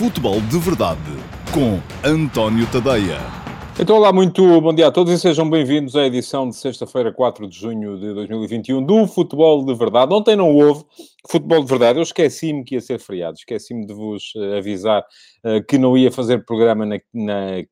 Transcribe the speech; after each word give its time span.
Futebol 0.00 0.40
de 0.40 0.58
Verdade 0.58 0.98
com 1.52 1.78
António 2.02 2.66
Tadeia. 2.72 3.18
Então, 3.78 3.96
olá, 3.96 4.10
muito 4.10 4.58
bom 4.58 4.72
dia 4.72 4.86
a 4.86 4.90
todos 4.90 5.12
e 5.12 5.18
sejam 5.18 5.50
bem-vindos 5.50 5.94
à 5.94 6.06
edição 6.06 6.48
de 6.48 6.56
sexta-feira, 6.56 7.12
4 7.12 7.46
de 7.46 7.54
junho 7.54 8.00
de 8.00 8.14
2021 8.14 8.82
do 8.82 9.06
Futebol 9.06 9.62
de 9.62 9.74
Verdade. 9.74 10.14
Ontem 10.14 10.34
não 10.34 10.56
houve 10.56 10.86
Futebol 11.28 11.62
de 11.62 11.68
Verdade, 11.68 11.98
eu 11.98 12.02
esqueci-me 12.02 12.64
que 12.64 12.76
ia 12.76 12.80
ser 12.80 12.98
feriado, 12.98 13.36
esqueci-me 13.36 13.84
de 13.84 13.92
vos 13.92 14.34
uh, 14.36 14.56
avisar 14.56 15.04
uh, 15.44 15.62
que 15.68 15.76
não 15.76 15.98
ia 15.98 16.10
fazer 16.10 16.46
programa 16.46 16.86
na, 16.86 16.98
na 17.12 17.62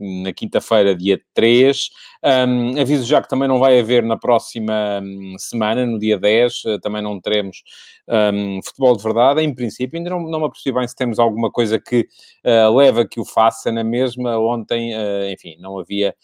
na 0.00 0.32
quinta-feira, 0.32 0.94
dia 0.94 1.20
3. 1.34 1.90
Um, 2.22 2.80
aviso 2.80 3.04
já 3.04 3.20
que 3.22 3.28
também 3.28 3.48
não 3.48 3.58
vai 3.58 3.78
haver 3.78 4.02
na 4.02 4.16
próxima 4.16 5.00
hum, 5.02 5.34
semana, 5.38 5.86
no 5.86 5.98
dia 5.98 6.18
10, 6.18 6.64
uh, 6.64 6.80
também 6.80 7.02
não 7.02 7.20
teremos 7.20 7.62
um, 8.08 8.60
futebol 8.62 8.96
de 8.96 9.02
verdade. 9.02 9.42
Em 9.42 9.54
princípio, 9.54 9.98
ainda 9.98 10.10
não, 10.10 10.20
não 10.22 10.40
me 10.40 10.46
apercebi 10.46 10.78
bem 10.78 10.88
se 10.88 10.96
temos 10.96 11.18
alguma 11.18 11.50
coisa 11.50 11.78
que 11.78 12.06
uh, 12.44 12.74
leva 12.74 13.06
que 13.06 13.20
o 13.20 13.24
faça 13.24 13.70
na 13.70 13.84
mesma. 13.84 14.38
Ontem, 14.38 14.94
uh, 14.94 15.30
enfim, 15.30 15.56
não 15.60 15.78
havia 15.78 16.14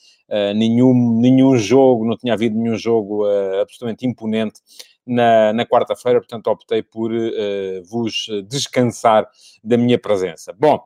nenhum, 0.57 1.21
nenhum 1.21 1.57
jogo, 1.57 2.05
não 2.05 2.17
tinha 2.17 2.35
havido 2.35 2.59
nenhum 2.59 2.77
jogo 2.77 3.25
absolutamente 3.61 4.05
imponente 4.05 4.61
na, 5.07 5.53
na 5.53 5.65
quarta-feira, 5.65 6.19
portanto 6.19 6.49
optei 6.49 6.83
por 6.83 7.13
uh, 7.13 7.85
vos 7.85 8.27
descansar 8.49 9.29
da 9.63 9.77
minha 9.77 9.99
presença. 9.99 10.53
Bom, 10.59 10.81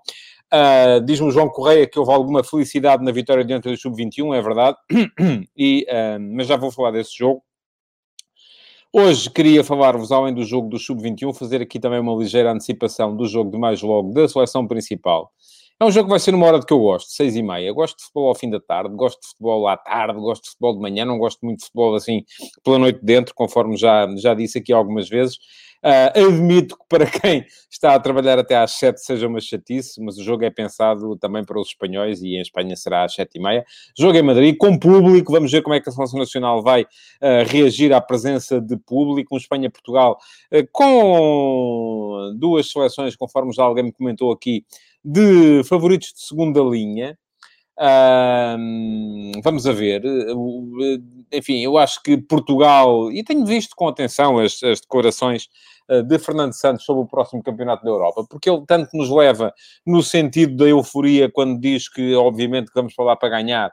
Uh, 0.52 1.00
Diz-me 1.04 1.30
João 1.30 1.48
Correia 1.48 1.86
que 1.86 1.98
houve 1.98 2.12
alguma 2.12 2.42
felicidade 2.42 3.04
na 3.04 3.12
vitória 3.12 3.44
diante 3.44 3.68
do 3.68 3.76
Sub-21, 3.76 4.36
é 4.36 4.42
verdade, 4.42 4.76
e, 5.56 5.86
uh, 5.88 6.20
mas 6.20 6.48
já 6.48 6.56
vou 6.56 6.72
falar 6.72 6.90
desse 6.90 7.16
jogo. 7.16 7.42
Hoje 8.92 9.30
queria 9.30 9.62
falar-vos, 9.62 10.10
além 10.10 10.34
do 10.34 10.42
jogo 10.44 10.68
do 10.68 10.76
Sub-21, 10.76 11.32
fazer 11.32 11.62
aqui 11.62 11.78
também 11.78 12.00
uma 12.00 12.14
ligeira 12.14 12.50
antecipação 12.50 13.16
do 13.16 13.24
jogo 13.26 13.52
de 13.52 13.58
mais 13.58 13.80
logo 13.80 14.12
da 14.12 14.28
seleção 14.28 14.66
principal. 14.66 15.32
É 15.82 15.84
um 15.86 15.90
jogo 15.90 16.08
que 16.08 16.10
vai 16.10 16.20
ser 16.20 16.32
numa 16.32 16.46
hora 16.46 16.60
de 16.60 16.66
que 16.66 16.74
eu 16.74 16.78
gosto, 16.78 17.10
seis 17.10 17.34
e 17.34 17.42
meia. 17.42 17.72
Gosto 17.72 17.96
de 17.96 18.02
futebol 18.02 18.28
ao 18.28 18.34
fim 18.34 18.50
da 18.50 18.60
tarde, 18.60 18.94
gosto 18.94 19.18
de 19.22 19.28
futebol 19.28 19.66
à 19.66 19.78
tarde, 19.78 20.20
gosto 20.20 20.42
de 20.42 20.50
futebol 20.50 20.74
de 20.74 20.80
manhã, 20.80 21.06
não 21.06 21.16
gosto 21.16 21.38
muito 21.42 21.60
de 21.60 21.64
futebol 21.64 21.94
assim 21.94 22.22
pela 22.62 22.78
noite 22.78 23.00
dentro, 23.02 23.34
conforme 23.34 23.78
já, 23.78 24.06
já 24.18 24.34
disse 24.34 24.58
aqui 24.58 24.74
algumas 24.74 25.08
vezes. 25.08 25.38
Uh, 25.82 26.28
admito 26.28 26.76
que 26.76 26.84
para 26.86 27.06
quem 27.06 27.46
está 27.72 27.94
a 27.94 27.98
trabalhar 27.98 28.38
até 28.38 28.54
às 28.54 28.72
7 28.72 29.00
seja 29.02 29.26
uma 29.26 29.40
chatice, 29.40 29.98
mas 30.04 30.18
o 30.18 30.22
jogo 30.22 30.44
é 30.44 30.50
pensado 30.50 31.16
também 31.16 31.42
para 31.42 31.58
os 31.58 31.68
espanhóis 31.68 32.20
e 32.20 32.36
em 32.36 32.42
Espanha 32.42 32.76
será 32.76 33.04
às 33.04 33.14
7 33.14 33.30
e 33.36 33.40
meia. 33.40 33.64
Jogo 33.98 34.18
em 34.18 34.22
Madrid, 34.22 34.58
com 34.58 34.78
público, 34.78 35.32
vamos 35.32 35.50
ver 35.50 35.62
como 35.62 35.74
é 35.74 35.80
que 35.80 35.88
a 35.88 35.92
Seleção 35.92 36.18
Nacional 36.18 36.62
vai 36.62 36.82
uh, 36.82 36.86
reagir 37.46 37.90
à 37.94 38.02
presença 38.02 38.60
de 38.60 38.76
público. 38.76 39.34
Um 39.34 39.38
Espanha-Portugal 39.38 40.18
uh, 40.52 40.68
com 40.70 42.34
duas 42.36 42.70
seleções, 42.70 43.16
conforme 43.16 43.50
já 43.54 43.62
alguém 43.62 43.84
me 43.84 43.92
comentou 43.92 44.30
aqui, 44.30 44.66
de 45.04 45.62
favoritos 45.64 46.12
de 46.12 46.20
segunda 46.20 46.60
linha. 46.60 47.18
vamos 49.42 49.66
a 49.66 49.72
ver. 49.72 50.02
Enfim, 51.32 51.58
eu 51.60 51.78
acho 51.78 52.02
que 52.02 52.16
Portugal, 52.16 53.10
e 53.12 53.22
tenho 53.24 53.46
visto 53.46 53.74
com 53.76 53.88
atenção 53.88 54.38
as, 54.38 54.62
as 54.62 54.80
declarações 54.80 55.48
eh, 55.90 56.02
de 56.02 56.18
Fernando 56.20 56.52
Santos 56.52 56.84
sobre 56.84 57.02
o 57.02 57.06
próximo 57.06 57.42
Campeonato 57.42 57.82
da 57.82 57.90
Europa, 57.90 58.24
porque 58.30 58.48
ele 58.48 58.62
tanto 58.64 58.96
nos 58.96 59.10
leva 59.10 59.52
no 59.84 60.04
sentido 60.04 60.56
da 60.56 60.64
euforia 60.66 61.28
quando 61.28 61.60
diz 61.60 61.88
que, 61.88 62.14
obviamente, 62.14 62.68
que 62.68 62.74
vamos 62.74 62.94
falar 62.94 63.16
para 63.16 63.28
ganhar, 63.28 63.72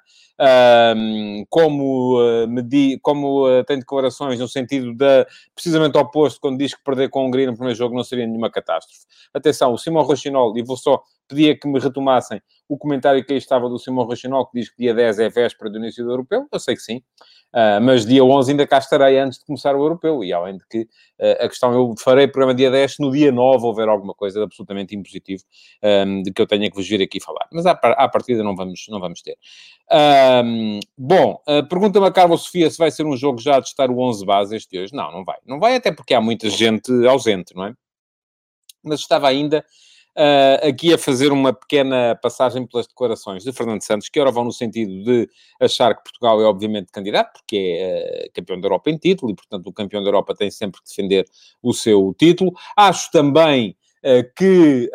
como, 1.49 2.19
uh, 2.19 2.47
medi, 2.47 2.99
como 3.01 3.47
uh, 3.47 3.63
tem 3.63 3.79
declarações 3.79 4.39
no 4.39 4.47
sentido 4.47 4.95
da 4.95 5.25
precisamente 5.53 5.97
oposto 5.97 6.39
quando 6.39 6.57
diz 6.57 6.73
que 6.73 6.83
perder 6.83 7.09
com 7.09 7.21
a 7.21 7.25
Hungria 7.25 7.47
no 7.47 7.53
primeiro 7.53 7.77
jogo 7.77 7.95
não 7.95 8.03
seria 8.03 8.25
nenhuma 8.25 8.49
catástrofe. 8.49 9.05
Atenção, 9.33 9.73
o 9.73 9.77
Simão 9.77 10.03
Rochinol, 10.03 10.57
e 10.57 10.63
vou 10.63 10.77
só 10.77 11.01
pedir 11.27 11.59
que 11.59 11.67
me 11.67 11.79
retomassem 11.79 12.41
o 12.67 12.77
comentário 12.77 13.23
que 13.23 13.33
aí 13.33 13.37
estava 13.37 13.69
do 13.69 13.79
Simão 13.79 14.05
Rochinol, 14.05 14.45
que 14.47 14.59
diz 14.59 14.69
que 14.69 14.77
dia 14.77 14.93
10 14.93 15.19
é 15.19 15.29
véspera 15.29 15.69
do 15.69 15.77
início 15.77 16.03
do 16.03 16.11
Europeu, 16.11 16.47
eu 16.51 16.59
sei 16.59 16.75
que 16.75 16.81
sim, 16.81 17.01
Uh, 17.53 17.79
mas 17.81 18.05
dia 18.05 18.23
11 18.23 18.51
ainda 18.51 18.67
cá 18.67 18.77
estarei 18.77 19.17
antes 19.17 19.39
de 19.39 19.45
começar 19.45 19.73
o 19.73 19.79
europeu. 19.79 20.23
E 20.23 20.33
além 20.33 20.57
de 20.57 20.67
que 20.67 20.81
uh, 20.81 21.45
a 21.45 21.47
questão, 21.47 21.73
eu 21.73 21.93
farei 21.97 22.27
programa 22.27 22.53
dia 22.53 22.69
10, 22.69 22.99
no 22.99 23.11
dia 23.11 23.31
9 23.31 23.65
houver 23.65 23.87
alguma 23.87 24.13
coisa 24.13 24.43
absolutamente 24.43 24.95
impositivo 24.95 25.43
um, 25.81 26.21
de 26.21 26.31
que 26.31 26.41
eu 26.41 26.45
tenha 26.45 26.69
que 26.69 26.75
vos 26.75 26.87
vir 26.87 27.01
aqui 27.01 27.19
falar. 27.21 27.47
Mas 27.51 27.65
à, 27.65 27.71
à 27.71 28.09
partida 28.09 28.43
não 28.43 28.55
vamos, 28.55 28.85
não 28.89 28.99
vamos 28.99 29.21
ter. 29.21 29.37
Um, 30.43 30.79
bom, 30.97 31.41
uh, 31.47 31.65
pergunta-me 31.67 32.05
a 32.05 32.11
Carla 32.11 32.37
Sofia 32.37 32.69
se 32.69 32.77
vai 32.77 32.91
ser 32.91 33.05
um 33.05 33.15
jogo 33.15 33.39
já 33.39 33.57
a 33.57 33.61
testar 33.61 33.89
o 33.89 33.99
11 33.99 34.25
base 34.25 34.55
este 34.55 34.77
hoje. 34.77 34.93
Não, 34.93 35.11
não 35.11 35.23
vai. 35.23 35.37
Não 35.45 35.59
vai 35.59 35.75
até 35.75 35.91
porque 35.91 36.13
há 36.13 36.21
muita 36.21 36.49
gente 36.49 36.91
ausente, 37.07 37.55
não 37.55 37.65
é? 37.65 37.73
Mas 38.83 38.99
estava 38.99 39.27
ainda 39.27 39.65
uh, 40.17 40.67
aqui 40.67 40.93
a 40.93 40.97
fazer 40.97 41.31
uma 41.31 41.53
pequena 41.53 42.17
passagem 42.21 42.65
pelas 42.65 42.87
declarações 42.87 43.43
de 43.43 43.53
Fernando 43.53 43.81
Santos, 43.83 44.09
que 44.09 44.19
ora 44.19 44.31
vão 44.31 44.43
no 44.43 44.51
sentido 44.51 45.03
de 45.03 45.29
achar 45.61 45.95
que 45.95 46.03
Portugal 46.03 46.41
é 46.41 46.45
obviamente 46.45 46.91
candidato, 46.91 47.33
porque 47.33 47.77
é 47.79 48.25
uh, 48.25 48.31
campeão 48.33 48.59
da 48.59 48.65
Europa 48.67 48.89
em 48.89 48.97
título, 48.97 49.31
e 49.31 49.35
portanto 49.35 49.67
o 49.67 49.73
campeão 49.73 50.01
da 50.01 50.09
Europa 50.09 50.33
tem 50.35 50.49
sempre 50.49 50.81
que 50.81 50.89
defender 50.89 51.25
o 51.61 51.73
seu 51.73 52.15
título. 52.17 52.51
Acho 52.75 53.11
também 53.11 53.75
uh, 54.03 54.33
que 54.35 54.89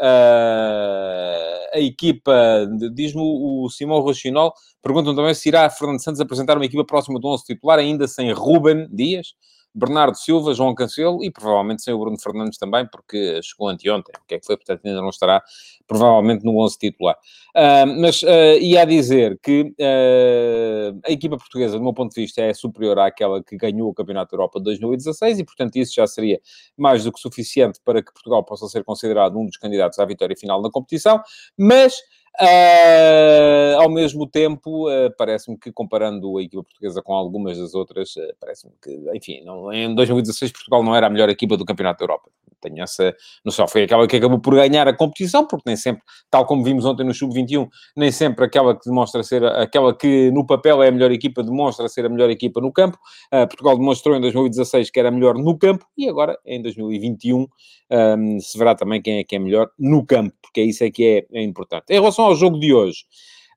a 1.72 1.80
equipa, 1.80 2.68
diz-me 2.92 3.22
o 3.22 3.68
Simão 3.70 4.00
Rochinol, 4.00 4.52
perguntam 4.82 5.14
também 5.14 5.32
se 5.32 5.48
irá 5.48 5.70
Fernando 5.70 6.02
Santos 6.02 6.20
apresentar 6.20 6.56
uma 6.56 6.66
equipa 6.66 6.84
próxima 6.84 7.18
do 7.18 7.28
11 7.28 7.44
titular, 7.44 7.78
ainda 7.78 8.06
sem 8.06 8.30
Ruben 8.32 8.86
Dias. 8.90 9.28
Bernardo 9.74 10.16
Silva, 10.16 10.54
João 10.54 10.74
Cancelo 10.74 11.24
e 11.24 11.30
provavelmente 11.30 11.82
sem 11.82 11.94
o 11.94 11.98
Bruno 11.98 12.18
Fernandes 12.18 12.58
também, 12.58 12.86
porque 12.86 13.40
chegou 13.42 13.68
anteontem, 13.68 14.14
o 14.20 14.26
que 14.26 14.34
é 14.34 14.38
que 14.38 14.46
foi, 14.46 14.56
portanto 14.56 14.80
ainda 14.84 15.00
não 15.00 15.08
estará 15.08 15.42
provavelmente 15.86 16.44
no 16.44 16.58
11 16.58 16.78
titular. 16.78 17.16
Uh, 17.56 18.00
mas 18.00 18.22
uh, 18.22 18.58
ia 18.60 18.84
dizer 18.84 19.38
que 19.42 19.62
uh, 19.62 21.00
a 21.06 21.10
equipa 21.10 21.36
portuguesa, 21.36 21.78
do 21.78 21.82
meu 21.82 21.94
ponto 21.94 22.14
de 22.14 22.20
vista, 22.20 22.42
é 22.42 22.52
superior 22.52 22.98
àquela 22.98 23.42
que 23.42 23.56
ganhou 23.56 23.88
o 23.88 23.94
Campeonato 23.94 24.30
da 24.30 24.36
Europa 24.36 24.58
de 24.58 24.64
2016 24.64 25.38
e, 25.38 25.44
portanto, 25.44 25.76
isso 25.76 25.94
já 25.94 26.06
seria 26.06 26.40
mais 26.76 27.04
do 27.04 27.12
que 27.12 27.20
suficiente 27.20 27.80
para 27.84 28.02
que 28.02 28.12
Portugal 28.12 28.44
possa 28.44 28.66
ser 28.68 28.84
considerado 28.84 29.38
um 29.38 29.46
dos 29.46 29.56
candidatos 29.56 29.98
à 29.98 30.04
vitória 30.04 30.36
final 30.36 30.60
na 30.60 30.70
competição, 30.70 31.20
mas 31.58 31.94
Uh, 32.40 33.78
ao 33.78 33.90
mesmo 33.90 34.26
tempo, 34.26 34.88
uh, 34.88 35.14
parece-me 35.18 35.58
que, 35.58 35.70
comparando 35.70 36.38
a 36.38 36.42
equipa 36.42 36.64
portuguesa 36.64 37.02
com 37.02 37.12
algumas 37.12 37.58
das 37.58 37.74
outras, 37.74 38.16
uh, 38.16 38.34
parece-me 38.40 38.72
que, 38.82 38.90
enfim, 39.14 39.42
não, 39.44 39.70
em 39.72 39.94
2016 39.94 40.50
Portugal 40.50 40.82
não 40.82 40.96
era 40.96 41.06
a 41.08 41.10
melhor 41.10 41.28
equipa 41.28 41.56
do 41.56 41.64
Campeonato 41.64 41.98
da 41.98 42.04
Europa. 42.04 42.30
Tenho 42.62 42.82
essa 42.82 43.14
noção. 43.44 43.66
Foi 43.68 43.82
aquela 43.82 44.06
que 44.06 44.16
acabou 44.16 44.40
por 44.40 44.54
ganhar 44.54 44.88
a 44.88 44.96
competição, 44.96 45.46
porque 45.46 45.64
nem 45.66 45.76
sempre, 45.76 46.02
tal 46.30 46.46
como 46.46 46.64
vimos 46.64 46.84
ontem 46.84 47.04
no 47.04 47.12
Sub-21, 47.12 47.68
nem 47.96 48.10
sempre 48.10 48.44
aquela 48.44 48.74
que 48.74 48.88
demonstra 48.88 49.22
ser, 49.22 49.44
aquela 49.44 49.94
que 49.94 50.30
no 50.30 50.46
papel 50.46 50.82
é 50.82 50.88
a 50.88 50.92
melhor 50.92 51.10
equipa, 51.10 51.42
demonstra 51.42 51.88
ser 51.88 52.06
a 52.06 52.08
melhor 52.08 52.30
equipa 52.30 52.60
no 52.60 52.72
campo. 52.72 52.96
Portugal 53.30 53.76
demonstrou 53.76 54.16
em 54.16 54.20
2016 54.20 54.90
que 54.90 55.00
era 55.00 55.10
melhor 55.10 55.34
no 55.34 55.58
campo 55.58 55.84
e 55.98 56.08
agora, 56.08 56.38
em 56.46 56.62
2021, 56.62 57.46
um, 57.92 58.40
se 58.40 58.56
verá 58.56 58.74
também 58.74 59.02
quem 59.02 59.18
é 59.18 59.24
que 59.24 59.36
é 59.36 59.38
melhor 59.38 59.70
no 59.78 60.04
campo, 60.06 60.34
porque 60.40 60.60
é 60.60 60.64
isso 60.64 60.84
é 60.84 60.90
que 60.90 61.04
é, 61.04 61.38
é 61.38 61.42
importante. 61.42 61.84
Em 61.90 61.94
relação 61.94 62.24
ao 62.24 62.34
jogo 62.34 62.58
de 62.58 62.72
hoje, 62.72 63.04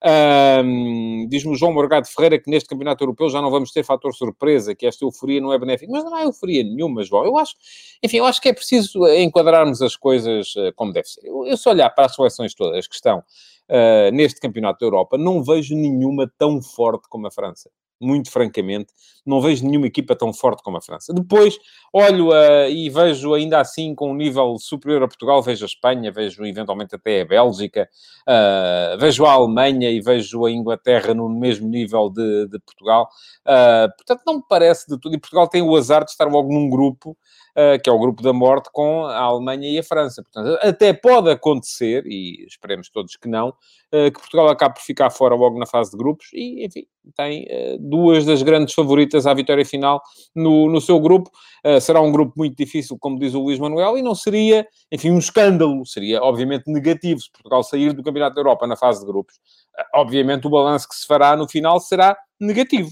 um, 0.05 1.27
Diz-me 1.27 1.53
o 1.53 1.55
João 1.55 1.73
Morgado 1.73 2.07
Ferreira 2.07 2.39
que 2.39 2.49
neste 2.49 2.69
Campeonato 2.69 3.03
Europeu 3.03 3.29
já 3.29 3.41
não 3.41 3.49
vamos 3.49 3.71
ter 3.71 3.83
fator 3.83 4.13
surpresa, 4.13 4.75
que 4.75 4.85
esta 4.85 5.03
euforia 5.03 5.41
não 5.41 5.51
é 5.51 5.57
benéfica. 5.57 5.91
Mas 5.91 6.03
não 6.03 6.13
há 6.13 6.23
euforia 6.23 6.63
nenhuma, 6.63 7.03
João. 7.03 7.25
Eu 7.25 7.37
acho, 7.37 7.55
enfim, 8.03 8.17
eu 8.17 8.25
acho 8.25 8.39
que 8.39 8.49
é 8.49 8.53
preciso 8.53 9.07
enquadrarmos 9.07 9.81
as 9.81 9.95
coisas 9.95 10.55
uh, 10.55 10.71
como 10.75 10.93
deve 10.93 11.07
ser. 11.07 11.25
Eu, 11.25 11.45
eu, 11.45 11.57
se 11.57 11.67
olhar 11.67 11.89
para 11.89 12.05
as 12.05 12.15
seleções 12.15 12.53
todas 12.53 12.87
que 12.87 12.95
estão 12.95 13.19
uh, 13.19 14.11
neste 14.13 14.39
Campeonato 14.39 14.79
da 14.79 14.85
Europa, 14.85 15.17
não 15.17 15.43
vejo 15.43 15.75
nenhuma 15.75 16.31
tão 16.37 16.61
forte 16.61 17.07
como 17.09 17.25
a 17.25 17.31
França 17.31 17.69
muito 17.99 18.29
francamente, 18.29 18.93
não 19.25 19.41
vejo 19.41 19.65
nenhuma 19.65 19.87
equipa 19.87 20.15
tão 20.15 20.33
forte 20.33 20.61
como 20.63 20.77
a 20.77 20.81
França. 20.81 21.13
Depois, 21.13 21.57
olho 21.91 22.29
uh, 22.29 22.69
e 22.69 22.89
vejo 22.89 23.33
ainda 23.33 23.59
assim 23.59 23.95
com 23.95 24.11
um 24.11 24.15
nível 24.15 24.57
superior 24.59 25.03
a 25.03 25.07
Portugal, 25.07 25.41
vejo 25.41 25.65
a 25.65 25.67
Espanha, 25.67 26.11
vejo 26.11 26.45
eventualmente 26.45 26.95
até 26.95 27.21
a 27.21 27.25
Bélgica, 27.25 27.89
uh, 28.27 28.97
vejo 28.97 29.25
a 29.25 29.31
Alemanha 29.31 29.89
e 29.89 29.99
vejo 30.01 30.45
a 30.45 30.51
Inglaterra 30.51 31.13
no 31.13 31.29
mesmo 31.29 31.67
nível 31.67 32.09
de, 32.09 32.47
de 32.47 32.59
Portugal. 32.59 33.09
Uh, 33.45 33.93
portanto, 33.97 34.21
não 34.25 34.35
me 34.35 34.43
parece 34.47 34.87
de 34.87 34.99
tudo. 34.99 35.15
E 35.15 35.19
Portugal 35.19 35.47
tem 35.47 35.61
o 35.61 35.75
azar 35.75 36.03
de 36.03 36.11
estar 36.11 36.25
logo 36.25 36.53
num 36.53 36.69
grupo 36.69 37.17
uh, 37.55 37.81
que 37.81 37.89
é 37.89 37.93
o 37.93 37.99
grupo 37.99 38.21
da 38.21 38.33
morte, 38.33 38.69
com 38.71 39.05
a 39.05 39.19
Alemanha 39.19 39.69
e 39.69 39.79
a 39.79 39.83
França. 39.83 40.21
Portanto, 40.21 40.59
até 40.61 40.93
pode 40.93 41.31
acontecer, 41.31 42.05
e 42.05 42.45
esperemos 42.45 42.89
todos 42.89 43.15
que 43.15 43.27
não, 43.27 43.49
uh, 43.49 44.11
que 44.11 44.19
Portugal 44.19 44.49
acabe 44.49 44.75
por 44.75 44.83
ficar 44.83 45.09
fora 45.09 45.35
logo 45.35 45.57
na 45.57 45.65
fase 45.65 45.91
de 45.91 45.97
grupos 45.97 46.27
e, 46.33 46.65
enfim, 46.65 46.85
tem 47.15 47.43
uh, 47.43 47.77
duas 47.79 48.25
das 48.25 48.43
grandes 48.43 48.73
favoritas 48.73 49.14
à 49.25 49.33
vitória 49.33 49.65
final 49.65 50.01
no, 50.35 50.69
no 50.69 50.81
seu 50.81 50.99
grupo. 50.99 51.29
será 51.81 52.01
um 52.01 52.11
grupo 52.11 52.33
muito 52.35 52.55
difícil, 52.55 52.97
como 52.99 53.19
diz 53.19 53.33
o 53.33 53.41
Luís 53.41 53.59
Manuel, 53.59 53.97
e 53.97 54.01
não 54.01 54.15
seria, 54.15 54.67
enfim, 54.91 55.11
um 55.11 55.19
escândalo. 55.19 55.85
Seria, 55.85 56.21
obviamente, 56.21 56.63
negativo 56.67 57.19
se 57.19 57.31
Portugal 57.31 57.63
sair 57.63 57.93
do 57.93 58.03
Campeonato 58.03 58.35
da 58.35 58.41
Europa 58.41 58.67
na 58.67 58.75
fase 58.75 58.99
de 58.99 59.05
grupos. 59.05 59.35
obviamente, 59.93 60.47
o 60.47 60.49
balanço 60.49 60.87
que 60.87 60.95
se 60.95 61.05
fará 61.05 61.35
no 61.35 61.47
final 61.47 61.79
será 61.79 62.17
negativo. 62.39 62.89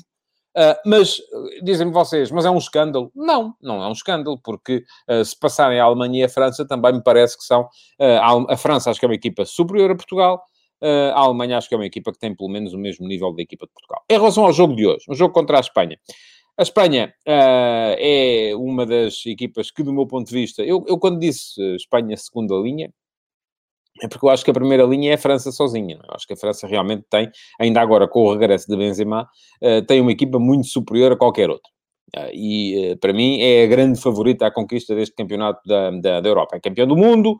Uh, 0.55 0.77
mas, 0.85 1.17
dizem-me 1.63 1.91
vocês, 1.91 2.29
mas 2.29 2.45
é 2.45 2.49
um 2.49 2.59
escândalo? 2.59 3.11
Não, 3.15 3.55
não 3.59 3.83
é 3.83 3.87
um 3.87 3.91
escândalo, 3.91 4.39
porque 4.43 4.83
uh, 5.09 5.25
se 5.25 5.37
passarem 5.37 5.79
a 5.79 5.83
Alemanha 5.83 6.21
e 6.21 6.23
a 6.23 6.29
França, 6.29 6.65
também 6.67 6.93
me 6.93 7.03
parece 7.03 7.37
que 7.37 7.43
são... 7.43 7.63
Uh, 7.99 8.45
a 8.47 8.55
França 8.55 8.91
acho 8.91 8.99
que 8.99 9.05
é 9.05 9.09
uma 9.09 9.15
equipa 9.15 9.45
superior 9.45 9.89
a 9.89 9.95
Portugal, 9.95 10.43
a 11.13 11.19
Alemanha 11.19 11.57
acho 11.57 11.69
que 11.69 11.75
é 11.75 11.77
uma 11.77 11.85
equipa 11.85 12.11
que 12.11 12.19
tem 12.19 12.35
pelo 12.35 12.49
menos 12.49 12.73
o 12.73 12.77
mesmo 12.77 13.07
nível 13.07 13.33
da 13.33 13.41
equipa 13.41 13.65
de 13.65 13.71
Portugal. 13.73 14.03
Em 14.09 14.13
relação 14.13 14.45
ao 14.45 14.53
jogo 14.53 14.75
de 14.75 14.85
hoje, 14.85 15.05
um 15.09 15.15
jogo 15.15 15.33
contra 15.33 15.57
a 15.57 15.59
Espanha. 15.59 15.97
A 16.57 16.61
Espanha 16.61 17.13
é 17.25 18.51
uma 18.55 18.85
das 18.85 19.25
equipas 19.25 19.71
que, 19.71 19.81
do 19.81 19.91
meu 19.91 20.05
ponto 20.05 20.27
de 20.27 20.33
vista... 20.33 20.61
Eu, 20.61 20.83
eu 20.87 20.99
quando 20.99 21.19
disse 21.19 21.59
Espanha 21.75 22.15
segunda 22.15 22.55
linha, 22.55 22.93
é 24.01 24.07
porque 24.07 24.25
eu 24.25 24.29
acho 24.29 24.43
que 24.43 24.51
a 24.51 24.53
primeira 24.53 24.83
linha 24.83 25.11
é 25.11 25.13
a 25.15 25.17
França 25.17 25.51
sozinha. 25.51 25.95
É? 25.95 26.05
Eu 26.07 26.15
acho 26.15 26.25
que 26.25 26.33
a 26.33 26.37
França 26.37 26.67
realmente 26.67 27.05
tem, 27.09 27.29
ainda 27.59 27.81
agora 27.81 28.07
com 28.07 28.23
o 28.23 28.31
regresso 28.33 28.67
de 28.67 28.75
Benzema, 28.75 29.27
uh, 29.61 29.85
tem 29.85 30.01
uma 30.01 30.11
equipa 30.11 30.39
muito 30.39 30.67
superior 30.67 31.11
a 31.11 31.15
qualquer 31.15 31.49
outra. 31.49 31.71
Uh, 32.15 32.29
e 32.31 32.91
uh, 32.91 32.97
para 32.97 33.11
mim 33.11 33.39
é 33.41 33.63
a 33.63 33.67
grande 33.67 33.99
favorita 33.99 34.45
à 34.45 34.51
conquista 34.51 34.93
deste 34.93 35.15
campeonato 35.15 35.61
da, 35.67 35.89
da, 35.91 36.21
da 36.21 36.29
Europa. 36.29 36.55
É 36.55 36.59
campeão 36.59 36.87
do 36.87 36.95
mundo, 36.95 37.39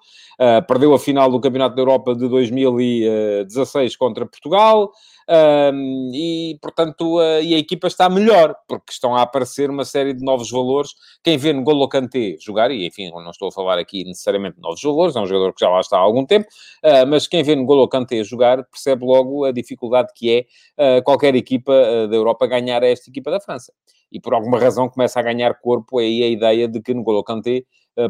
perdeu 0.67 0.93
a 0.93 0.99
final 0.99 1.29
do 1.29 1.39
Campeonato 1.39 1.75
da 1.75 1.81
Europa 1.81 2.15
de 2.15 2.27
2016 2.27 3.95
contra 3.95 4.25
Portugal, 4.25 4.91
um, 5.29 6.11
e, 6.13 6.57
portanto, 6.61 7.19
a, 7.19 7.41
e 7.41 7.53
a 7.55 7.57
equipa 7.57 7.87
está 7.87 8.09
melhor, 8.09 8.55
porque 8.67 8.91
estão 8.91 9.15
a 9.15 9.21
aparecer 9.21 9.69
uma 9.69 9.85
série 9.85 10.13
de 10.13 10.23
novos 10.23 10.49
valores. 10.49 10.91
Quem 11.23 11.37
vê 11.37 11.53
no 11.53 11.63
Golo 11.63 11.87
Kanté 11.87 12.35
jogar, 12.39 12.71
e 12.71 12.85
enfim, 12.85 13.09
não 13.11 13.29
estou 13.29 13.47
a 13.47 13.51
falar 13.51 13.77
aqui 13.77 14.03
necessariamente 14.03 14.55
de 14.55 14.61
novos 14.61 14.81
valores, 14.81 15.15
é 15.15 15.19
um 15.19 15.25
jogador 15.25 15.53
que 15.53 15.61
já 15.61 15.69
lá 15.69 15.79
está 15.79 15.97
há 15.97 16.01
algum 16.01 16.25
tempo, 16.25 16.47
uh, 16.83 17.07
mas 17.07 17.27
quem 17.27 17.43
vê 17.43 17.55
no 17.55 17.65
Golo 17.65 17.87
Kanté 17.87 18.23
jogar 18.23 18.63
percebe 18.65 19.05
logo 19.05 19.45
a 19.45 19.51
dificuldade 19.51 20.09
que 20.15 20.47
é 20.77 20.99
uh, 20.99 21.03
qualquer 21.03 21.35
equipa 21.35 21.71
uh, 21.71 22.07
da 22.07 22.15
Europa 22.15 22.45
ganhar 22.47 22.83
a 22.83 22.87
esta 22.87 23.09
equipa 23.09 23.31
da 23.31 23.39
França. 23.39 23.73
E 24.11 24.19
por 24.19 24.33
alguma 24.33 24.59
razão 24.59 24.89
começa 24.89 25.19
a 25.19 25.23
ganhar 25.23 25.59
corpo 25.59 25.97
aí 25.97 26.23
a 26.23 26.27
ideia 26.27 26.67
de 26.67 26.81
que 26.81 26.93
no 26.93 27.03
Golo 27.03 27.23
Kanté 27.23 27.63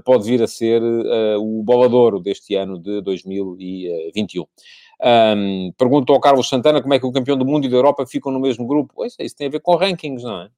pode 0.05 0.25
vir 0.25 0.41
a 0.41 0.47
ser 0.47 0.81
o 0.81 1.61
bolador 1.63 2.21
deste 2.21 2.55
ano 2.55 2.77
de 2.77 3.01
2021. 3.01 4.45
Um, 5.01 5.71
pergunto 5.77 6.13
ao 6.13 6.19
Carlos 6.19 6.47
Santana 6.47 6.81
como 6.81 6.93
é 6.93 6.99
que 6.99 7.05
o 7.05 7.11
campeão 7.11 7.37
do 7.37 7.45
mundo 7.45 7.65
e 7.65 7.69
da 7.69 7.75
Europa 7.75 8.05
ficam 8.05 8.31
no 8.31 8.39
mesmo 8.39 8.65
grupo. 8.65 8.93
Pois 8.95 9.15
é, 9.19 9.25
isso 9.25 9.35
tem 9.35 9.47
a 9.47 9.49
ver 9.49 9.59
com 9.59 9.75
rankings, 9.75 10.23
não 10.23 10.41
é? 10.41 10.49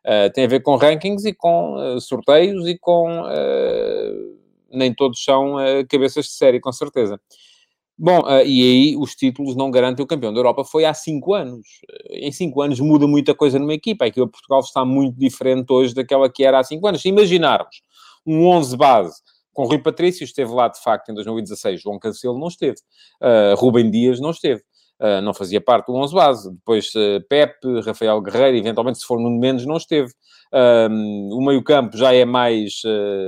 Uh, 0.00 0.32
tem 0.32 0.44
a 0.44 0.48
ver 0.48 0.60
com 0.60 0.76
rankings 0.76 1.28
e 1.28 1.34
com 1.34 1.74
uh, 1.74 2.00
sorteios 2.00 2.66
e 2.66 2.78
com. 2.78 3.20
Uh, 3.22 4.40
nem 4.72 4.94
todos 4.94 5.22
são 5.24 5.56
cabeças 5.88 6.26
de 6.26 6.30
série, 6.30 6.60
com 6.60 6.70
certeza. 6.70 7.20
Bom, 7.98 8.22
e 8.46 8.62
aí 8.62 8.96
os 8.96 9.16
títulos 9.16 9.56
não 9.56 9.68
garantem 9.68 10.02
o 10.02 10.06
campeão 10.06 10.32
da 10.32 10.38
Europa. 10.38 10.64
Foi 10.64 10.84
há 10.84 10.94
cinco 10.94 11.34
anos. 11.34 11.66
Em 12.08 12.30
cinco 12.30 12.62
anos 12.62 12.78
muda 12.78 13.04
muita 13.04 13.34
coisa 13.34 13.58
numa 13.58 13.74
equipa. 13.74 14.04
A 14.04 14.08
equipa 14.08 14.26
de 14.26 14.30
Portugal 14.30 14.60
está 14.60 14.84
muito 14.84 15.18
diferente 15.18 15.72
hoje 15.72 15.92
daquela 15.92 16.30
que 16.30 16.44
era 16.44 16.60
há 16.60 16.62
cinco 16.62 16.86
anos. 16.86 17.02
Se 17.02 17.08
imaginarmos 17.08 17.82
um 18.24 18.46
11 18.46 18.76
base 18.76 19.20
com 19.52 19.64
Rui 19.64 19.78
Patrício, 19.78 20.24
esteve 20.24 20.52
lá 20.52 20.68
de 20.68 20.80
facto 20.82 21.10
em 21.10 21.14
2016. 21.14 21.80
João 21.80 21.98
Cancelo 21.98 22.38
não 22.38 22.48
esteve. 22.48 22.76
Uh, 23.20 23.54
Rubem 23.56 23.90
Dias 23.90 24.20
não 24.20 24.30
esteve. 24.30 24.62
Uh, 25.00 25.20
não 25.22 25.32
fazia 25.32 25.60
parte 25.60 25.86
do 25.86 25.94
11 25.94 26.14
base. 26.14 26.50
Depois 26.52 26.86
uh, 26.94 27.20
Pepe, 27.28 27.80
Rafael 27.84 28.20
Guerreiro, 28.20 28.56
eventualmente 28.56 28.98
se 28.98 29.06
for 29.06 29.18
Nuno 29.18 29.38
Mendes, 29.38 29.66
não 29.66 29.76
esteve. 29.76 30.12
o 30.52 31.44
meio-campo 31.44 31.96
já 31.96 32.12
é 32.12 32.24
mais, 32.24 32.82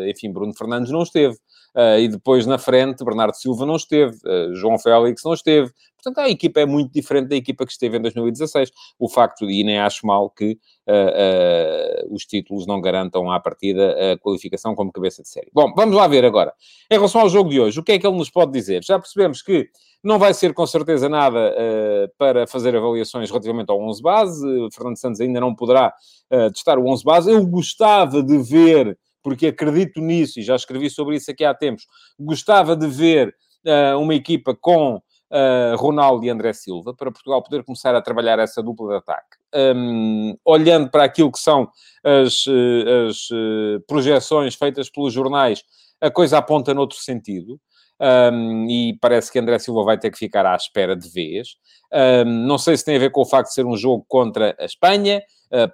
enfim, 0.08 0.32
Bruno 0.32 0.54
Fernandes 0.56 0.90
não 0.90 1.02
esteve. 1.02 1.36
Uh, 1.74 1.98
e 2.00 2.08
depois 2.08 2.44
na 2.46 2.58
frente, 2.58 3.02
Bernardo 3.02 3.34
Silva 3.34 3.64
não 3.64 3.76
esteve, 3.76 4.16
uh, 4.26 4.54
João 4.54 4.78
Félix 4.78 5.22
não 5.24 5.32
esteve. 5.32 5.72
Portanto, 5.96 6.18
a 6.18 6.28
equipa 6.28 6.60
é 6.60 6.66
muito 6.66 6.92
diferente 6.92 7.28
da 7.28 7.36
equipa 7.36 7.64
que 7.64 7.72
esteve 7.72 7.96
em 7.96 8.02
2016. 8.02 8.70
O 8.98 9.08
facto, 9.08 9.48
e 9.48 9.64
nem 9.64 9.78
acho 9.78 10.06
mal 10.06 10.28
que 10.28 10.58
uh, 10.86 12.14
os 12.14 12.26
títulos 12.26 12.66
não 12.66 12.80
garantam 12.80 13.30
à 13.30 13.40
partida 13.40 14.12
a 14.12 14.18
qualificação 14.18 14.74
como 14.74 14.92
cabeça 14.92 15.22
de 15.22 15.28
série. 15.28 15.48
Bom, 15.52 15.72
vamos 15.74 15.96
lá 15.96 16.06
ver 16.06 16.24
agora. 16.24 16.52
Em 16.90 16.96
relação 16.96 17.22
ao 17.22 17.28
jogo 17.28 17.48
de 17.48 17.60
hoje, 17.60 17.80
o 17.80 17.82
que 17.82 17.92
é 17.92 17.98
que 17.98 18.06
ele 18.06 18.18
nos 18.18 18.28
pode 18.28 18.52
dizer? 18.52 18.84
Já 18.84 18.98
percebemos 18.98 19.40
que 19.40 19.68
não 20.02 20.18
vai 20.18 20.34
ser 20.34 20.52
com 20.52 20.66
certeza 20.66 21.08
nada 21.08 21.54
para 22.18 22.44
fazer 22.48 22.74
avaliações 22.74 23.30
relativamente 23.30 23.70
ao 23.70 23.80
11 23.80 24.02
base. 24.02 24.68
Fernando 24.74 24.98
Santos 24.98 25.20
ainda 25.20 25.40
não 25.40 25.54
poderá 25.54 25.94
testar 26.52 26.76
o 26.76 26.88
11 26.88 27.04
base. 27.04 27.30
Eu 27.30 27.46
gostava 27.46 28.20
de 28.20 28.36
ver 28.38 28.98
porque 29.22 29.48
acredito 29.48 30.00
nisso 30.00 30.40
e 30.40 30.42
já 30.42 30.56
escrevi 30.56 30.90
sobre 30.90 31.16
isso 31.16 31.30
aqui 31.30 31.44
há 31.44 31.54
tempos. 31.54 31.86
Gostava 32.18 32.76
de 32.76 32.86
ver 32.86 33.34
uh, 33.66 33.98
uma 33.98 34.14
equipa 34.14 34.54
com 34.54 34.96
uh, 34.96 35.76
Ronaldo 35.76 36.24
e 36.24 36.30
André 36.30 36.52
Silva 36.52 36.94
para 36.94 37.10
Portugal 37.10 37.42
poder 37.42 37.64
começar 37.64 37.94
a 37.94 38.02
trabalhar 38.02 38.38
essa 38.38 38.62
dupla 38.62 38.88
de 38.88 38.96
ataque. 38.96 39.36
Um, 39.54 40.36
olhando 40.44 40.90
para 40.90 41.04
aquilo 41.04 41.30
que 41.30 41.38
são 41.38 41.68
as, 42.02 42.44
eh, 42.48 43.08
as 43.08 43.28
projeções 43.86 44.54
feitas 44.54 44.88
pelos 44.88 45.12
jornais, 45.12 45.62
a 46.00 46.10
coisa 46.10 46.38
aponta 46.38 46.72
noutro 46.72 46.98
sentido. 46.98 47.60
Um, 48.00 48.66
e 48.68 48.98
parece 49.00 49.30
que 49.30 49.38
André 49.38 49.60
Silva 49.60 49.84
vai 49.84 49.96
ter 49.96 50.10
que 50.10 50.18
ficar 50.18 50.44
à 50.44 50.56
espera 50.56 50.96
de 50.96 51.08
vez. 51.08 51.50
Um, 52.26 52.46
não 52.46 52.58
sei 52.58 52.76
se 52.76 52.84
tem 52.84 52.96
a 52.96 52.98
ver 52.98 53.10
com 53.10 53.20
o 53.20 53.24
facto 53.24 53.48
de 53.48 53.54
ser 53.54 53.64
um 53.64 53.76
jogo 53.76 54.04
contra 54.08 54.56
a 54.58 54.64
Espanha, 54.64 55.22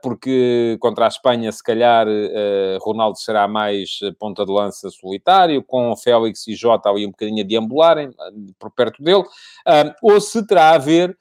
porque 0.02 0.76
contra 0.80 1.04
a 1.04 1.08
Espanha, 1.08 1.52
se 1.52 1.62
calhar, 1.62 2.06
uh, 2.08 2.78
Ronaldo 2.80 3.18
será 3.18 3.46
mais 3.46 3.98
ponta 4.18 4.44
de 4.44 4.52
lança 4.52 4.90
solitário, 4.90 5.62
com 5.62 5.96
Félix 5.96 6.46
e 6.48 6.54
Jota 6.54 6.88
ali 6.88 7.06
um 7.06 7.10
bocadinho 7.10 7.44
a 7.44 7.46
deambularem 7.46 8.10
por 8.58 8.70
perto 8.70 9.02
dele, 9.02 9.24
ou 10.02 10.20
se 10.20 10.46
terá 10.46 10.70
a 10.70 10.78
ver 10.78 11.16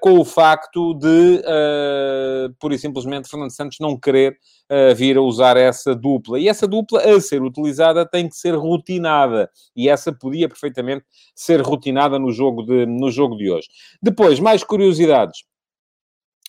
com 0.00 0.18
o 0.18 0.24
facto 0.24 0.94
de, 0.94 1.42
uh, 1.44 2.54
pura 2.58 2.74
e 2.74 2.78
simplesmente, 2.78 3.28
Fernando 3.28 3.50
Santos 3.50 3.78
não 3.78 3.98
querer 3.98 4.38
uh, 4.70 4.94
vir 4.94 5.18
a 5.18 5.20
usar 5.20 5.56
essa 5.56 5.94
dupla. 5.94 6.38
E 6.38 6.48
essa 6.48 6.66
dupla, 6.66 7.02
a 7.02 7.20
ser 7.20 7.42
utilizada, 7.42 8.06
tem 8.06 8.28
que 8.28 8.36
ser 8.36 8.54
rotinada. 8.54 9.50
E 9.74 9.88
essa 9.88 10.12
podia 10.12 10.48
perfeitamente 10.48 11.04
ser 11.34 11.60
rotinada 11.60 12.18
no 12.18 12.32
jogo 12.32 12.62
de, 12.62 12.86
no 12.86 13.10
jogo 13.10 13.36
de 13.36 13.50
hoje. 13.50 13.68
Depois, 14.02 14.40
mais 14.40 14.64
curiosidades 14.64 15.44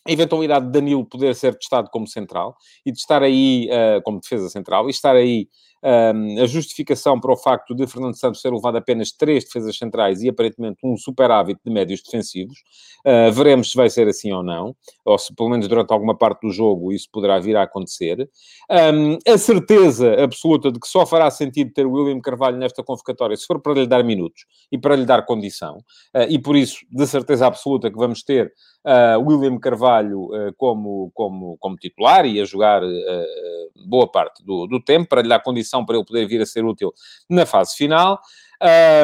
a 0.08 0.12
eventualidade 0.12 0.66
de 0.66 0.72
Danilo 0.72 1.04
poder 1.04 1.34
ser 1.34 1.54
testado 1.54 1.90
como 1.90 2.06
central 2.06 2.56
e 2.84 2.90
de 2.90 2.98
estar 2.98 3.22
aí 3.22 3.68
uh, 3.70 4.02
como 4.02 4.20
defesa 4.20 4.48
central 4.48 4.86
e 4.86 4.90
estar 4.90 5.14
aí 5.14 5.48
um, 5.82 6.42
a 6.42 6.46
justificação 6.46 7.20
para 7.20 7.32
o 7.32 7.36
facto 7.36 7.74
de 7.74 7.86
Fernando 7.86 8.18
Santos 8.18 8.42
ter 8.42 8.52
levado 8.52 8.76
apenas 8.76 9.12
três 9.12 9.44
defesas 9.44 9.76
centrais 9.76 10.22
e 10.22 10.28
aparentemente 10.28 10.78
um 10.84 10.96
superávit 10.96 11.60
de 11.64 11.72
médios 11.72 12.02
defensivos. 12.02 12.58
Uh, 13.06 13.32
veremos 13.32 13.70
se 13.70 13.76
vai 13.76 13.88
ser 13.88 14.08
assim 14.08 14.32
ou 14.32 14.42
não, 14.42 14.74
ou 15.04 15.18
se 15.18 15.34
pelo 15.34 15.50
menos 15.50 15.68
durante 15.68 15.92
alguma 15.92 16.16
parte 16.16 16.46
do 16.46 16.52
jogo 16.52 16.92
isso 16.92 17.08
poderá 17.12 17.38
vir 17.38 17.56
a 17.56 17.62
acontecer. 17.62 18.28
Um, 18.70 19.18
a 19.26 19.38
certeza 19.38 20.22
absoluta 20.22 20.72
de 20.72 20.80
que 20.80 20.88
só 20.88 21.06
fará 21.06 21.30
sentido 21.30 21.72
ter 21.72 21.86
William 21.86 22.20
Carvalho 22.20 22.56
nesta 22.56 22.82
convocatória 22.82 23.36
se 23.36 23.46
for 23.46 23.60
para 23.60 23.74
lhe 23.74 23.86
dar 23.86 24.02
minutos 24.02 24.44
e 24.70 24.78
para 24.78 24.96
lhe 24.96 25.06
dar 25.06 25.24
condição, 25.24 25.78
uh, 26.14 26.26
e 26.28 26.38
por 26.38 26.56
isso, 26.56 26.78
de 26.90 27.06
certeza 27.06 27.46
absoluta, 27.46 27.90
que 27.90 27.96
vamos 27.96 28.22
ter 28.22 28.52
uh, 28.84 29.20
William 29.20 29.58
Carvalho 29.58 30.28
como, 30.56 31.10
como, 31.14 31.56
como 31.58 31.76
titular 31.76 32.26
e 32.26 32.40
a 32.40 32.44
jogar 32.44 32.82
boa 33.86 34.10
parte 34.10 34.44
do, 34.44 34.66
do 34.66 34.82
tempo 34.82 35.08
para 35.08 35.22
lhe 35.22 35.28
dar 35.28 35.42
condição 35.42 35.67
para 35.84 35.96
ele 35.96 36.04
poder 36.04 36.26
vir 36.26 36.40
a 36.40 36.46
ser 36.46 36.64
útil 36.64 36.92
na 37.28 37.46
fase 37.46 37.76
final. 37.76 38.20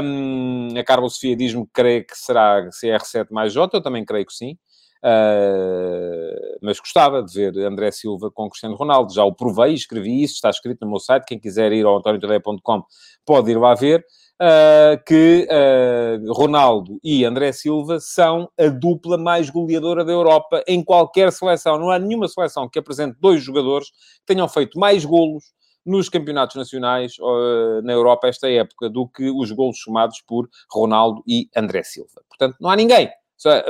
Um, 0.02 0.68
a 0.76 0.82
Carla 0.82 1.08
Sofia 1.08 1.36
diz-me 1.36 1.64
que 1.64 1.72
creio 1.72 2.06
que 2.06 2.16
será 2.16 2.68
CR7 2.70 3.26
mais 3.30 3.52
J, 3.52 3.76
eu 3.76 3.82
também 3.82 4.04
creio 4.04 4.26
que 4.26 4.32
sim. 4.32 4.56
Uh, 5.04 6.58
mas 6.62 6.80
gostava 6.80 7.22
de 7.22 7.32
ver 7.32 7.58
André 7.66 7.90
Silva 7.90 8.30
com 8.30 8.48
Cristiano 8.48 8.74
Ronaldo. 8.74 9.12
Já 9.12 9.22
o 9.22 9.34
provei, 9.34 9.74
escrevi 9.74 10.22
isso, 10.22 10.34
está 10.34 10.48
escrito 10.48 10.80
no 10.82 10.90
meu 10.90 10.98
site. 10.98 11.26
Quem 11.26 11.38
quiser 11.38 11.72
ir 11.72 11.84
ao 11.84 11.98
antoniotadeia.com 11.98 12.82
pode 13.26 13.50
ir 13.50 13.58
lá 13.58 13.74
ver 13.74 14.04
uh, 14.40 15.04
que 15.04 15.46
uh, 15.50 16.32
Ronaldo 16.32 16.98
e 17.04 17.24
André 17.24 17.52
Silva 17.52 18.00
são 18.00 18.48
a 18.58 18.68
dupla 18.68 19.18
mais 19.18 19.50
goleadora 19.50 20.04
da 20.04 20.12
Europa 20.12 20.62
em 20.66 20.82
qualquer 20.82 21.30
seleção. 21.32 21.78
Não 21.78 21.90
há 21.90 21.98
nenhuma 21.98 22.26
seleção 22.26 22.68
que 22.68 22.78
apresente 22.78 23.16
dois 23.20 23.42
jogadores 23.42 23.90
que 23.90 24.26
tenham 24.34 24.48
feito 24.48 24.78
mais 24.78 25.04
golos 25.04 25.53
nos 25.84 26.08
campeonatos 26.08 26.56
nacionais 26.56 27.16
uh, 27.18 27.82
na 27.82 27.92
Europa 27.92 28.28
esta 28.28 28.50
época 28.50 28.88
do 28.88 29.08
que 29.08 29.30
os 29.30 29.50
golos 29.50 29.80
somados 29.80 30.22
por 30.26 30.48
Ronaldo 30.70 31.22
e 31.26 31.48
André 31.56 31.82
Silva. 31.82 32.22
Portanto, 32.28 32.56
não 32.60 32.70
há 32.70 32.76
ninguém 32.76 33.10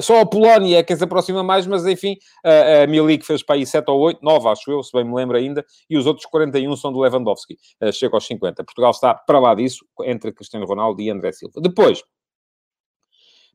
só 0.01 0.21
a 0.21 0.27
Polónia 0.27 0.79
é 0.79 0.83
quem 0.83 0.97
se 0.97 1.05
aproxima 1.05 1.43
mais, 1.43 1.67
mas 1.67 1.85
enfim, 1.87 2.17
a, 2.45 2.83
a 2.83 2.87
Milik 2.87 3.25
fez 3.25 3.43
para 3.43 3.57
aí 3.57 3.67
7 3.67 3.91
ou 3.91 3.99
8, 4.01 4.21
9 4.23 4.49
acho 4.49 4.71
eu, 4.71 4.83
se 4.83 4.93
bem 4.93 5.05
me 5.05 5.15
lembro 5.15 5.37
ainda, 5.37 5.65
e 5.89 5.97
os 5.97 6.07
outros 6.07 6.27
41 6.27 6.77
são 6.77 6.93
do 6.93 7.01
Lewandowski, 7.01 7.57
uh, 7.83 7.93
chega 7.93 8.15
aos 8.15 8.27
50. 8.27 8.63
Portugal 8.63 8.91
está 8.91 9.15
para 9.15 9.41
lá 9.41 9.55
disso, 9.55 9.85
entre 10.03 10.33
Cristiano 10.33 10.67
Ronaldo 10.67 11.01
e 11.01 11.11
André 11.11 11.33
Silva. 11.33 11.61
Depois, 11.61 12.03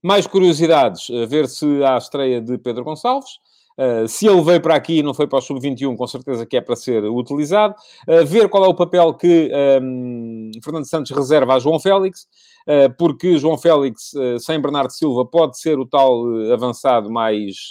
mais 0.03 0.27
curiosidades, 0.27 1.07
uh, 1.09 1.27
ver 1.27 1.47
se 1.47 1.83
há 1.83 1.95
a 1.95 1.97
estreia 1.97 2.41
de 2.41 2.57
Pedro 2.57 2.83
Gonçalves. 2.83 3.39
Uh, 3.79 4.05
se 4.09 4.27
ele 4.27 4.41
veio 4.41 4.59
para 4.59 4.75
aqui 4.75 4.97
e 4.97 5.03
não 5.03 5.13
foi 5.13 5.25
para 5.25 5.39
o 5.39 5.41
Sub-21, 5.41 5.95
com 5.95 6.05
certeza 6.05 6.45
que 6.45 6.57
é 6.57 6.61
para 6.61 6.75
ser 6.75 7.05
utilizado. 7.05 7.73
Uh, 8.05 8.25
ver 8.25 8.49
qual 8.49 8.65
é 8.65 8.67
o 8.67 8.73
papel 8.73 9.13
que 9.13 9.49
um, 9.81 10.51
Fernando 10.61 10.85
Santos 10.85 11.11
reserva 11.11 11.53
a 11.53 11.59
João 11.59 11.79
Félix. 11.79 12.27
Porque 12.97 13.37
João 13.37 13.57
Félix, 13.57 14.11
sem 14.39 14.61
Bernardo 14.61 14.91
Silva, 14.91 15.25
pode 15.25 15.59
ser 15.59 15.79
o 15.79 15.85
tal 15.85 16.23
avançado 16.53 17.09
mais 17.09 17.69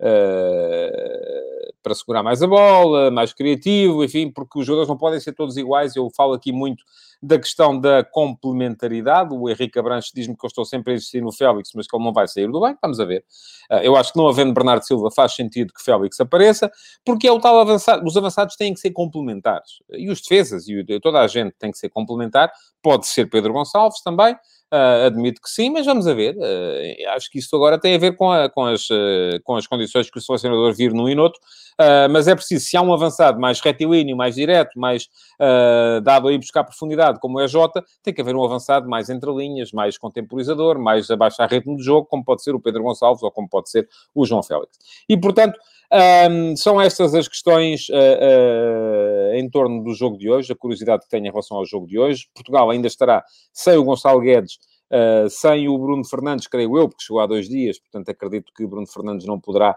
uh, 0.00 1.76
para 1.82 1.94
segurar 1.94 2.22
mais 2.22 2.42
a 2.42 2.46
bola, 2.46 3.10
mais 3.10 3.32
criativo, 3.32 4.02
enfim, 4.04 4.30
porque 4.30 4.58
os 4.58 4.66
jogadores 4.66 4.88
não 4.88 4.96
podem 4.96 5.20
ser 5.20 5.32
todos 5.32 5.56
iguais. 5.56 5.94
Eu 5.94 6.10
falo 6.16 6.34
aqui 6.34 6.50
muito 6.52 6.84
da 7.22 7.38
questão 7.38 7.78
da 7.78 8.04
complementaridade. 8.04 9.32
O 9.32 9.48
Henrique 9.48 9.78
Abranches 9.78 10.10
diz-me 10.12 10.36
que 10.36 10.44
eu 10.44 10.48
estou 10.48 10.64
sempre 10.64 10.92
a 10.92 10.96
insistir 10.96 11.22
no 11.22 11.32
Félix, 11.32 11.70
mas 11.74 11.86
que 11.86 11.96
ele 11.96 12.04
não 12.04 12.12
vai 12.12 12.26
sair 12.26 12.50
do 12.50 12.58
banco. 12.58 12.78
Vamos 12.82 12.98
a 12.98 13.04
ver. 13.04 13.24
Uh, 13.70 13.76
eu 13.82 13.96
acho 13.96 14.12
que 14.12 14.18
não 14.18 14.28
havendo 14.28 14.52
Bernardo 14.52 14.82
Silva 14.82 15.10
faz 15.10 15.32
sentido 15.34 15.72
que 15.72 15.82
Félix 15.82 16.18
apareça, 16.18 16.70
porque 17.04 17.28
é 17.28 17.32
o 17.32 17.38
tal 17.38 17.60
avançado. 17.60 18.04
Os 18.04 18.16
avançados 18.16 18.56
têm 18.56 18.74
que 18.74 18.80
ser 18.80 18.90
complementares. 18.90 19.82
E 19.92 20.10
os 20.10 20.20
defesas, 20.20 20.68
e 20.68 20.84
toda 21.00 21.20
a 21.20 21.26
gente 21.28 21.54
tem 21.58 21.70
que 21.70 21.78
ser 21.78 21.88
complementar. 21.88 22.50
Pode 22.82 23.06
ser 23.06 23.30
Pedro 23.30 23.52
Gonçalves 23.52 24.02
também. 24.02 24.25
Uh, 24.32 25.06
admito 25.06 25.40
que 25.40 25.48
sim, 25.48 25.70
mas 25.70 25.86
vamos 25.86 26.08
a 26.08 26.14
ver. 26.14 26.36
Uh, 26.36 27.10
acho 27.10 27.30
que 27.30 27.38
isso 27.38 27.54
agora 27.54 27.78
tem 27.78 27.94
a 27.94 27.98
ver 27.98 28.16
com, 28.16 28.32
a, 28.32 28.48
com, 28.48 28.64
as, 28.64 28.90
uh, 28.90 29.40
com 29.44 29.54
as 29.54 29.66
condições 29.66 30.10
que 30.10 30.18
o 30.18 30.20
selecionador 30.20 30.74
vir 30.74 30.92
num 30.92 31.08
e 31.08 31.14
noutro. 31.14 31.40
mas 32.10 32.26
é 32.26 32.34
preciso, 32.34 32.64
se 32.64 32.76
há 32.76 32.82
um 32.82 32.92
avançado 32.92 33.38
mais 33.38 33.60
retilíneo, 33.60 34.16
mais 34.16 34.34
direto, 34.34 34.78
mais 34.78 35.08
dado 36.02 36.26
a 36.26 36.32
ir 36.32 36.38
buscar 36.38 36.64
profundidade, 36.64 37.20
como 37.20 37.38
é 37.40 37.46
Jota, 37.46 37.84
tem 38.02 38.12
que 38.12 38.20
haver 38.20 38.34
um 38.34 38.42
avançado 38.42 38.88
mais 38.88 39.08
entre 39.08 39.30
linhas, 39.30 39.72
mais 39.72 39.98
contemporizador, 39.98 40.78
mais 40.78 41.10
abaixo 41.10 41.40
a 41.42 41.46
ritmo 41.46 41.76
de 41.76 41.84
jogo, 41.84 42.06
como 42.06 42.24
pode 42.24 42.42
ser 42.42 42.54
o 42.54 42.60
Pedro 42.60 42.82
Gonçalves 42.82 43.22
ou 43.22 43.30
como 43.30 43.48
pode 43.48 43.70
ser 43.70 43.88
o 44.14 44.24
João 44.24 44.42
Félix. 44.42 44.78
E, 45.08 45.16
portanto, 45.16 45.58
um, 45.92 46.56
são 46.56 46.80
estas 46.80 47.14
as 47.14 47.28
questões 47.28 47.88
uh, 47.88 47.94
uh, 47.94 49.34
em 49.34 49.48
torno 49.48 49.82
do 49.82 49.94
jogo 49.94 50.18
de 50.18 50.30
hoje, 50.30 50.52
a 50.52 50.56
curiosidade 50.56 51.04
que 51.04 51.08
tenho 51.08 51.26
em 51.26 51.30
relação 51.30 51.56
ao 51.56 51.66
jogo 51.66 51.86
de 51.86 51.98
hoje. 51.98 52.26
Portugal 52.34 52.70
ainda 52.70 52.86
estará 52.86 53.24
sem 53.52 53.76
o 53.76 53.84
Gonçalo 53.84 54.20
Guedes, 54.20 54.58
uh, 54.92 55.28
sem 55.28 55.68
o 55.68 55.78
Bruno 55.78 56.04
Fernandes, 56.04 56.46
creio 56.46 56.76
eu, 56.78 56.88
porque 56.88 57.04
chegou 57.04 57.20
há 57.20 57.26
dois 57.26 57.48
dias, 57.48 57.78
portanto 57.78 58.08
acredito 58.08 58.52
que 58.54 58.64
o 58.64 58.68
Bruno 58.68 58.86
Fernandes 58.86 59.26
não 59.26 59.40
poderá, 59.40 59.76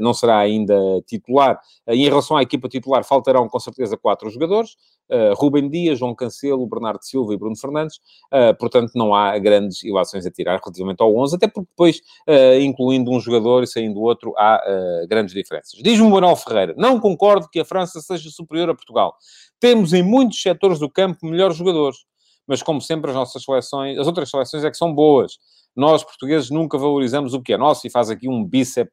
não 0.00 0.14
será 0.14 0.38
ainda 0.38 0.74
titular. 1.06 1.60
e 1.86 2.06
em 2.06 2.08
relação 2.08 2.36
à 2.36 2.42
equipa 2.42 2.68
titular, 2.68 3.04
faltarão 3.04 3.48
com 3.48 3.60
certeza 3.60 3.96
quatro 3.96 4.30
jogadores. 4.30 4.76
Uh, 5.10 5.34
Rubem 5.34 5.68
Dias, 5.68 5.98
João 5.98 6.14
Cancelo, 6.14 6.64
Bernardo 6.68 7.02
Silva 7.02 7.34
e 7.34 7.36
Bruno 7.36 7.56
Fernandes. 7.56 7.96
Uh, 8.32 8.56
portanto, 8.56 8.92
não 8.94 9.12
há 9.12 9.36
grandes 9.38 9.82
ilações 9.82 10.24
a 10.24 10.30
tirar 10.30 10.60
relativamente 10.60 11.02
ao 11.02 11.14
11, 11.16 11.34
até 11.34 11.48
porque 11.48 11.68
depois, 11.68 11.96
uh, 12.28 12.60
incluindo 12.60 13.10
um 13.10 13.18
jogador 13.18 13.64
e 13.64 13.66
saindo 13.66 14.00
outro, 14.00 14.32
há 14.38 14.60
grandes 15.08 15.34
diferenças. 15.34 15.80
Diz-me 15.82 16.06
o 16.06 16.10
Manuel 16.10 16.36
Ferreira, 16.36 16.74
não 16.76 17.00
concordo 17.00 17.48
que 17.50 17.58
a 17.58 17.64
França 17.64 18.00
seja 18.00 18.30
superior 18.30 18.70
a 18.70 18.74
Portugal. 18.74 19.14
Temos 19.58 19.92
em 19.92 20.02
muitos 20.02 20.40
setores 20.40 20.78
do 20.78 20.88
campo 20.88 21.26
melhores 21.26 21.56
jogadores, 21.56 22.04
mas 22.50 22.64
como 22.64 22.80
sempre 22.80 23.12
as 23.12 23.16
nossas 23.16 23.44
seleções, 23.44 23.96
as 23.96 24.08
outras 24.08 24.28
seleções 24.28 24.64
é 24.64 24.70
que 24.72 24.76
são 24.76 24.92
boas. 24.92 25.38
Nós, 25.76 26.02
portugueses, 26.02 26.50
nunca 26.50 26.76
valorizamos 26.76 27.32
o 27.32 27.40
que 27.40 27.52
é 27.52 27.56
nosso 27.56 27.86
e 27.86 27.90
faz 27.90 28.10
aqui 28.10 28.28
um 28.28 28.44
bíceps 28.44 28.92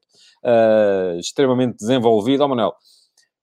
extremamente 1.18 1.78
desenvolvido. 1.78 2.44
Oh, 2.44 2.48
Manuel, 2.48 2.76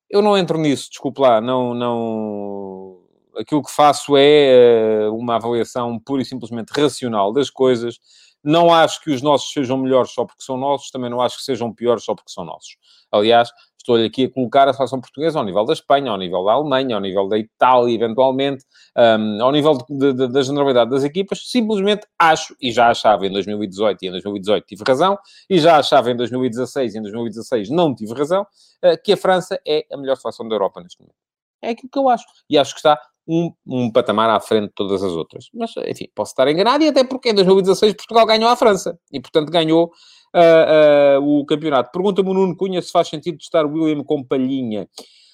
eu 0.08 0.22
não 0.22 0.38
entro 0.38 0.56
nisso, 0.56 0.88
desculpe 0.88 1.20
lá, 1.20 1.40
não, 1.40 1.74
não... 1.74 3.02
Aquilo 3.36 3.60
que 3.60 3.72
faço 3.72 4.16
é 4.16 5.08
uh, 5.08 5.16
uma 5.16 5.34
avaliação 5.34 5.98
pura 5.98 6.22
e 6.22 6.24
simplesmente 6.24 6.70
racional 6.70 7.32
das 7.32 7.50
coisas. 7.50 7.98
Não 8.44 8.72
acho 8.72 9.00
que 9.02 9.10
os 9.10 9.22
nossos 9.22 9.52
sejam 9.52 9.78
melhores 9.78 10.10
só 10.10 10.24
porque 10.24 10.42
são 10.42 10.56
nossos, 10.56 10.90
também 10.90 11.10
não 11.10 11.20
acho 11.20 11.38
que 11.38 11.42
sejam 11.42 11.72
piores 11.72 12.04
só 12.04 12.14
porque 12.14 12.30
são 12.30 12.44
nossos. 12.44 12.76
Aliás, 13.10 13.50
estou-lhe 13.78 14.06
aqui 14.06 14.24
a 14.24 14.30
colocar 14.30 14.68
a 14.68 14.72
seleção 14.72 15.00
portuguesa 15.00 15.38
ao 15.38 15.44
nível 15.44 15.64
da 15.64 15.72
Espanha, 15.72 16.10
ao 16.10 16.18
nível 16.18 16.44
da 16.44 16.52
Alemanha, 16.52 16.96
ao 16.96 17.00
nível 17.00 17.28
da 17.28 17.38
Itália, 17.38 17.94
eventualmente, 17.94 18.64
um, 18.96 19.42
ao 19.42 19.52
nível 19.52 19.78
de, 19.88 20.12
de, 20.12 20.28
da 20.28 20.42
generalidade 20.42 20.90
das 20.90 21.04
equipas, 21.04 21.50
simplesmente 21.50 22.06
acho, 22.18 22.56
e 22.60 22.72
já 22.72 22.90
achava 22.90 23.26
em 23.26 23.30
2018 23.30 24.02
e 24.02 24.08
em 24.08 24.10
2018 24.10 24.66
tive 24.66 24.82
razão, 24.86 25.18
e 25.48 25.58
já 25.58 25.78
achava 25.78 26.10
em 26.10 26.16
2016 26.16 26.94
e 26.94 26.98
em 26.98 27.02
2016 27.02 27.70
não 27.70 27.94
tive 27.94 28.14
razão, 28.14 28.42
uh, 28.42 29.02
que 29.02 29.12
a 29.12 29.16
França 29.16 29.60
é 29.66 29.86
a 29.92 29.96
melhor 29.96 30.16
seleção 30.16 30.48
da 30.48 30.54
Europa 30.54 30.82
neste 30.82 31.00
momento. 31.00 31.16
É 31.62 31.70
aquilo 31.70 31.88
que 31.90 31.98
eu 31.98 32.08
acho. 32.08 32.24
E 32.48 32.58
acho 32.58 32.74
que 32.74 32.78
está 32.78 33.00
um, 33.26 33.50
um, 33.66 33.90
patamar 33.90 34.30
à 34.30 34.40
frente 34.40 34.68
de 34.68 34.74
todas 34.74 35.02
as 35.02 35.12
outras. 35.12 35.46
Mas, 35.54 35.72
enfim, 35.88 36.06
posso 36.14 36.32
estar 36.32 36.48
enganado, 36.48 36.84
e 36.84 36.88
até 36.88 37.04
porque 37.04 37.30
em 37.30 37.34
2016 37.34 37.94
Portugal 37.94 38.26
ganhou 38.26 38.48
a 38.48 38.56
França. 38.56 38.98
E, 39.12 39.20
portanto, 39.20 39.50
ganhou 39.50 39.90
uh, 40.34 41.20
uh, 41.20 41.40
o 41.40 41.44
campeonato. 41.46 41.90
Pergunta-me 41.92 42.28
o 42.28 42.34
Nuno 42.34 42.56
Cunha 42.56 42.82
se 42.82 42.90
faz 42.90 43.08
sentido 43.08 43.38
estar 43.40 43.64
o 43.64 43.72
William 43.72 44.04
com 44.04 44.22
Palhinha. 44.22 44.88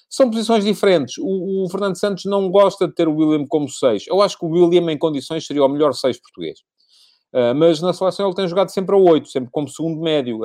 São 0.09 0.29
posições 0.29 0.63
diferentes. 0.63 1.15
O, 1.19 1.65
o, 1.65 1.69
Fernando 1.69 1.97
Santos 1.97 2.25
não 2.25 2.49
gosta 2.49 2.87
de 2.87 2.93
ter 2.93 3.07
o 3.07 3.15
William 3.15 3.45
como 3.47 3.69
6. 3.69 4.05
Eu 4.07 4.21
acho 4.21 4.37
que 4.37 4.45
o 4.45 4.49
William, 4.49 4.91
em 4.91 4.97
condições, 4.97 5.45
seria 5.45 5.63
o 5.63 5.69
melhor 5.69 5.93
6 5.93 6.19
português. 6.21 6.59
Uh, 7.33 7.55
mas 7.55 7.81
na 7.81 7.93
seleção 7.93 8.27
ele 8.27 8.35
tem 8.35 8.47
jogado 8.47 8.69
sempre 8.69 8.93
a 8.93 8.97
8, 8.97 9.29
sempre 9.29 9.49
como 9.51 9.69
segundo 9.69 10.01
médio, 10.01 10.39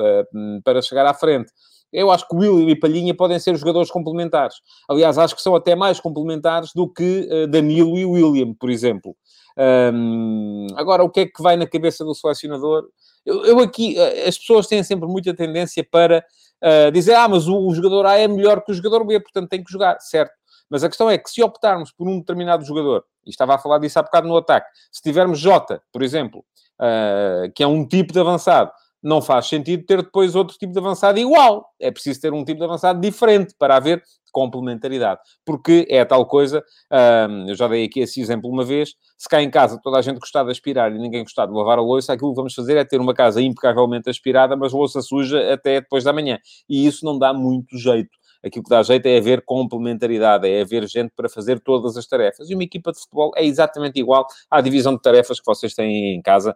para 0.63 0.81
chegar 0.81 1.05
à 1.05 1.13
frente. 1.13 1.51
Eu 1.91 2.11
acho 2.11 2.27
que 2.27 2.35
William 2.35 2.69
e 2.69 2.75
Palhinha 2.75 3.15
podem 3.15 3.39
ser 3.39 3.55
jogadores 3.55 3.89
complementares. 3.89 4.55
Aliás, 4.89 5.17
acho 5.17 5.35
que 5.35 5.41
são 5.41 5.55
até 5.55 5.75
mais 5.75 5.99
complementares 5.99 6.71
do 6.73 6.87
que 6.87 7.47
Danilo 7.47 7.97
e 7.97 8.05
William, 8.05 8.53
por 8.53 8.69
exemplo. 8.69 9.15
Um, 9.57 10.67
agora, 10.75 11.03
o 11.03 11.09
que 11.09 11.21
é 11.21 11.25
que 11.25 11.41
vai 11.41 11.57
na 11.57 11.65
cabeça 11.65 12.05
do 12.05 12.13
selecionador? 12.13 12.87
Eu, 13.25 13.43
eu 13.43 13.59
aqui, 13.59 13.97
eh, 13.97 14.27
as 14.27 14.37
pessoas 14.37 14.67
têm 14.67 14.83
sempre 14.83 15.07
muita 15.07 15.33
tendência 15.33 15.83
para 15.83 16.23
uh, 16.63 16.91
dizer, 16.91 17.15
ah, 17.15 17.27
mas 17.27 17.47
o, 17.47 17.57
o, 17.57 17.73
jogador 17.73 18.05
A 18.05 18.17
é 18.17 18.27
melhor 18.27 18.63
que 18.63 18.71
o 18.71 18.75
jogador 18.75 19.03
B, 19.03 19.19
portanto 19.19 19.49
tem 19.49 19.63
que 19.63 19.71
jogar, 19.71 19.99
certo? 19.99 20.31
Mas 20.69 20.83
a 20.83 20.87
questão 20.87 21.09
é 21.09 21.17
que 21.17 21.29
se 21.29 21.41
optarmos 21.41 21.91
por 21.91 22.07
um 22.07 22.19
determinado 22.19 22.63
jogador, 22.63 23.03
e 23.25 23.31
estava 23.31 23.55
a 23.55 23.57
falar 23.57 23.79
disso 23.79 23.97
há 23.97 24.03
bocado 24.03 24.27
no 24.27 24.37
ataque, 24.37 24.67
se 24.91 25.01
tivermos 25.01 25.39
Jota, 25.39 25.81
por 25.91 26.03
exemplo, 26.03 26.45
uh, 26.79 27.51
que 27.55 27.63
é 27.63 27.67
um 27.67 27.85
tipo 27.85 28.13
de 28.13 28.19
avançado, 28.19 28.71
não 29.01 29.21
faz 29.21 29.47
sentido 29.47 29.85
ter 29.85 30.01
depois 30.01 30.35
outro 30.35 30.57
tipo 30.57 30.73
de 30.73 30.79
avançado 30.79 31.19
igual. 31.19 31.65
É 31.79 31.91
preciso 31.91 32.19
ter 32.21 32.33
um 32.33 32.43
tipo 32.43 32.59
de 32.59 32.65
avançado 32.65 32.99
diferente 32.99 33.53
para 33.57 33.75
haver 33.75 34.03
complementaridade. 34.31 35.19
Porque 35.45 35.87
é 35.89 36.03
tal 36.05 36.25
coisa, 36.25 36.63
hum, 36.91 37.45
eu 37.47 37.55
já 37.55 37.67
dei 37.67 37.85
aqui 37.85 38.01
esse 38.01 38.21
exemplo 38.21 38.49
uma 38.49 38.63
vez, 38.63 38.93
se 39.17 39.27
cá 39.27 39.41
em 39.41 39.49
casa 39.49 39.79
toda 39.81 39.97
a 39.97 40.01
gente 40.01 40.19
gostar 40.19 40.43
de 40.43 40.51
aspirar 40.51 40.91
e 40.91 40.99
ninguém 40.99 41.23
gostar 41.23 41.45
de 41.45 41.53
lavar 41.53 41.79
a 41.79 41.81
louça, 41.81 42.13
aquilo 42.13 42.31
que 42.31 42.35
vamos 42.35 42.53
fazer 42.53 42.77
é 42.77 42.85
ter 42.85 42.99
uma 42.99 43.13
casa 43.13 43.41
impecavelmente 43.41 44.09
aspirada, 44.09 44.55
mas 44.55 44.73
louça 44.73 45.01
suja 45.01 45.53
até 45.53 45.81
depois 45.81 46.03
da 46.03 46.13
manhã. 46.13 46.37
E 46.69 46.85
isso 46.85 47.05
não 47.05 47.17
dá 47.17 47.33
muito 47.33 47.77
jeito 47.77 48.16
aquilo 48.43 48.63
que 48.63 48.69
dá 48.69 48.81
jeito 48.83 49.05
é 49.05 49.17
haver 49.17 49.41
complementaridade, 49.43 50.47
é 50.47 50.61
haver 50.61 50.87
gente 50.87 51.11
para 51.15 51.29
fazer 51.29 51.59
todas 51.59 51.97
as 51.97 52.05
tarefas. 52.05 52.49
E 52.49 52.53
uma 52.53 52.63
equipa 52.63 52.91
de 52.91 52.99
futebol 52.99 53.31
é 53.35 53.45
exatamente 53.45 53.99
igual 53.99 54.25
à 54.49 54.61
divisão 54.61 54.95
de 54.95 55.01
tarefas 55.01 55.39
que 55.39 55.45
vocês 55.45 55.73
têm 55.73 56.15
em 56.15 56.21
casa. 56.21 56.55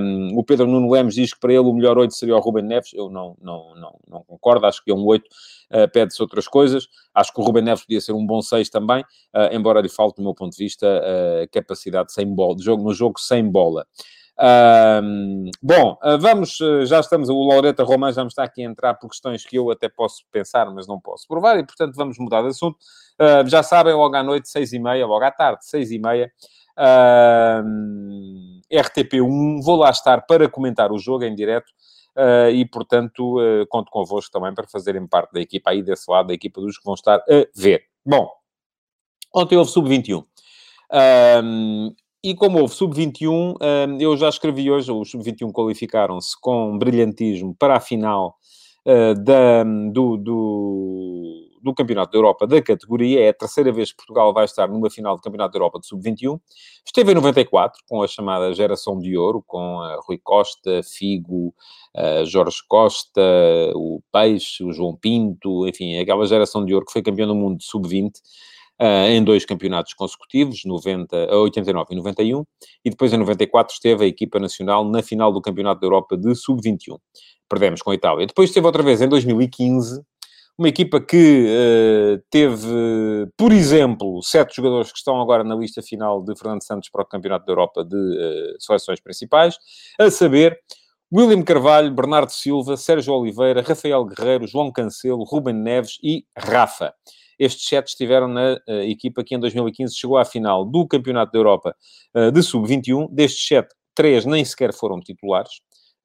Um, 0.00 0.38
o 0.38 0.44
Pedro 0.44 0.66
Nuno 0.66 0.90
Lemos 0.90 1.14
diz 1.14 1.32
que 1.32 1.40
para 1.40 1.52
ele 1.52 1.60
o 1.60 1.72
melhor 1.72 1.98
8 1.98 2.14
seria 2.14 2.36
o 2.36 2.40
Ruben 2.40 2.64
Neves. 2.64 2.92
Eu 2.92 3.10
não, 3.10 3.36
não, 3.40 3.74
não, 3.74 4.00
não 4.08 4.22
concordo, 4.24 4.66
acho 4.66 4.82
que 4.82 4.90
é 4.90 4.94
um 4.94 5.04
8. 5.04 5.24
Uh, 5.70 5.88
pede-se 5.92 6.22
outras 6.22 6.48
coisas. 6.48 6.88
Acho 7.14 7.32
que 7.32 7.40
o 7.40 7.44
Ruben 7.44 7.62
Neves 7.62 7.84
podia 7.84 8.00
ser 8.00 8.12
um 8.12 8.24
bom 8.24 8.40
6 8.40 8.70
também, 8.70 9.02
uh, 9.34 9.52
embora 9.52 9.80
lhe 9.80 9.88
falte, 9.88 10.16
do 10.16 10.22
meu 10.22 10.34
ponto 10.34 10.56
de 10.56 10.64
vista, 10.64 10.86
uh, 10.86 11.48
capacidade 11.52 12.12
sem 12.12 12.26
bola, 12.26 12.56
de 12.56 12.64
jogo 12.64 12.82
no 12.82 12.94
jogo 12.94 13.18
sem 13.18 13.48
bola. 13.48 13.86
Um, 14.40 15.50
bom, 15.60 15.98
ah, 16.00 16.16
vamos, 16.16 16.60
ah, 16.60 16.84
já 16.84 17.00
estamos, 17.00 17.28
o 17.28 17.48
Laureta 17.48 17.82
Román 17.82 18.12
já 18.12 18.22
me 18.22 18.28
está 18.28 18.44
aqui 18.44 18.62
a 18.62 18.66
entrar 18.66 18.94
por 18.94 19.08
questões 19.10 19.44
que 19.44 19.56
eu 19.56 19.68
até 19.68 19.88
posso 19.88 20.22
pensar, 20.30 20.70
mas 20.70 20.86
não 20.86 21.00
posso 21.00 21.26
provar, 21.26 21.58
e 21.58 21.66
portanto 21.66 21.96
vamos 21.96 22.18
mudar 22.18 22.42
de 22.42 22.48
assunto. 22.48 22.78
Uh, 23.20 23.48
já 23.48 23.64
sabem, 23.64 23.94
logo 23.94 24.14
à 24.14 24.22
noite, 24.22 24.48
seis 24.48 24.72
e 24.72 24.78
meia, 24.78 25.04
logo 25.06 25.24
à 25.24 25.30
tarde, 25.32 25.66
seis 25.66 25.90
e 25.90 25.98
meia, 25.98 26.30
uh, 26.78 27.64
RTP1, 28.72 29.60
vou 29.60 29.76
lá 29.76 29.90
estar 29.90 30.24
para 30.24 30.48
comentar 30.48 30.92
o 30.92 30.98
jogo 30.98 31.24
em 31.24 31.34
direto. 31.34 31.72
Uh, 32.16 32.50
e, 32.50 32.64
portanto, 32.64 33.36
conto 33.68 33.92
convosco 33.92 34.32
também 34.32 34.52
para 34.52 34.66
fazerem 34.66 35.06
parte 35.06 35.32
da 35.32 35.40
equipa 35.40 35.70
aí 35.70 35.84
desse 35.84 36.10
lado, 36.10 36.26
da 36.26 36.34
equipa 36.34 36.60
dos 36.60 36.76
que 36.76 36.84
vão 36.84 36.94
estar 36.94 37.18
a 37.18 37.46
ver. 37.54 37.84
Bom, 38.04 38.28
ontem 39.32 39.56
houve 39.56 39.70
sub-21. 39.70 40.24
E 42.22 42.34
como 42.34 42.58
houve 42.58 42.74
sub-21, 42.74 43.30
hum, 43.30 43.56
eu 44.00 44.16
já 44.16 44.28
escrevi 44.28 44.68
hoje, 44.68 44.90
os 44.90 45.08
sub-21 45.08 45.52
qualificaram-se 45.52 46.36
com 46.40 46.76
brilhantismo 46.76 47.54
para 47.56 47.76
a 47.76 47.80
final 47.80 48.36
uh, 48.84 49.14
da, 49.22 49.62
do, 49.62 50.16
do, 50.16 51.48
do, 51.62 51.74
Campeonato 51.74 52.10
da 52.10 52.18
Europa 52.18 52.44
da 52.44 52.60
categoria. 52.60 53.20
É 53.20 53.28
a 53.28 53.32
terceira 53.32 53.70
vez 53.70 53.92
que 53.92 53.98
Portugal 53.98 54.34
vai 54.34 54.46
estar 54.46 54.66
numa 54.66 54.90
final 54.90 55.14
do 55.14 55.22
Campeonato 55.22 55.52
da 55.52 55.58
Europa 55.58 55.78
de 55.78 55.86
sub-21. 55.86 56.40
Esteve 56.84 57.12
em 57.12 57.14
94, 57.14 57.80
com 57.88 58.02
a 58.02 58.08
chamada 58.08 58.52
geração 58.52 58.98
de 58.98 59.16
ouro, 59.16 59.40
com 59.46 59.76
uh, 59.76 60.00
Rui 60.04 60.18
Costa, 60.18 60.82
Figo, 60.82 61.54
uh, 61.96 62.26
Jorge 62.26 62.58
Costa, 62.66 63.22
o 63.76 64.02
Peixe, 64.12 64.64
o 64.64 64.72
João 64.72 64.96
Pinto, 64.96 65.68
enfim, 65.68 65.96
aquela 65.98 66.26
geração 66.26 66.64
de 66.64 66.74
ouro 66.74 66.84
que 66.84 66.92
foi 66.92 67.00
campeão 67.00 67.28
do 67.28 67.34
mundo 67.36 67.58
de 67.58 67.64
sub-20 67.64 68.10
uh, 68.80 69.08
em 69.08 69.22
dois 69.22 69.44
campeonatos 69.44 69.94
consecutivos, 69.94 70.62
90, 70.64 71.34
89 71.34 71.88
e 71.92 71.96
91, 71.96 72.44
e 72.84 72.90
depois 72.90 73.12
em 73.12 73.16
94 73.16 73.74
esteve 73.74 74.04
a 74.04 74.08
equipa 74.08 74.38
nacional 74.38 74.84
na 74.84 75.02
final 75.02 75.32
do 75.32 75.40
Campeonato 75.40 75.80
da 75.80 75.86
Europa 75.86 76.16
de 76.16 76.34
Sub-21. 76.34 76.98
Perdemos 77.48 77.82
com 77.82 77.90
a 77.90 77.94
Itália. 77.94 78.26
Depois 78.26 78.50
esteve 78.50 78.66
outra 78.66 78.82
vez 78.82 79.00
em 79.00 79.08
2015, 79.08 80.02
Uma 80.58 80.68
equipa 80.68 81.00
que 81.00 81.46
uh, 81.46 82.22
teve, 82.30 82.66
por 83.36 83.52
exemplo, 83.52 84.20
sete 84.22 84.56
jogadores 84.56 84.90
que 84.90 84.98
estão 84.98 85.20
agora 85.20 85.44
na 85.44 85.54
lista 85.54 85.80
final 85.80 86.22
de 86.22 86.36
Fernando 86.36 86.64
Santos 86.64 86.88
para 86.90 87.02
o 87.02 87.06
Campeonato 87.06 87.46
da 87.46 87.52
Europa 87.52 87.84
de 87.84 87.96
uh, 87.96 88.60
seleções 88.60 89.00
principais, 89.00 89.56
a 90.00 90.10
saber, 90.10 90.58
William 91.14 91.42
Carvalho, 91.42 91.94
Bernardo 91.94 92.30
Silva, 92.30 92.76
Sérgio 92.76 93.14
Oliveira, 93.14 93.62
Rafael 93.62 94.04
Guerreiro, 94.04 94.46
João 94.46 94.70
Cancelo, 94.70 95.24
Ruben 95.24 95.54
Neves 95.54 95.98
e 96.02 96.24
Rafa. 96.36 96.92
Estes 97.38 97.66
sete 97.68 97.88
estiveram 97.88 98.28
na 98.28 98.54
uh, 98.68 98.72
equipa 98.82 99.22
que 99.24 99.34
em 99.34 99.38
2015 99.38 99.96
chegou 99.96 100.16
à 100.16 100.24
final 100.24 100.64
do 100.64 100.86
Campeonato 100.86 101.32
da 101.32 101.38
Europa 101.38 101.74
de 102.32 102.42
Sub-21. 102.42 103.08
Destes 103.10 103.46
sete, 103.46 103.74
três 103.94 104.24
nem 104.24 104.44
sequer 104.44 104.72
foram 104.72 105.00
titulares 105.00 105.60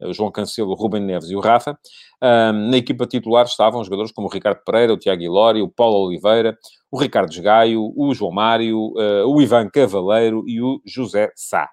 o 0.08 0.14
João 0.14 0.32
Cancelo, 0.32 0.72
o 0.72 0.76
Rubem 0.76 1.02
Neves 1.02 1.30
e 1.30 1.36
o 1.36 1.40
Rafa. 1.40 1.78
Um, 2.22 2.70
na 2.70 2.78
equipa 2.78 3.06
titular 3.06 3.46
estavam 3.46 3.84
jogadores 3.84 4.12
como 4.12 4.28
o 4.28 4.32
Ricardo 4.32 4.62
Pereira, 4.66 4.94
o 4.94 4.98
Tiago 4.98 5.22
Ilori, 5.22 5.62
o 5.62 5.70
Paulo 5.70 6.08
Oliveira, 6.08 6.58
o 6.92 7.00
Ricardo 7.00 7.42
Gaio, 7.42 7.94
o 7.96 8.14
João 8.14 8.32
Mário, 8.32 8.78
uh, 8.78 9.28
o 9.28 9.42
Ivan 9.42 9.70
Cavaleiro 9.70 10.44
e 10.48 10.62
o 10.62 10.82
José 10.86 11.32
Sá. 11.36 11.70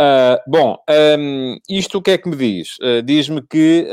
Uh, 0.00 0.38
bom, 0.46 0.76
um, 1.18 1.56
isto 1.68 1.98
o 1.98 2.02
que 2.02 2.12
é 2.12 2.18
que 2.18 2.28
me 2.28 2.36
diz? 2.36 2.76
Uh, 2.78 3.02
Diz-me 3.02 3.42
que 3.42 3.86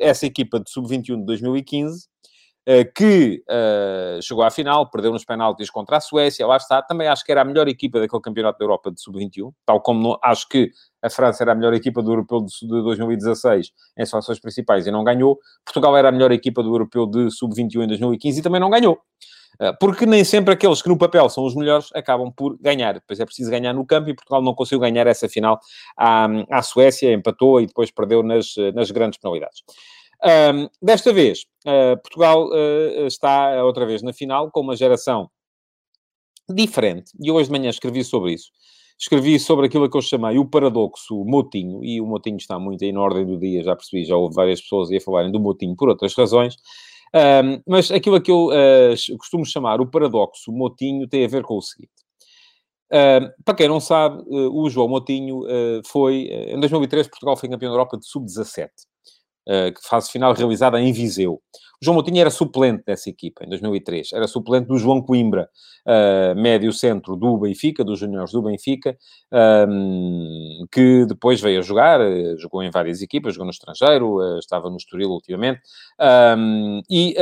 essa 0.00 0.26
equipa 0.26 0.60
de 0.60 0.70
sub-21 0.70 1.18
de 1.18 1.26
2015 1.26 2.06
que 2.94 3.42
uh, 3.48 4.20
chegou 4.20 4.44
à 4.44 4.50
final, 4.50 4.90
perdeu 4.90 5.10
nos 5.10 5.24
penaltis 5.24 5.70
contra 5.70 5.96
a 5.96 6.00
Suécia, 6.00 6.46
lá 6.46 6.58
está. 6.58 6.82
Também 6.82 7.08
acho 7.08 7.24
que 7.24 7.32
era 7.32 7.40
a 7.40 7.44
melhor 7.44 7.66
equipa 7.66 7.98
daquele 7.98 8.20
campeonato 8.20 8.58
da 8.58 8.64
Europa 8.64 8.90
de 8.90 9.00
sub-21, 9.00 9.52
tal 9.64 9.80
como 9.80 10.18
acho 10.22 10.46
que 10.46 10.70
a 11.02 11.08
França 11.08 11.44
era 11.44 11.52
a 11.52 11.54
melhor 11.54 11.72
equipa 11.72 12.02
do 12.02 12.12
Europeu 12.12 12.40
de, 12.40 12.52
de 12.60 12.82
2016 12.82 13.70
em 13.98 14.04
seleções 14.04 14.38
principais 14.38 14.86
e 14.86 14.90
não 14.90 15.02
ganhou. 15.02 15.38
Portugal 15.64 15.96
era 15.96 16.10
a 16.10 16.12
melhor 16.12 16.30
equipa 16.30 16.62
do 16.62 16.74
Europeu 16.74 17.06
de 17.06 17.30
sub-21 17.30 17.84
em 17.84 17.86
2015 17.86 18.38
e 18.38 18.42
também 18.42 18.60
não 18.60 18.68
ganhou. 18.68 18.98
Uh, 19.58 19.72
porque 19.80 20.04
nem 20.04 20.22
sempre 20.22 20.52
aqueles 20.52 20.82
que 20.82 20.90
no 20.90 20.98
papel 20.98 21.26
são 21.30 21.46
os 21.46 21.54
melhores 21.54 21.88
acabam 21.94 22.30
por 22.30 22.58
ganhar. 22.60 22.92
Depois 22.94 23.18
é 23.18 23.24
preciso 23.24 23.50
ganhar 23.50 23.72
no 23.72 23.86
campo 23.86 24.10
e 24.10 24.14
Portugal 24.14 24.42
não 24.42 24.54
conseguiu 24.54 24.80
ganhar 24.80 25.06
essa 25.06 25.26
final 25.26 25.58
à, 25.96 26.28
à 26.50 26.60
Suécia, 26.60 27.14
empatou 27.14 27.62
e 27.62 27.66
depois 27.66 27.90
perdeu 27.90 28.22
nas, 28.22 28.54
nas 28.74 28.90
grandes 28.90 29.18
penalidades. 29.18 29.62
Um, 30.24 30.68
desta 30.82 31.12
vez, 31.12 31.44
uh, 31.66 31.96
Portugal 32.02 32.48
uh, 32.48 33.06
está 33.06 33.64
outra 33.64 33.86
vez 33.86 34.02
na 34.02 34.12
final 34.12 34.50
com 34.50 34.60
uma 34.60 34.76
geração 34.76 35.30
diferente. 36.48 37.12
E 37.20 37.30
hoje 37.30 37.46
de 37.46 37.52
manhã 37.52 37.70
escrevi 37.70 38.02
sobre 38.02 38.32
isso. 38.32 38.50
Escrevi 38.98 39.38
sobre 39.38 39.66
aquilo 39.66 39.88
que 39.88 39.96
eu 39.96 40.02
chamei 40.02 40.38
o 40.38 40.44
paradoxo 40.44 41.24
Motinho, 41.24 41.84
e 41.84 42.00
o 42.00 42.06
Motinho 42.06 42.36
está 42.36 42.58
muito 42.58 42.82
aí 42.82 42.90
na 42.90 43.00
ordem 43.00 43.24
do 43.24 43.38
dia, 43.38 43.62
já 43.62 43.76
percebi, 43.76 44.04
já 44.04 44.16
houve 44.16 44.34
várias 44.34 44.60
pessoas 44.60 44.90
aí 44.90 44.96
a 44.96 45.00
falarem 45.00 45.30
do 45.30 45.38
Motinho 45.38 45.76
por 45.76 45.88
outras 45.88 46.14
razões. 46.14 46.56
Um, 47.14 47.62
mas 47.66 47.90
aquilo 47.90 48.20
que 48.20 48.30
eu 48.30 48.48
uh, 48.48 49.18
costumo 49.18 49.46
chamar 49.46 49.80
o 49.80 49.86
paradoxo 49.86 50.52
Motinho 50.52 51.06
tem 51.06 51.24
a 51.24 51.28
ver 51.28 51.42
com 51.44 51.56
o 51.56 51.62
seguinte. 51.62 51.92
Uh, 52.90 53.30
para 53.44 53.54
quem 53.54 53.68
não 53.68 53.80
sabe, 53.80 54.22
uh, 54.26 54.52
o 54.52 54.68
João 54.68 54.88
Motinho 54.88 55.42
uh, 55.42 55.82
foi, 55.86 56.28
em 56.30 56.58
2003, 56.58 57.06
Portugal 57.08 57.36
foi 57.36 57.48
campeão 57.48 57.70
da 57.70 57.74
Europa 57.74 57.98
de 57.98 58.06
sub-17. 58.06 58.68
Eh, 59.48 59.72
fase 59.82 60.10
final 60.10 60.34
realizada 60.34 60.78
em 60.78 60.92
Viseu. 60.92 61.40
O 61.80 61.84
João 61.84 61.94
Moutinho 61.94 62.20
era 62.20 62.28
suplente 62.28 62.82
dessa 62.84 63.08
equipa, 63.08 63.44
em 63.44 63.48
2003. 63.48 64.12
Era 64.12 64.26
suplente 64.26 64.66
do 64.66 64.76
João 64.76 65.00
Coimbra, 65.00 65.48
uh, 65.86 66.38
médio 66.38 66.72
centro 66.72 67.16
do 67.16 67.38
Benfica, 67.38 67.84
dos 67.84 68.00
juniores 68.00 68.32
do 68.32 68.42
Benfica, 68.42 68.98
um, 69.70 70.66
que 70.72 71.06
depois 71.06 71.40
veio 71.40 71.60
a 71.60 71.62
jogar, 71.62 72.00
uh, 72.00 72.36
jogou 72.36 72.64
em 72.64 72.70
várias 72.70 73.00
equipas, 73.00 73.34
jogou 73.34 73.46
no 73.46 73.52
estrangeiro, 73.52 74.16
uh, 74.16 74.38
estava 74.40 74.68
no 74.68 74.76
Estoril 74.76 75.10
ultimamente. 75.10 75.60
Um, 76.36 76.82
e 76.90 77.14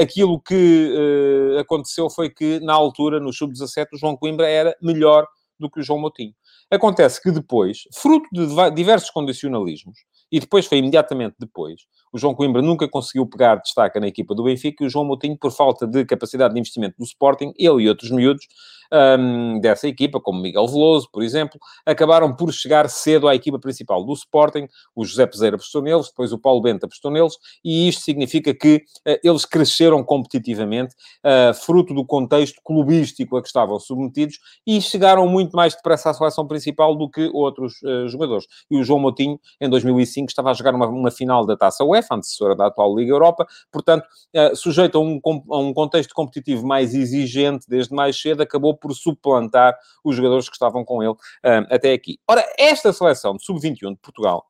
aquilo 0.00 0.38
que 0.40 1.56
aconteceu 1.58 2.10
foi 2.10 2.28
que, 2.28 2.60
na 2.60 2.74
altura, 2.74 3.18
no 3.18 3.32
Sub-17, 3.32 3.86
o 3.94 3.98
João 3.98 4.16
Coimbra 4.16 4.46
era 4.46 4.76
melhor 4.80 5.26
do 5.58 5.70
que 5.70 5.80
o 5.80 5.82
João 5.82 5.98
Moutinho. 5.98 6.34
Acontece 6.70 7.20
que 7.20 7.30
depois, 7.30 7.82
fruto 7.94 8.28
de 8.30 8.46
diversos 8.72 9.10
condicionalismos, 9.10 9.98
e 10.30 10.40
depois 10.40 10.66
foi 10.66 10.78
imediatamente 10.78 11.36
depois, 11.38 11.82
o 12.12 12.18
João 12.18 12.34
Coimbra 12.34 12.62
nunca 12.62 12.88
conseguiu 12.88 13.26
pegar 13.26 13.56
destaca 13.56 14.00
na 14.00 14.06
equipa 14.06 14.34
do 14.34 14.44
Benfica 14.44 14.84
e 14.84 14.86
o 14.86 14.90
João 14.90 15.04
Moutinho, 15.04 15.36
por 15.36 15.52
falta 15.52 15.86
de 15.86 16.04
capacidade 16.04 16.54
de 16.54 16.60
investimento 16.60 16.96
do 16.98 17.04
Sporting, 17.04 17.52
ele 17.56 17.84
e 17.84 17.88
outros 17.88 18.10
miúdos, 18.10 18.46
um, 18.92 19.60
dessa 19.60 19.86
equipa, 19.86 20.20
como 20.20 20.40
Miguel 20.40 20.66
Veloso, 20.66 21.08
por 21.12 21.22
exemplo, 21.22 21.58
acabaram 21.86 22.34
por 22.34 22.52
chegar 22.52 22.88
cedo 22.88 23.28
à 23.28 23.34
equipa 23.34 23.58
principal 23.58 24.04
do 24.04 24.12
Sporting. 24.12 24.66
O 24.94 25.04
José 25.04 25.26
Peseira 25.26 25.56
apostou 25.56 25.82
neles, 25.82 26.08
depois 26.08 26.32
o 26.32 26.38
Paulo 26.38 26.60
Bento 26.60 26.86
apostou 26.86 27.10
neles, 27.10 27.34
e 27.64 27.88
isto 27.88 28.02
significa 28.02 28.52
que 28.54 28.82
uh, 29.06 29.18
eles 29.22 29.44
cresceram 29.44 30.02
competitivamente, 30.02 30.94
uh, 31.24 31.54
fruto 31.54 31.94
do 31.94 32.04
contexto 32.04 32.60
clubístico 32.64 33.36
a 33.36 33.42
que 33.42 33.48
estavam 33.48 33.78
submetidos, 33.78 34.38
e 34.66 34.80
chegaram 34.80 35.26
muito 35.28 35.56
mais 35.56 35.74
depressa 35.74 36.10
à 36.10 36.14
seleção 36.14 36.46
principal 36.46 36.96
do 36.96 37.08
que 37.08 37.30
outros 37.32 37.74
uh, 37.82 38.08
jogadores. 38.08 38.46
E 38.70 38.76
o 38.76 38.84
João 38.84 38.98
Moutinho, 38.98 39.38
em 39.60 39.68
2005, 39.68 40.28
estava 40.28 40.50
a 40.50 40.54
jogar 40.54 40.74
uma, 40.74 40.86
uma 40.86 41.10
final 41.10 41.46
da 41.46 41.56
Taça 41.56 41.84
UEFA, 42.00 42.14
antecessora 42.16 42.56
da 42.56 42.66
atual 42.66 42.94
Liga 42.96 43.12
Europa, 43.12 43.46
portanto, 43.70 44.06
sujeito 44.54 44.98
a 44.98 45.00
um, 45.00 45.20
a 45.50 45.58
um 45.58 45.72
contexto 45.72 46.14
competitivo 46.14 46.66
mais 46.66 46.94
exigente 46.94 47.66
desde 47.68 47.94
mais 47.94 48.20
cedo, 48.20 48.42
acabou 48.42 48.76
por 48.76 48.94
suplantar 48.94 49.76
os 50.04 50.16
jogadores 50.16 50.48
que 50.48 50.54
estavam 50.54 50.84
com 50.84 51.02
ele 51.02 51.12
uh, 51.12 51.66
até 51.70 51.92
aqui. 51.92 52.18
Ora, 52.28 52.44
esta 52.58 52.92
seleção 52.92 53.36
de 53.36 53.44
sub-21 53.44 53.92
de 53.92 54.00
Portugal 54.00 54.46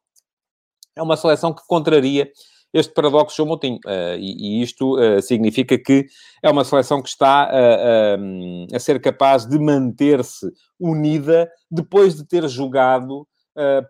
é 0.96 1.02
uma 1.02 1.16
seleção 1.16 1.52
que 1.52 1.62
contraria 1.66 2.30
este 2.72 2.92
paradoxo 2.92 3.36
João. 3.36 3.54
Uh, 3.54 4.16
e, 4.18 4.60
e, 4.60 4.62
isto 4.62 4.96
uh, 4.98 5.20
significa 5.20 5.76
que 5.78 6.06
é 6.42 6.50
uma 6.50 6.64
seleção 6.64 7.02
que 7.02 7.08
está 7.08 7.50
uh, 7.50 8.74
a 8.74 8.78
ser 8.78 9.00
capaz 9.00 9.46
de 9.46 9.58
manter-se 9.58 10.46
unida 10.78 11.50
depois 11.70 12.14
de 12.14 12.24
ter 12.24 12.48
jogado, 12.48 13.26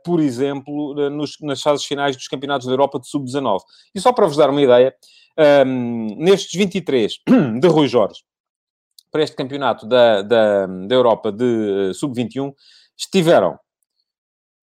por 0.05 0.21
exemplo, 0.21 1.11
nos, 1.11 1.37
nas 1.41 1.63
fases 1.63 1.85
finais 1.85 2.17
dos 2.17 2.29
campeonatos 2.29 2.67
da 2.67 2.73
Europa 2.73 2.99
de 2.99 3.09
sub-19. 3.09 3.61
E 3.95 4.01
só 4.01 4.13
para 4.13 4.27
vos 4.27 4.37
dar 4.37 4.51
uma 4.51 4.63
ideia, 4.63 4.95
nestes 6.19 6.53
23 6.59 7.13
de 7.61 7.69
Rui 7.69 7.87
Jorge, 7.87 8.21
para 9.11 9.23
este 9.23 9.37
campeonato 9.37 9.87
da, 9.87 10.23
da, 10.23 10.67
da 10.67 10.95
Europa 10.95 11.33
de 11.33 11.45
uh, 11.91 11.95
sub-21 11.95 12.53
estiveram 12.97 13.59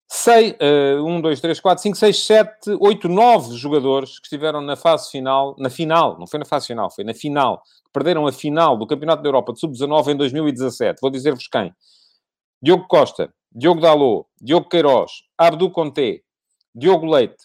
6, 0.08 0.52
uh, 1.00 1.04
1, 1.04 1.20
2, 1.20 1.40
3, 1.40 1.60
4, 1.60 1.82
5, 1.82 1.96
6, 1.96 2.24
7, 2.24 2.76
8, 2.80 3.08
9 3.08 3.56
jogadores 3.56 4.20
que 4.20 4.26
estiveram 4.26 4.60
na 4.60 4.76
fase 4.76 5.10
final, 5.10 5.56
na 5.58 5.68
final, 5.68 6.18
não 6.18 6.26
foi 6.26 6.38
na 6.38 6.44
fase 6.44 6.68
final, 6.68 6.90
foi 6.90 7.02
na 7.02 7.12
final, 7.12 7.60
que 7.84 7.90
perderam 7.92 8.26
a 8.26 8.32
final 8.32 8.76
do 8.76 8.86
Campeonato 8.86 9.22
da 9.22 9.28
Europa 9.28 9.52
de 9.52 9.60
Sub-19 9.60 10.08
em 10.12 10.16
2017. 10.16 11.00
Vou 11.00 11.10
dizer-vos 11.10 11.48
quem. 11.48 11.74
Diogo 12.62 12.86
Costa, 12.86 13.32
Diogo 13.58 13.80
Dalot, 13.80 14.26
Diogo 14.38 14.68
Queiroz, 14.68 15.22
Abdu 15.38 15.70
Conté, 15.70 16.20
Diogo 16.74 17.06
Leite, 17.06 17.42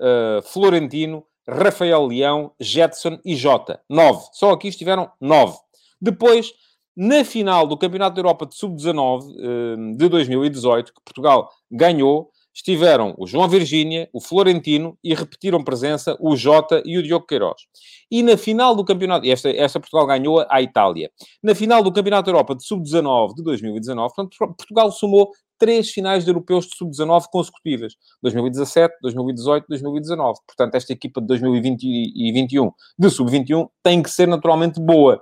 uh, 0.00 0.40
Florentino, 0.40 1.26
Rafael 1.48 2.06
Leão, 2.06 2.52
Jetson 2.60 3.18
e 3.24 3.34
Jota. 3.34 3.80
Nove. 3.90 4.24
Só 4.34 4.52
aqui 4.52 4.68
estiveram 4.68 5.10
nove. 5.20 5.58
Depois, 6.00 6.52
na 6.96 7.24
final 7.24 7.66
do 7.66 7.76
Campeonato 7.76 8.14
da 8.14 8.20
Europa 8.20 8.46
de 8.46 8.54
Sub-19 8.54 9.34
eh, 9.36 9.96
de 9.96 10.08
2018, 10.08 10.92
que 10.94 11.00
Portugal 11.04 11.50
ganhou, 11.70 12.30
estiveram 12.54 13.14
o 13.16 13.26
João 13.26 13.48
Virgínia, 13.48 14.08
o 14.12 14.20
Florentino 14.20 14.98
e 15.02 15.14
repetiram 15.14 15.62
presença 15.62 16.16
o 16.20 16.36
Jota 16.36 16.82
e 16.84 16.98
o 16.98 17.02
Diogo 17.02 17.26
Queiroz. 17.26 17.62
E 18.10 18.22
na 18.22 18.36
final 18.36 18.74
do 18.74 18.84
campeonato, 18.84 19.28
esta, 19.28 19.48
esta 19.48 19.78
Portugal 19.78 20.06
ganhou 20.06 20.44
à 20.50 20.60
Itália, 20.60 21.10
na 21.42 21.54
final 21.54 21.82
do 21.82 21.92
Campeonato 21.92 22.26
da 22.26 22.32
Europa 22.32 22.56
de 22.56 22.64
Sub-19 22.64 23.34
de 23.36 23.44
2019, 23.44 24.14
portanto, 24.14 24.36
Portugal 24.56 24.90
somou 24.90 25.30
três 25.58 25.90
finais 25.90 26.24
de 26.24 26.30
europeus 26.30 26.66
de 26.66 26.76
sub-19 26.76 27.24
consecutivas. 27.30 27.94
2017, 28.22 28.94
2018, 29.02 29.66
2019. 29.68 30.38
Portanto, 30.46 30.74
esta 30.74 30.92
equipa 30.92 31.20
de 31.20 31.26
2020 31.26 31.82
e 31.84 32.32
2021 32.32 32.70
de 32.98 33.10
sub-21 33.10 33.68
tem 33.82 34.02
que 34.02 34.10
ser 34.10 34.28
naturalmente 34.28 34.80
boa. 34.80 35.20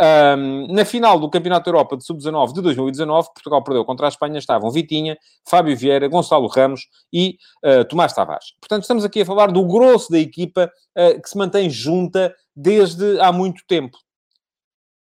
Um, 0.00 0.72
na 0.72 0.84
final 0.84 1.18
do 1.18 1.28
Campeonato 1.28 1.68
Europa 1.68 1.96
de 1.96 2.04
Sub-19 2.04 2.52
de 2.52 2.62
2019, 2.62 3.28
Portugal 3.34 3.64
perdeu 3.64 3.84
contra 3.84 4.06
a 4.06 4.08
Espanha, 4.08 4.38
estavam 4.38 4.70
Vitinha, 4.70 5.18
Fábio 5.48 5.76
Vieira, 5.76 6.06
Gonçalo 6.06 6.46
Ramos 6.46 6.82
e 7.12 7.36
uh, 7.64 7.84
Tomás 7.84 8.12
Tavares. 8.12 8.54
Portanto, 8.60 8.82
estamos 8.82 9.04
aqui 9.04 9.22
a 9.22 9.26
falar 9.26 9.50
do 9.50 9.66
grosso 9.66 10.12
da 10.12 10.18
equipa 10.20 10.70
uh, 10.96 11.20
que 11.20 11.28
se 11.28 11.36
mantém 11.36 11.68
junta 11.68 12.32
desde 12.54 13.20
há 13.20 13.32
muito 13.32 13.64
tempo. 13.66 13.98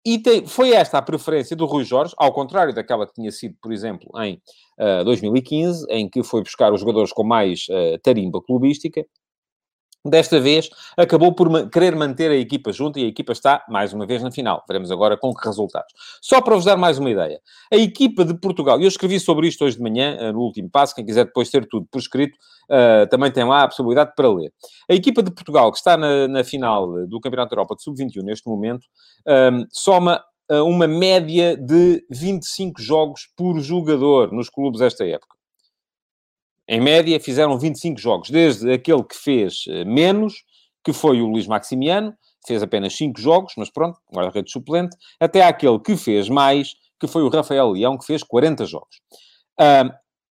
E 0.05 0.19
tem, 0.19 0.47
foi 0.47 0.73
esta 0.73 0.99
a 0.99 1.03
preferência 1.03 1.55
do 1.55 1.67
Rui 1.67 1.85
Jorge, 1.85 2.15
ao 2.17 2.33
contrário 2.33 2.75
daquela 2.75 3.07
que 3.07 3.13
tinha 3.13 3.31
sido, 3.31 3.55
por 3.61 3.71
exemplo, 3.73 4.09
em 4.23 4.41
uh, 4.79 5.05
2015, 5.05 5.87
em 5.91 6.09
que 6.09 6.23
foi 6.23 6.43
buscar 6.43 6.73
os 6.73 6.81
jogadores 6.81 7.13
com 7.13 7.23
mais 7.23 7.67
tarimba 8.03 8.41
clubística, 8.43 9.05
Desta 10.03 10.41
vez, 10.41 10.71
acabou 10.97 11.35
por 11.35 11.69
querer 11.69 11.95
manter 11.95 12.31
a 12.31 12.35
equipa 12.35 12.73
junto 12.73 12.99
e 12.99 13.05
a 13.05 13.09
equipa 13.09 13.33
está, 13.33 13.63
mais 13.69 13.93
uma 13.93 14.07
vez, 14.07 14.23
na 14.23 14.31
final. 14.31 14.65
Veremos 14.67 14.91
agora 14.91 15.15
com 15.15 15.35
que 15.35 15.47
resultados. 15.47 15.93
Só 16.23 16.41
para 16.41 16.55
vos 16.55 16.65
dar 16.65 16.79
mais 16.79 16.99
uma 16.99 17.11
ideia. 17.11 17.39
A 17.71 17.77
equipa 17.77 18.25
de 18.25 18.33
Portugal, 18.33 18.81
eu 18.81 18.89
escrevi 18.89 19.21
sobre 19.21 19.47
isto 19.47 19.63
hoje 19.63 19.77
de 19.77 19.83
manhã, 19.83 20.17
eh, 20.19 20.33
no 20.33 20.41
último 20.41 20.71
passo, 20.71 20.95
quem 20.95 21.05
quiser 21.05 21.27
depois 21.27 21.51
ter 21.51 21.67
tudo 21.67 21.87
por 21.91 21.99
escrito, 21.99 22.39
uh, 22.71 23.07
também 23.11 23.31
tem 23.31 23.45
lá 23.45 23.65
a 23.65 23.69
possibilidade 23.69 24.13
para 24.17 24.27
ler. 24.33 24.51
A 24.89 24.95
equipa 24.95 25.23
de 25.23 25.31
Portugal, 25.31 25.71
que 25.71 25.77
está 25.77 25.99
na, 25.99 26.27
na 26.27 26.45
final 26.45 27.07
do 27.07 27.21
Campeonato 27.21 27.51
da 27.51 27.57
Europa 27.57 27.77
de 27.77 27.83
Sub-21 27.83 28.23
neste 28.23 28.49
momento, 28.49 28.87
um, 29.27 29.33
ehm, 29.33 29.67
soma 29.71 30.25
uh, 30.51 30.65
uma 30.65 30.87
média 30.87 31.59
de 31.59 32.03
25 32.11 32.81
jogos 32.81 33.29
por 33.37 33.61
jogador 33.61 34.33
nos 34.33 34.49
clubes 34.49 34.81
esta 34.81 35.05
época. 35.05 35.40
Em 36.73 36.81
média, 36.81 37.19
fizeram 37.19 37.59
25 37.59 37.99
jogos, 37.99 38.31
desde 38.31 38.73
aquele 38.73 39.03
que 39.03 39.17
fez 39.17 39.65
eh, 39.69 39.85
menos, 39.85 40.45
que 40.85 40.93
foi 40.93 41.21
o 41.21 41.27
Luís 41.27 41.49
Maximiano, 41.49 42.15
fez 42.47 42.63
apenas 42.63 42.97
5 42.97 43.21
jogos, 43.21 43.55
mas 43.57 43.69
pronto, 43.69 43.99
guarda-redes 44.15 44.53
suplente, 44.53 44.97
até 45.19 45.43
aquele 45.43 45.81
que 45.81 45.97
fez 45.97 46.29
mais, 46.29 46.77
que 47.01 47.09
foi 47.09 47.25
o 47.25 47.29
Rafael 47.29 47.73
Leão, 47.73 47.99
que 47.99 48.07
fez 48.07 48.23
40 48.23 48.67
jogos. 48.67 49.01
Uh, 49.61 49.93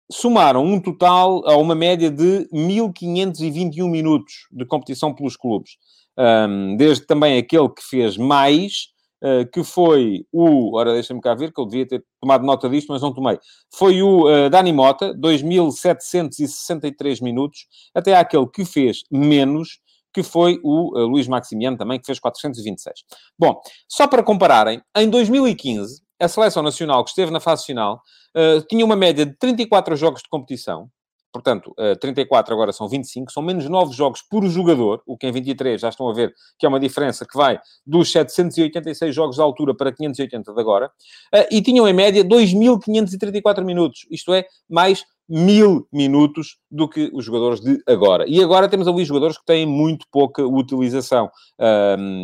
somaram 0.10 0.64
um 0.64 0.80
total 0.80 1.46
a 1.46 1.58
uma 1.58 1.76
média 1.76 2.10
de 2.10 2.48
1521 2.54 3.90
minutos 3.90 4.48
de 4.54 4.66
competição 4.66 5.14
pelos 5.14 5.36
clubes. 5.36 5.72
Um, 6.18 6.78
desde 6.78 7.06
também 7.06 7.38
aquele 7.38 7.68
que 7.68 7.84
fez 7.84 8.16
mais, 8.16 8.91
uh, 9.22 9.46
que 9.52 9.64
foi 9.64 10.26
o. 10.32 10.76
Ora, 10.76 10.94
deixa-me 10.94 11.22
cá 11.22 11.36
ver, 11.36 11.54
que 11.54 11.62
eu 11.62 11.66
devia 11.66 11.88
ter 11.88 12.04
tomado 12.20 12.46
nota 12.46 12.70
disto, 12.70 12.92
mas 12.92 13.02
não 13.02 13.14
tomei. 13.14 13.38
Foi 13.74 14.02
o 14.02 14.28
uh, 14.28 14.50
Dani 14.50 14.74
Mota, 14.74 15.14
2.763 15.14 17.22
minutos, 17.22 17.68
até 17.94 18.16
aquele 18.16 18.48
que 18.48 18.66
fez 18.66 19.04
menos, 19.12 19.80
que 20.14 20.24
foi 20.24 20.60
o 20.64 20.98
uh, 20.98 21.06
Luís 21.06 21.28
Maximiano 21.28 21.78
também, 21.78 22.00
que 22.00 22.06
fez 22.06 22.20
426. 22.20 23.04
Bom, 23.38 23.62
só 23.88 24.08
para 24.08 24.24
compararem, 24.24 24.82
em 24.96 25.10
2015, 25.10 26.02
a 26.20 26.28
seleção 26.28 26.62
nacional 26.62 27.04
que 27.04 27.10
esteve 27.10 27.32
na 27.32 27.40
fase 27.40 27.66
final 27.66 28.02
uh, 28.36 28.62
tinha 28.68 28.86
uma 28.86 28.96
média 28.96 29.26
de 29.26 29.36
34 29.38 29.96
jogos 29.96 30.22
de 30.22 30.30
competição, 30.30 30.88
Portanto, 31.32 31.74
34 32.00 32.52
eh, 32.52 32.56
agora 32.56 32.74
são 32.74 32.90
25, 32.90 33.32
são 33.32 33.42
menos 33.42 33.68
9 33.68 33.94
jogos 33.94 34.22
por 34.22 34.46
jogador, 34.48 35.02
o 35.06 35.18
que 35.18 35.28
em 35.28 35.32
23 35.32 35.80
já 35.80 35.90
estão 35.90 36.10
a 36.10 36.14
ver 36.14 36.34
que 36.60 36.66
é 36.66 36.70
uma 36.70 36.80
diferença 36.80 37.26
que 37.26 37.38
vai 37.38 37.60
dos 37.86 38.12
786 38.12 39.16
jogos 39.16 39.36
de 39.38 39.42
altura 39.42 39.74
para 39.76 39.92
580 39.92 40.54
de 40.54 40.60
agora, 40.60 40.92
eh, 41.34 41.48
e 41.52 41.62
tinham 41.62 41.88
em 41.88 41.94
média 41.94 42.24
2.534 42.24 43.64
minutos, 43.64 44.06
isto 44.12 44.34
é, 44.34 44.46
mais 44.70 45.06
mil 45.30 45.88
minutos 45.94 46.58
do 46.70 46.90
que 46.90 47.10
os 47.14 47.24
jogadores 47.24 47.62
de 47.62 47.82
agora. 47.88 48.26
E 48.28 48.44
agora 48.44 48.68
temos 48.68 48.86
ali 48.86 49.06
jogadores 49.06 49.38
que 49.38 49.46
têm 49.46 49.66
muito 49.66 50.06
pouca 50.12 50.46
utilização. 50.46 51.30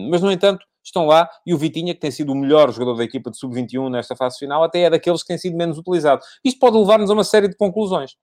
mas, 0.10 0.22
no 0.22 0.30
entanto, 0.30 0.66
estão 0.88 1.06
lá 1.06 1.30
e 1.46 1.54
o 1.54 1.58
Vitinha, 1.58 1.94
que 1.94 2.00
tem 2.00 2.12
sido 2.12 2.32
o 2.32 2.36
melhor 2.36 2.72
jogador 2.72 2.96
da 2.96 3.04
equipa 3.04 3.30
de 3.30 3.38
sub-21 3.38 3.90
nesta 3.90 4.16
fase 4.16 4.40
final, 4.40 4.64
até 4.64 4.82
é 4.82 4.90
daqueles 4.90 5.22
que 5.22 5.28
têm 5.28 5.38
sido 5.38 5.56
menos 5.56 5.78
utilizados. 5.78 6.26
Isto 6.44 6.60
pode 6.60 6.78
levar-nos 6.78 7.10
a 7.10 7.14
uma 7.14 7.24
série 7.24 7.48
de 7.48 7.56
conclusões. 7.56 8.16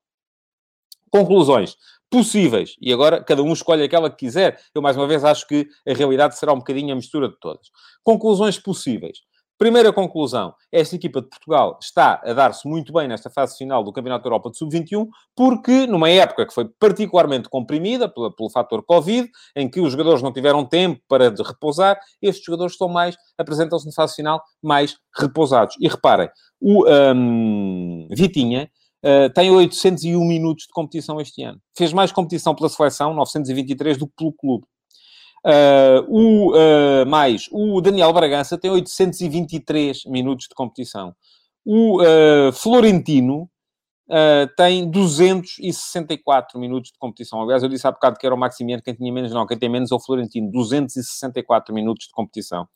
Conclusões 1.14 1.76
possíveis. 2.10 2.74
E 2.80 2.92
agora 2.92 3.22
cada 3.22 3.40
um 3.40 3.52
escolhe 3.52 3.84
aquela 3.84 4.10
que 4.10 4.16
quiser. 4.16 4.58
Eu, 4.74 4.82
mais 4.82 4.96
uma 4.96 5.06
vez, 5.06 5.22
acho 5.22 5.46
que 5.46 5.68
a 5.86 5.92
realidade 5.92 6.36
será 6.36 6.52
um 6.52 6.58
bocadinho 6.58 6.92
a 6.92 6.96
mistura 6.96 7.28
de 7.28 7.38
todas. 7.38 7.68
Conclusões 8.02 8.58
possíveis. 8.58 9.18
Primeira 9.56 9.92
conclusão, 9.92 10.52
esta 10.72 10.96
equipa 10.96 11.22
de 11.22 11.28
Portugal 11.28 11.78
está 11.80 12.20
a 12.24 12.32
dar-se 12.32 12.66
muito 12.66 12.92
bem 12.92 13.06
nesta 13.06 13.30
fase 13.30 13.56
final 13.56 13.84
do 13.84 13.92
Campeonato 13.92 14.24
da 14.24 14.26
Europa 14.26 14.50
de 14.50 14.58
Sub-21, 14.58 15.06
porque 15.36 15.86
numa 15.86 16.10
época 16.10 16.44
que 16.44 16.52
foi 16.52 16.68
particularmente 16.80 17.48
comprimida 17.48 18.08
pelo, 18.08 18.34
pelo 18.34 18.50
fator 18.50 18.82
Covid, 18.84 19.30
em 19.54 19.70
que 19.70 19.80
os 19.80 19.92
jogadores 19.92 20.20
não 20.20 20.32
tiveram 20.32 20.64
tempo 20.64 21.00
para 21.08 21.30
repousar, 21.30 21.96
estes 22.20 22.44
jogadores 22.44 22.72
estão 22.72 22.88
mais, 22.88 23.16
apresentam-se 23.38 23.86
na 23.86 23.92
fase 23.92 24.16
final 24.16 24.42
mais 24.60 24.96
repousados. 25.16 25.76
E 25.80 25.86
reparem, 25.86 26.28
o 26.60 26.84
um, 26.88 28.08
Vitinha 28.10 28.68
Uh, 29.04 29.28
tem 29.34 29.50
801 29.50 30.24
minutos 30.24 30.64
de 30.64 30.72
competição 30.72 31.20
este 31.20 31.42
ano. 31.42 31.60
Fez 31.76 31.92
mais 31.92 32.10
competição 32.10 32.54
pela 32.54 32.70
seleção, 32.70 33.12
923, 33.12 33.98
do 33.98 34.06
que 34.06 34.14
pelo 34.16 34.32
clube. 34.32 34.64
Uh, 35.44 36.00
o, 36.08 36.52
uh, 36.52 37.06
mais, 37.06 37.46
o 37.52 37.82
Daniel 37.82 38.14
Bragança 38.14 38.56
tem 38.56 38.70
823 38.70 40.06
minutos 40.06 40.48
de 40.48 40.54
competição. 40.54 41.14
O 41.66 41.98
Florentino 42.52 43.48
Uh, 44.06 44.46
tem 44.54 44.90
264 44.90 46.60
minutos 46.60 46.92
de 46.92 46.98
competição. 46.98 47.40
Aliás, 47.40 47.62
eu 47.62 47.68
disse 47.68 47.86
há 47.86 47.90
bocado 47.90 48.18
que 48.18 48.26
era 48.26 48.34
o 48.34 48.38
Maximiano, 48.38 48.82
quem 48.82 48.94
tinha 48.94 49.10
menos, 49.10 49.32
não, 49.32 49.46
quem 49.46 49.58
tem 49.58 49.68
menos 49.68 49.90
é 49.90 49.94
o 49.94 50.00
Florentino, 50.00 50.50
264 50.50 51.74
minutos 51.74 52.06
de 52.06 52.12
competição. 52.12 52.68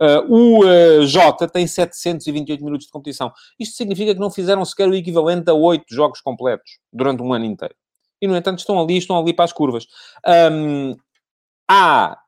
Uh, 0.00 0.26
o 0.28 0.64
uh, 0.64 1.06
Jota 1.06 1.46
tem 1.46 1.66
728 1.66 2.64
minutos 2.64 2.86
de 2.86 2.92
competição. 2.92 3.32
Isto 3.60 3.76
significa 3.76 4.12
que 4.12 4.20
não 4.20 4.30
fizeram 4.30 4.64
sequer 4.64 4.88
o 4.88 4.94
equivalente 4.94 5.48
a 5.48 5.54
8 5.54 5.84
jogos 5.88 6.20
completos 6.20 6.78
durante 6.92 7.22
um 7.22 7.32
ano 7.32 7.44
inteiro. 7.44 7.74
E, 8.20 8.26
no 8.26 8.36
entanto, 8.36 8.58
estão 8.58 8.80
ali, 8.80 8.96
estão 8.96 9.18
ali 9.18 9.32
para 9.32 9.44
as 9.44 9.52
curvas. 9.52 9.86
Um, 10.26 10.96
há 11.68 12.18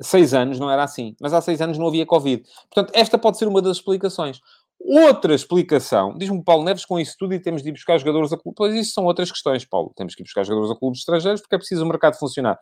seis 0.00 0.34
anos 0.34 0.58
não 0.58 0.70
era 0.70 0.82
assim, 0.82 1.14
mas 1.20 1.32
há 1.32 1.40
seis 1.40 1.60
anos 1.60 1.78
não 1.78 1.86
havia 1.86 2.06
Covid. 2.06 2.42
Portanto, 2.72 2.92
esta 2.94 3.18
pode 3.18 3.38
ser 3.38 3.46
uma 3.46 3.62
das 3.62 3.76
explicações. 3.76 4.40
Outra 4.86 5.34
explicação, 5.34 6.14
diz-me 6.14 6.44
Paulo 6.44 6.62
Neves, 6.62 6.84
com 6.84 7.00
isso 7.00 7.16
tudo 7.18 7.32
e 7.32 7.40
temos 7.40 7.62
de 7.62 7.70
ir 7.70 7.72
buscar 7.72 7.96
jogadores 7.96 8.34
a 8.34 8.36
clubes. 8.36 8.54
Pois 8.54 8.74
isso 8.74 8.92
são 8.92 9.06
outras 9.06 9.32
questões, 9.32 9.64
Paulo. 9.64 9.90
Temos 9.96 10.14
que 10.14 10.22
ir 10.22 10.24
buscar 10.24 10.44
jogadores 10.44 10.76
a 10.76 10.78
clubes 10.78 10.98
estrangeiros 10.98 11.40
porque 11.40 11.54
é 11.54 11.58
preciso 11.58 11.84
o 11.84 11.88
mercado 11.88 12.18
funcionar. 12.18 12.58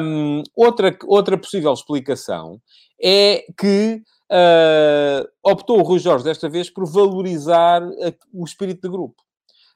Um, 0.00 0.44
outra, 0.54 0.96
outra 1.06 1.36
possível 1.36 1.72
explicação 1.72 2.60
é 3.02 3.46
que 3.58 4.00
uh, 4.30 5.28
optou 5.42 5.80
o 5.80 5.82
Rui 5.82 5.98
Jorge 5.98 6.24
desta 6.24 6.48
vez 6.48 6.70
por 6.70 6.86
valorizar 6.86 7.82
a, 7.82 8.12
o 8.32 8.44
espírito 8.44 8.82
de 8.82 8.88
grupo. 8.88 9.16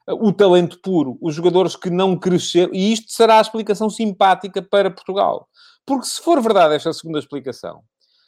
o 0.07 0.31
talento 0.31 0.79
puro, 0.81 1.17
os 1.21 1.35
jogadores 1.35 1.75
que 1.75 1.89
não 1.89 2.17
cresceram, 2.17 2.73
e 2.73 2.93
isto 2.93 3.11
será 3.11 3.39
a 3.39 3.41
explicação 3.41 3.89
simpática 3.89 4.61
para 4.61 4.89
Portugal. 4.89 5.49
Porque 5.85 6.05
se 6.05 6.21
for 6.21 6.41
verdade 6.41 6.75
esta 6.75 6.93
segunda 6.93 7.19
explicação, 7.19 7.81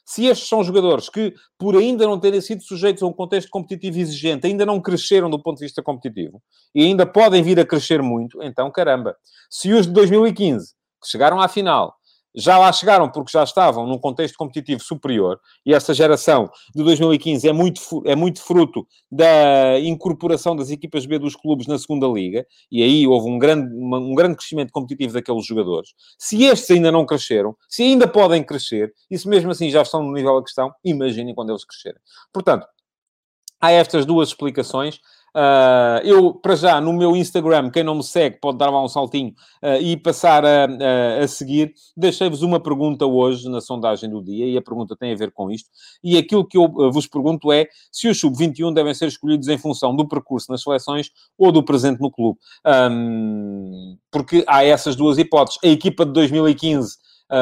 se 0.08 0.26
estes 0.26 0.48
são 0.48 0.64
jogadores 0.64 1.10
que, 1.10 1.34
por 1.60 1.76
ainda 1.76 2.06
não 2.06 2.18
terem 2.18 2.40
sido 2.40 2.64
sujeitos 2.64 3.04
a 3.04 3.06
um 3.06 3.12
contexto 3.12 3.50
competitivo 3.50 4.00
exigente, 4.00 4.48
ainda 4.48 4.66
não 4.66 4.80
cresceram 4.80 5.30
do 5.30 5.38
ponto 5.38 5.58
de 5.58 5.66
vista 5.66 5.84
competitivo 5.84 6.42
e 6.74 6.82
ainda 6.82 7.06
podem 7.06 7.44
vir 7.44 7.60
a 7.60 7.66
crescer 7.66 8.02
muito, 8.02 8.42
então 8.42 8.72
caramba. 8.72 9.18
Se 9.50 9.74
os 9.74 9.86
de 9.86 9.92
2015, 9.92 10.74
que 11.04 11.10
chegaram 11.10 11.42
à 11.42 11.50
final, 11.50 11.94
já 12.38 12.60
lá 12.60 12.72
chegaram 12.72 13.10
porque 13.10 13.32
já 13.32 13.44
estavam 13.44 13.88
num 13.88 13.98
contexto 13.98 14.38
competitivo 14.38 14.82
superior 14.84 15.40
e 15.66 15.74
esta 15.74 15.92
geração 15.92 16.50
de 16.76 16.84
2015 16.84 17.48
é 17.48 17.52
muito, 17.52 17.82
é 18.06 18.16
muito 18.16 18.42
fruto 18.42 18.88
da 19.12 19.80
incorporação 19.80 20.56
das 20.56 20.70
equipas 20.70 21.08
B 21.08 21.18
dos 21.18 21.36
clubes 21.36 21.66
na 21.66 21.80
segunda 21.80 22.06
liga 22.08 22.46
e 22.72 22.84
aí 22.84 23.08
houve 23.08 23.28
um 23.28 23.40
grande, 23.40 23.74
um 23.76 24.14
grande 24.14 24.38
crescimento 24.38 24.72
competitivo 24.72 25.14
daqueles 25.14 25.46
jogadores. 25.46 25.90
Se 26.20 26.44
estes 26.44 26.70
ainda 26.70 26.92
não 26.92 27.08
cresceram, 27.08 27.56
se 27.68 27.82
ainda 27.82 28.08
podem 28.08 28.44
crescer 28.44 28.94
e 29.10 29.18
se 29.18 29.28
mesmo 29.28 29.50
assim 29.50 29.72
já 29.72 29.82
estão 29.82 30.04
no 30.04 30.14
nível 30.14 30.36
da 30.36 30.44
questão, 30.44 30.72
imaginem 30.86 31.34
quando 31.34 31.50
eles 31.50 31.66
crescerem. 31.66 32.00
Portanto, 32.32 32.68
há 33.60 33.72
estas 33.72 34.06
duas 34.06 34.30
explicações. 34.30 35.00
Uh, 35.36 36.02
eu, 36.04 36.34
para 36.34 36.56
já, 36.56 36.82
no 36.82 36.92
meu 36.92 37.16
Instagram, 37.16 37.70
quem 37.70 37.84
não 37.84 37.96
me 37.96 38.04
segue 38.04 38.40
pode 38.40 38.58
dar 38.58 38.72
lá 38.72 38.84
um 38.84 38.88
saltinho 38.88 39.36
uh, 39.64 39.80
e 39.80 39.96
passar 39.96 40.44
a, 40.44 40.66
a, 40.66 41.24
a 41.24 41.28
seguir. 41.28 41.74
Deixei-vos 41.96 42.42
uma 42.42 42.60
pergunta 42.60 43.06
hoje 43.06 43.48
na 43.48 43.62
sondagem 43.62 44.10
do 44.10 44.24
dia 44.24 44.48
e 44.48 44.58
a 44.58 44.62
pergunta 44.62 44.96
tem 44.96 45.14
a 45.14 45.16
ver 45.16 45.32
com 45.32 45.52
isto. 45.52 45.70
E 46.04 46.18
aquilo 46.18 46.44
que 46.44 46.58
eu 46.58 46.64
uh, 46.64 46.92
vos 46.92 47.06
pergunto 47.06 47.52
é 47.52 47.68
se 47.92 48.08
os 48.08 48.20
sub-21 48.20 48.74
devem 48.74 48.94
ser 48.94 49.08
escolhidos 49.08 49.48
em 49.48 49.58
função 49.58 49.96
do 49.96 50.08
percurso 50.08 50.52
nas 50.52 50.64
seleções 50.64 51.12
ou 51.38 51.52
do 51.52 51.62
presente 51.62 52.02
no 52.02 52.10
clube. 52.10 52.40
Um, 52.92 53.96
porque 54.12 54.44
há 54.48 54.64
essas 54.64 54.96
duas 54.96 55.20
hipóteses. 55.20 55.60
A 55.64 55.68
equipa 55.68 56.06
de 56.06 56.14
2015 56.14 56.98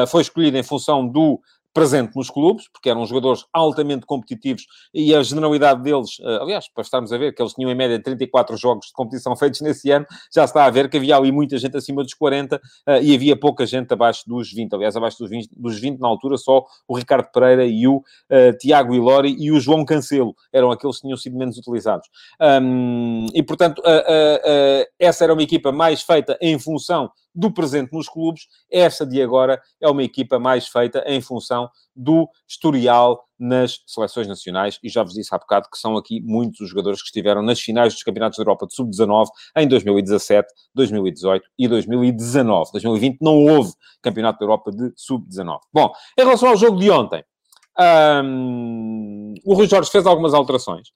foi 0.08 0.20
escolhida 0.20 0.58
em 0.58 0.64
função 0.64 1.06
do 1.06 1.40
presente 1.76 2.16
nos 2.16 2.30
clubes, 2.30 2.68
porque 2.72 2.88
eram 2.88 3.04
jogadores 3.04 3.44
altamente 3.52 4.06
competitivos 4.06 4.66
e 4.94 5.14
a 5.14 5.22
generalidade 5.22 5.82
deles, 5.82 6.16
eh, 6.22 6.38
aliás, 6.40 6.70
para 6.72 6.80
estarmos 6.80 7.12
a 7.12 7.18
ver 7.18 7.34
que 7.34 7.42
eles 7.42 7.52
tinham 7.52 7.70
em 7.70 7.74
média 7.74 8.02
34 8.02 8.56
jogos 8.56 8.86
de 8.86 8.92
competição 8.94 9.36
feitos 9.36 9.60
nesse 9.60 9.90
ano, 9.90 10.06
já 10.34 10.44
está 10.44 10.64
a 10.64 10.70
ver 10.70 10.88
que 10.88 10.96
havia 10.96 11.14
ali 11.14 11.30
muita 11.30 11.58
gente 11.58 11.76
acima 11.76 12.02
dos 12.02 12.14
40 12.14 12.58
eh, 12.86 13.02
e 13.02 13.14
havia 13.14 13.38
pouca 13.38 13.66
gente 13.66 13.92
abaixo 13.92 14.24
dos 14.26 14.50
20. 14.50 14.72
Aliás, 14.72 14.96
abaixo 14.96 15.18
dos 15.18 15.28
20, 15.28 15.50
dos 15.54 15.78
20 15.78 16.00
na 16.00 16.08
altura, 16.08 16.38
só 16.38 16.64
o 16.88 16.96
Ricardo 16.96 17.30
Pereira 17.30 17.66
e 17.66 17.86
o 17.86 17.96
uh, 17.96 18.56
Tiago 18.58 18.94
Ilori 18.94 19.36
e 19.38 19.52
o 19.52 19.60
João 19.60 19.84
Cancelo 19.84 20.34
eram 20.50 20.70
aqueles 20.70 20.96
que 20.96 21.02
tinham 21.02 21.18
sido 21.18 21.36
menos 21.36 21.58
utilizados. 21.58 22.08
Um, 22.40 23.26
e, 23.34 23.42
portanto, 23.42 23.80
uh, 23.80 23.82
uh, 23.82 24.86
essa 24.98 25.24
era 25.24 25.32
uma 25.34 25.42
equipa 25.42 25.70
mais 25.70 26.00
feita 26.00 26.38
em 26.40 26.58
função 26.58 27.10
do 27.36 27.52
presente 27.52 27.92
nos 27.92 28.08
clubes. 28.08 28.46
Esta 28.70 29.04
de 29.06 29.22
agora 29.22 29.60
é 29.80 29.88
uma 29.88 30.02
equipa 30.02 30.38
mais 30.38 30.66
feita 30.66 31.04
em 31.06 31.20
função 31.20 31.68
do 31.94 32.28
historial 32.48 33.24
nas 33.38 33.80
seleções 33.86 34.26
nacionais, 34.26 34.78
e 34.82 34.88
já 34.88 35.02
vos 35.02 35.12
disse 35.12 35.34
há 35.34 35.38
bocado 35.38 35.68
que 35.70 35.78
são 35.78 35.96
aqui 35.96 36.20
muitos 36.22 36.60
os 36.60 36.70
jogadores 36.70 37.02
que 37.02 37.08
estiveram 37.08 37.42
nas 37.42 37.60
finais 37.60 37.92
dos 37.92 38.02
Campeonatos 38.02 38.38
da 38.38 38.42
Europa 38.42 38.66
de 38.66 38.74
Sub-19 38.74 39.26
em 39.56 39.68
2017, 39.68 40.48
2018 40.74 41.46
e 41.58 41.68
2019. 41.68 42.72
2020 42.72 43.18
não 43.20 43.44
houve 43.44 43.72
Campeonato 44.00 44.38
da 44.38 44.44
Europa 44.44 44.72
de 44.72 44.90
Sub-19. 44.96 45.58
Bom, 45.72 45.92
em 46.18 46.22
relação 46.22 46.48
ao 46.48 46.56
jogo 46.56 46.78
de 46.78 46.90
ontem, 46.90 47.22
um, 48.24 49.34
o 49.44 49.54
Rui 49.54 49.66
Jorge 49.66 49.90
fez 49.90 50.06
algumas 50.06 50.32
alterações. 50.32 50.88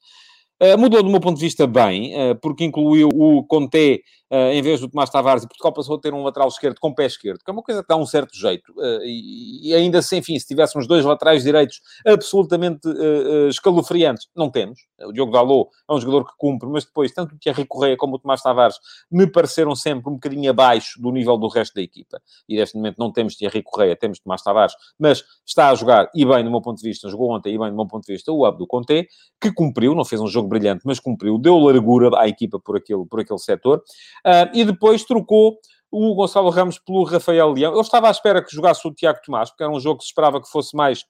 Uh, 0.61 0.77
mudou 0.77 1.01
do 1.01 1.09
meu 1.09 1.19
ponto 1.19 1.37
de 1.37 1.45
vista 1.45 1.65
bem, 1.65 2.13
uh, 2.13 2.35
porque 2.39 2.63
incluiu 2.63 3.09
o 3.13 3.43
Conté 3.45 4.01
em 4.31 4.61
vez 4.61 4.79
do 4.79 4.89
Tomás 4.89 5.09
Tavares, 5.09 5.43
e 5.43 5.47
Portugal 5.47 5.73
passou 5.73 5.97
a 5.97 5.99
ter 5.99 6.13
um 6.13 6.23
lateral 6.23 6.47
esquerdo 6.47 6.79
com 6.79 6.93
pé 6.93 7.05
esquerdo, 7.05 7.39
que 7.43 7.49
é 7.49 7.53
uma 7.53 7.61
coisa 7.61 7.81
que 7.81 7.87
dá 7.87 7.97
um 7.97 8.05
certo 8.05 8.35
jeito. 8.35 8.71
Uh, 8.77 9.03
e, 9.03 9.73
ainda 9.75 9.99
assim, 9.99 10.17
enfim, 10.17 10.39
se 10.39 10.47
tivéssemos 10.47 10.87
dois 10.87 11.03
laterais 11.03 11.43
direitos 11.43 11.81
absolutamente 12.05 12.87
uh, 12.87 13.49
escalofriantes, 13.49 14.27
não 14.35 14.49
temos. 14.49 14.79
O 15.05 15.11
Diogo 15.11 15.31
Dalot 15.31 15.69
é 15.89 15.93
um 15.93 15.99
jogador 15.99 16.25
que 16.25 16.33
cumpre, 16.37 16.69
mas 16.69 16.85
depois, 16.85 17.11
tanto 17.11 17.35
o 17.35 17.37
Thierry 17.37 17.65
Correia 17.65 17.97
como 17.97 18.15
o 18.15 18.19
Tomás 18.19 18.41
Tavares 18.41 18.75
me 19.11 19.27
pareceram 19.27 19.75
sempre 19.75 20.09
um 20.09 20.13
bocadinho 20.13 20.49
abaixo 20.49 21.01
do 21.01 21.11
nível 21.11 21.37
do 21.37 21.47
resto 21.47 21.73
da 21.75 21.81
equipa. 21.81 22.21
E 22.47 22.55
neste 22.55 22.77
momento 22.77 22.97
não 22.97 23.11
temos 23.11 23.35
Thierry 23.35 23.61
Correia, 23.63 23.95
temos 23.95 24.19
Tomás 24.19 24.41
Tavares, 24.41 24.73
mas 24.97 25.23
está 25.45 25.69
a 25.69 25.75
jogar, 25.75 26.09
e 26.15 26.25
bem, 26.25 26.43
do 26.43 26.51
meu 26.51 26.61
ponto 26.61 26.77
de 26.77 26.87
vista, 26.87 27.09
jogou 27.09 27.31
ontem, 27.31 27.55
e 27.55 27.57
bem, 27.57 27.69
do 27.69 27.75
meu 27.75 27.87
ponto 27.87 28.05
de 28.05 28.13
vista, 28.13 28.31
o 28.31 28.45
Abdo 28.45 28.65
Conté, 28.67 29.07
que 29.41 29.51
cumpriu, 29.51 29.95
não 29.95 30.05
fez 30.05 30.21
um 30.21 30.27
jogo 30.27 30.47
brilhante, 30.47 30.83
mas 30.85 30.99
cumpriu, 30.99 31.37
deu 31.37 31.57
largura 31.57 32.17
à 32.19 32.27
equipa 32.27 32.59
por 32.59 32.77
aquele, 32.77 33.05
por 33.05 33.19
aquele 33.19 33.39
setor. 33.39 33.83
Uh, 34.25 34.49
e 34.53 34.63
depois 34.63 35.03
trocou 35.03 35.57
o 35.91 36.15
Gonçalo 36.15 36.49
Ramos 36.49 36.79
pelo 36.79 37.03
Rafael 37.03 37.51
Leão. 37.51 37.73
Eu 37.73 37.81
estava 37.81 38.07
à 38.07 38.11
espera 38.11 38.43
que 38.43 38.55
jogasse 38.55 38.87
o 38.87 38.93
Tiago 38.93 39.19
Tomás, 39.25 39.49
porque 39.49 39.63
era 39.63 39.71
um 39.71 39.79
jogo 39.79 39.97
que 39.97 40.03
se 40.03 40.09
esperava 40.09 40.41
que 40.41 40.49
fosse 40.49 40.75
mais 40.75 41.01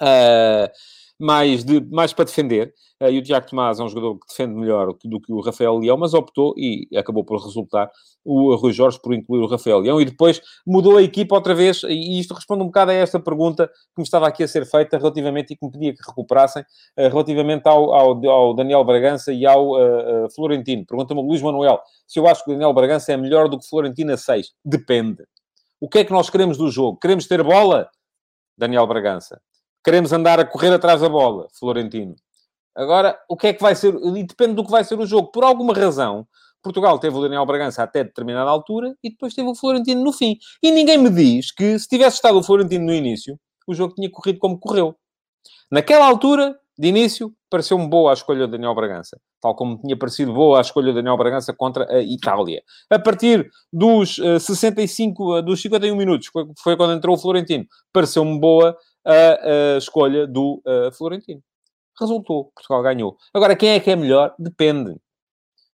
uh, 0.00 0.70
mais, 1.18 1.64
de, 1.64 1.80
mais 1.90 2.12
para 2.12 2.24
defender. 2.24 2.72
Uh, 3.02 3.10
e 3.10 3.18
o 3.18 3.22
Tiago 3.22 3.46
Tomás 3.46 3.78
é 3.78 3.82
um 3.82 3.88
jogador 3.88 4.18
que 4.18 4.26
defende 4.28 4.54
melhor 4.54 4.94
do 5.04 5.20
que 5.20 5.32
o 5.32 5.40
Rafael 5.40 5.76
Leão, 5.78 5.96
mas 5.96 6.14
optou 6.14 6.54
e 6.56 6.88
acabou 6.96 7.24
por 7.24 7.42
resultar 7.42 7.90
o 8.24 8.54
Rui 8.56 8.72
Jorge 8.72 8.98
por 9.00 9.14
incluir 9.14 9.40
o 9.40 9.46
Rafael 9.46 9.78
Leão. 9.78 10.00
E 10.00 10.04
depois 10.04 10.40
mudou 10.66 10.96
a 10.96 11.02
equipa 11.02 11.34
outra 11.34 11.54
vez. 11.54 11.82
E 11.84 12.18
isto 12.18 12.34
responde 12.34 12.62
um 12.62 12.66
bocado 12.66 12.90
a 12.90 12.94
esta 12.94 13.20
pergunta 13.20 13.68
que 13.68 13.98
me 13.98 14.04
estava 14.04 14.26
aqui 14.26 14.42
a 14.42 14.48
ser 14.48 14.66
feita 14.66 14.98
relativamente 14.98 15.52
e 15.52 15.56
que 15.56 15.64
me 15.64 15.70
pedia 15.70 15.94
que 15.94 16.02
recuperassem, 16.06 16.62
uh, 16.62 17.08
relativamente 17.08 17.68
ao, 17.68 17.92
ao, 17.92 18.28
ao, 18.28 18.54
Daniel 18.54 18.84
Bragança 18.84 19.32
e 19.32 19.46
ao 19.46 19.72
uh, 19.72 20.30
Florentino. 20.34 20.84
Pergunta-me 20.86 21.20
o 21.20 21.24
Luís 21.24 21.42
Manuel 21.42 21.80
se 22.06 22.18
eu 22.18 22.26
acho 22.26 22.44
que 22.44 22.50
o 22.50 22.54
Daniel 22.54 22.72
Bragança 22.72 23.12
é 23.12 23.16
melhor 23.16 23.48
do 23.48 23.58
que 23.58 23.68
Florentino 23.68 24.12
a 24.12 24.16
6. 24.16 24.52
Depende. 24.64 25.24
O 25.80 25.88
que 25.88 25.98
é 25.98 26.04
que 26.04 26.12
nós 26.12 26.30
queremos 26.30 26.56
do 26.56 26.70
jogo? 26.70 26.98
Queremos 26.98 27.26
ter 27.26 27.42
bola? 27.42 27.88
Daniel 28.56 28.86
Bragança. 28.86 29.40
Queremos 29.86 30.12
andar 30.12 30.40
a 30.40 30.44
correr 30.44 30.72
atrás 30.72 31.00
da 31.00 31.08
bola, 31.08 31.46
Florentino. 31.56 32.16
Agora, 32.74 33.16
o 33.28 33.36
que 33.36 33.46
é 33.46 33.52
que 33.52 33.62
vai 33.62 33.72
ser? 33.76 33.94
E 33.94 34.24
depende 34.24 34.54
do 34.54 34.64
que 34.64 34.70
vai 34.72 34.82
ser 34.82 34.98
o 34.98 35.06
jogo. 35.06 35.30
Por 35.30 35.44
alguma 35.44 35.72
razão, 35.72 36.26
Portugal 36.60 36.98
teve 36.98 37.16
o 37.16 37.22
Daniel 37.22 37.46
Bragança 37.46 37.84
até 37.84 38.02
determinada 38.02 38.50
altura 38.50 38.96
e 39.00 39.10
depois 39.10 39.32
teve 39.32 39.48
o 39.48 39.54
Florentino 39.54 40.02
no 40.02 40.12
fim. 40.12 40.38
E 40.60 40.72
ninguém 40.72 40.98
me 40.98 41.08
diz 41.08 41.52
que 41.52 41.78
se 41.78 41.86
tivesse 41.86 42.16
estado 42.16 42.36
o 42.36 42.42
Florentino 42.42 42.84
no 42.84 42.92
início, 42.92 43.38
o 43.64 43.72
jogo 43.72 43.94
tinha 43.94 44.10
corrido 44.10 44.40
como 44.40 44.58
correu. 44.58 44.96
Naquela 45.70 46.04
altura, 46.04 46.58
de 46.76 46.88
início, 46.88 47.32
pareceu-me 47.48 47.88
boa 47.88 48.10
a 48.10 48.14
escolha 48.14 48.48
do 48.48 48.50
Daniel 48.50 48.74
Bragança, 48.74 49.20
tal 49.40 49.54
como 49.54 49.78
tinha 49.78 49.96
parecido 49.96 50.34
boa 50.34 50.58
a 50.58 50.62
escolha 50.62 50.88
do 50.88 50.96
Daniel 50.96 51.16
Bragança 51.16 51.54
contra 51.54 51.88
a 51.88 52.02
Itália. 52.02 52.60
A 52.90 52.98
partir 52.98 53.48
dos 53.72 54.18
uh, 54.18 54.40
65, 54.40 55.38
uh, 55.38 55.42
dos 55.42 55.62
51 55.62 55.94
minutos, 55.94 56.28
foi 56.58 56.76
quando 56.76 56.92
entrou 56.92 57.14
o 57.14 57.18
Florentino, 57.18 57.64
pareceu-me 57.92 58.40
boa 58.40 58.76
a, 59.06 59.74
a 59.74 59.78
escolha 59.78 60.26
do 60.26 60.60
uh, 60.66 60.92
Florentino. 60.92 61.40
Resultou, 61.98 62.52
Portugal 62.54 62.82
ganhou. 62.82 63.16
Agora, 63.32 63.56
quem 63.56 63.70
é 63.70 63.80
que 63.80 63.90
é 63.90 63.96
melhor? 63.96 64.34
Depende. 64.38 64.96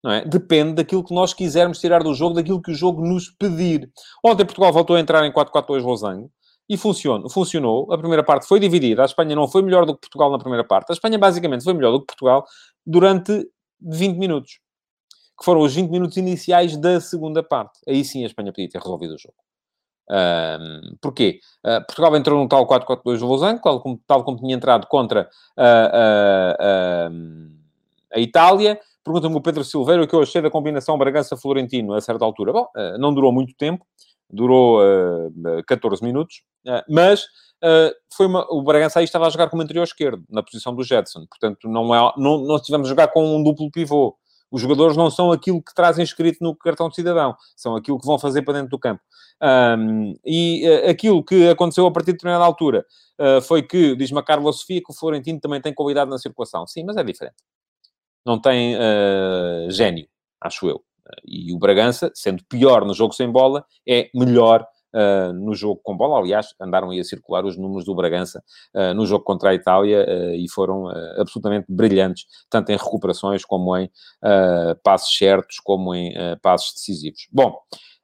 Não 0.04 0.12
é? 0.12 0.26
Depende 0.26 0.74
daquilo 0.74 1.04
que 1.04 1.13
nós 1.13 1.34
quisermos 1.34 1.80
tirar 1.80 2.04
do 2.04 2.13
jogo, 2.13 2.36
daquilo 2.36 2.62
que 2.62 2.72
o 2.72 2.76
jogo 2.76 3.02
nos 3.02 3.30
pedir. 3.30 3.89
Ontem 4.24 4.46
Portugal 4.46 4.74
voltou 4.74 4.96
a 4.96 5.00
entrar 5.00 5.26
em 5.26 5.32
4-4-2 5.32 5.84
losango 5.84 6.32
e 6.67 6.78
funcionou, 6.78 7.30
funcionou. 7.30 7.91
A 7.94 7.98
primeira 7.98 8.24
parte 8.24 8.48
foi 8.48 8.60
dividida. 8.60 9.04
A 9.04 9.06
Espanha 9.06 9.36
não 9.36 9.48
foi 9.48 9.62
melhor 9.62 9.86
do 9.86 9.94
que 9.94 10.02
Portugal 10.02 10.32
na 10.32 10.39
primeira 10.39 10.63
parte. 10.63 10.89
A 10.89 10.94
Espanha 10.94 11.17
basicamente 11.17 11.63
foi 11.63 11.74
melhor 11.74 11.91
do 11.91 12.00
que 12.00 12.08
Portugal 12.08 12.46
durante 12.86 13.48
20 13.82 14.17
minutos. 14.17 14.60
Que 15.38 15.46
foram 15.46 15.62
os 15.62 15.74
20 15.74 15.89
minutos 15.89 16.17
iniciais 16.17 16.78
da 16.78 17.00
segunda 17.00 17.44
parte. 17.44 17.80
Aí 17.88 18.04
sim 18.04 18.24
a 18.24 18.28
Espanha 18.28 18.52
podia 18.52 18.70
ter 18.70 18.80
resolvido 18.80 19.15
o 19.15 19.20
jogo. 19.20 19.36
Um, 20.12 20.97
porquê? 21.00 21.39
Uh, 21.65 21.86
Portugal 21.86 22.15
entrou 22.17 22.38
num 22.38 22.47
tal 22.47 22.67
4-4-2 22.67 23.17
de 23.17 23.24
Losango, 23.24 23.62
tal 23.62 23.80
como, 23.80 24.02
tal 24.06 24.24
como 24.26 24.38
tinha 24.38 24.56
entrado 24.56 24.86
contra 24.88 25.30
uh, 25.58 27.10
uh, 27.10 27.52
a 28.13 28.19
Itália. 28.19 28.78
Pergunta-me 29.04 29.36
o 29.36 29.41
Pedro 29.41 29.63
Silveira 29.63 30.04
o 30.04 30.08
que 30.08 30.13
eu 30.13 30.21
achei 30.21 30.41
da 30.41 30.50
combinação 30.50 30.97
Bragança-Florentino 30.97 31.93
a 31.93 32.02
certa 32.02 32.26
altura. 32.26 32.52
Bom, 32.54 32.67
não 33.00 33.12
durou 33.12 33.32
muito 33.32 33.56
tempo, 33.56 33.84
durou 34.30 34.80
14 35.65 36.04
minutos, 36.04 36.43
mas 36.88 37.26
foi 38.13 38.28
uma, 38.28 38.45
o 38.52 38.62
Bragança 38.62 39.00
aí 39.00 39.06
estava 39.06 39.26
a 39.26 39.30
jogar 39.32 39.50
como 39.50 39.63
interior 39.63 39.82
esquerdo, 39.82 40.24
na 40.30 40.43
posição 40.43 40.76
do 40.76 40.84
Jetson. 40.84 41.26
Portanto, 41.26 41.67
não, 41.67 41.95
é, 41.95 42.13
não, 42.15 42.38
não 42.45 42.58
estivemos 42.58 42.88
a 42.88 42.89
jogar 42.89 43.08
com 43.08 43.36
um 43.36 43.41
duplo 43.41 43.71
pivô. 43.71 44.15
Os 44.52 44.62
jogadores 44.62 44.98
não 44.98 45.10
são 45.10 45.32
aquilo 45.32 45.62
que 45.62 45.74
trazem 45.74 46.04
escrito 46.04 46.40
no 46.42 46.54
cartão 46.56 46.90
de 46.90 46.96
cidadão, 46.96 47.36
são 47.56 47.76
aquilo 47.76 47.98
que 47.98 48.06
vão 48.06 48.20
fazer 48.20 48.42
para 48.42 48.56
dentro 48.56 48.70
do 48.70 48.78
campo. 48.78 49.02
Um, 49.42 50.14
e 50.24 50.68
uh, 50.68 50.90
aquilo 50.90 51.24
que 51.24 51.50
aconteceu 51.50 51.88
a 51.88 51.92
partir 51.92 52.08
de 52.08 52.18
determinada 52.18 52.46
altura 52.46 52.86
uh, 53.20 53.42
foi 53.42 53.64
que, 53.64 53.96
diz-me 53.96 54.20
a 54.20 54.24
Carla 54.24 54.52
Sofia, 54.54 54.82
que 54.86 54.92
o 54.92 54.94
Florentino 54.94 55.40
também 55.40 55.62
tem 55.62 55.74
qualidade 55.74 56.12
na 56.12 56.18
circulação. 56.18 56.68
Sim, 56.68 56.84
mas 56.84 56.98
é 56.98 57.04
diferente. 57.04 57.38
Não 58.26 58.40
tem 58.40 58.76
uh, 58.76 59.72
gênio, 59.72 60.08
acho 60.40 60.70
eu. 60.70 60.84
E 61.26 61.52
o 61.54 61.58
Bragança, 61.58 62.12
sendo 62.14 62.44
pior 62.46 62.86
no 62.86 62.94
jogo 62.94 63.14
sem 63.14 63.30
bola, 63.30 63.66
é 63.88 64.10
melhor 64.14 64.66
uh, 64.94 65.34
no 65.34 65.54
jogo 65.54 65.80
com 65.84 65.96
bola. 65.96 66.20
Aliás, 66.20 66.54
andaram 66.60 66.90
aí 66.90 67.00
a 67.00 67.04
circular 67.04 67.46
os 67.46 67.58
números 67.58 67.86
do 67.86 67.96
Bragança 67.96 68.44
uh, 68.74 68.94
no 68.94 69.06
jogo 69.06 69.24
contra 69.24 69.50
a 69.50 69.54
Itália 69.54 70.06
uh, 70.08 70.36
e 70.36 70.50
foram 70.50 70.88
absolutamente 71.18 71.66
brilhantes, 71.70 72.26
tanto 72.50 72.72
em 72.72 72.78
recuperações 72.78 73.46
como 73.46 73.76
em 73.78 73.90
passos 74.84 75.18
certos, 75.18 75.60
como 75.60 75.94
em 75.96 76.14
passos 76.42 76.74
decisivos. 76.74 77.28
Bom, 77.32 77.58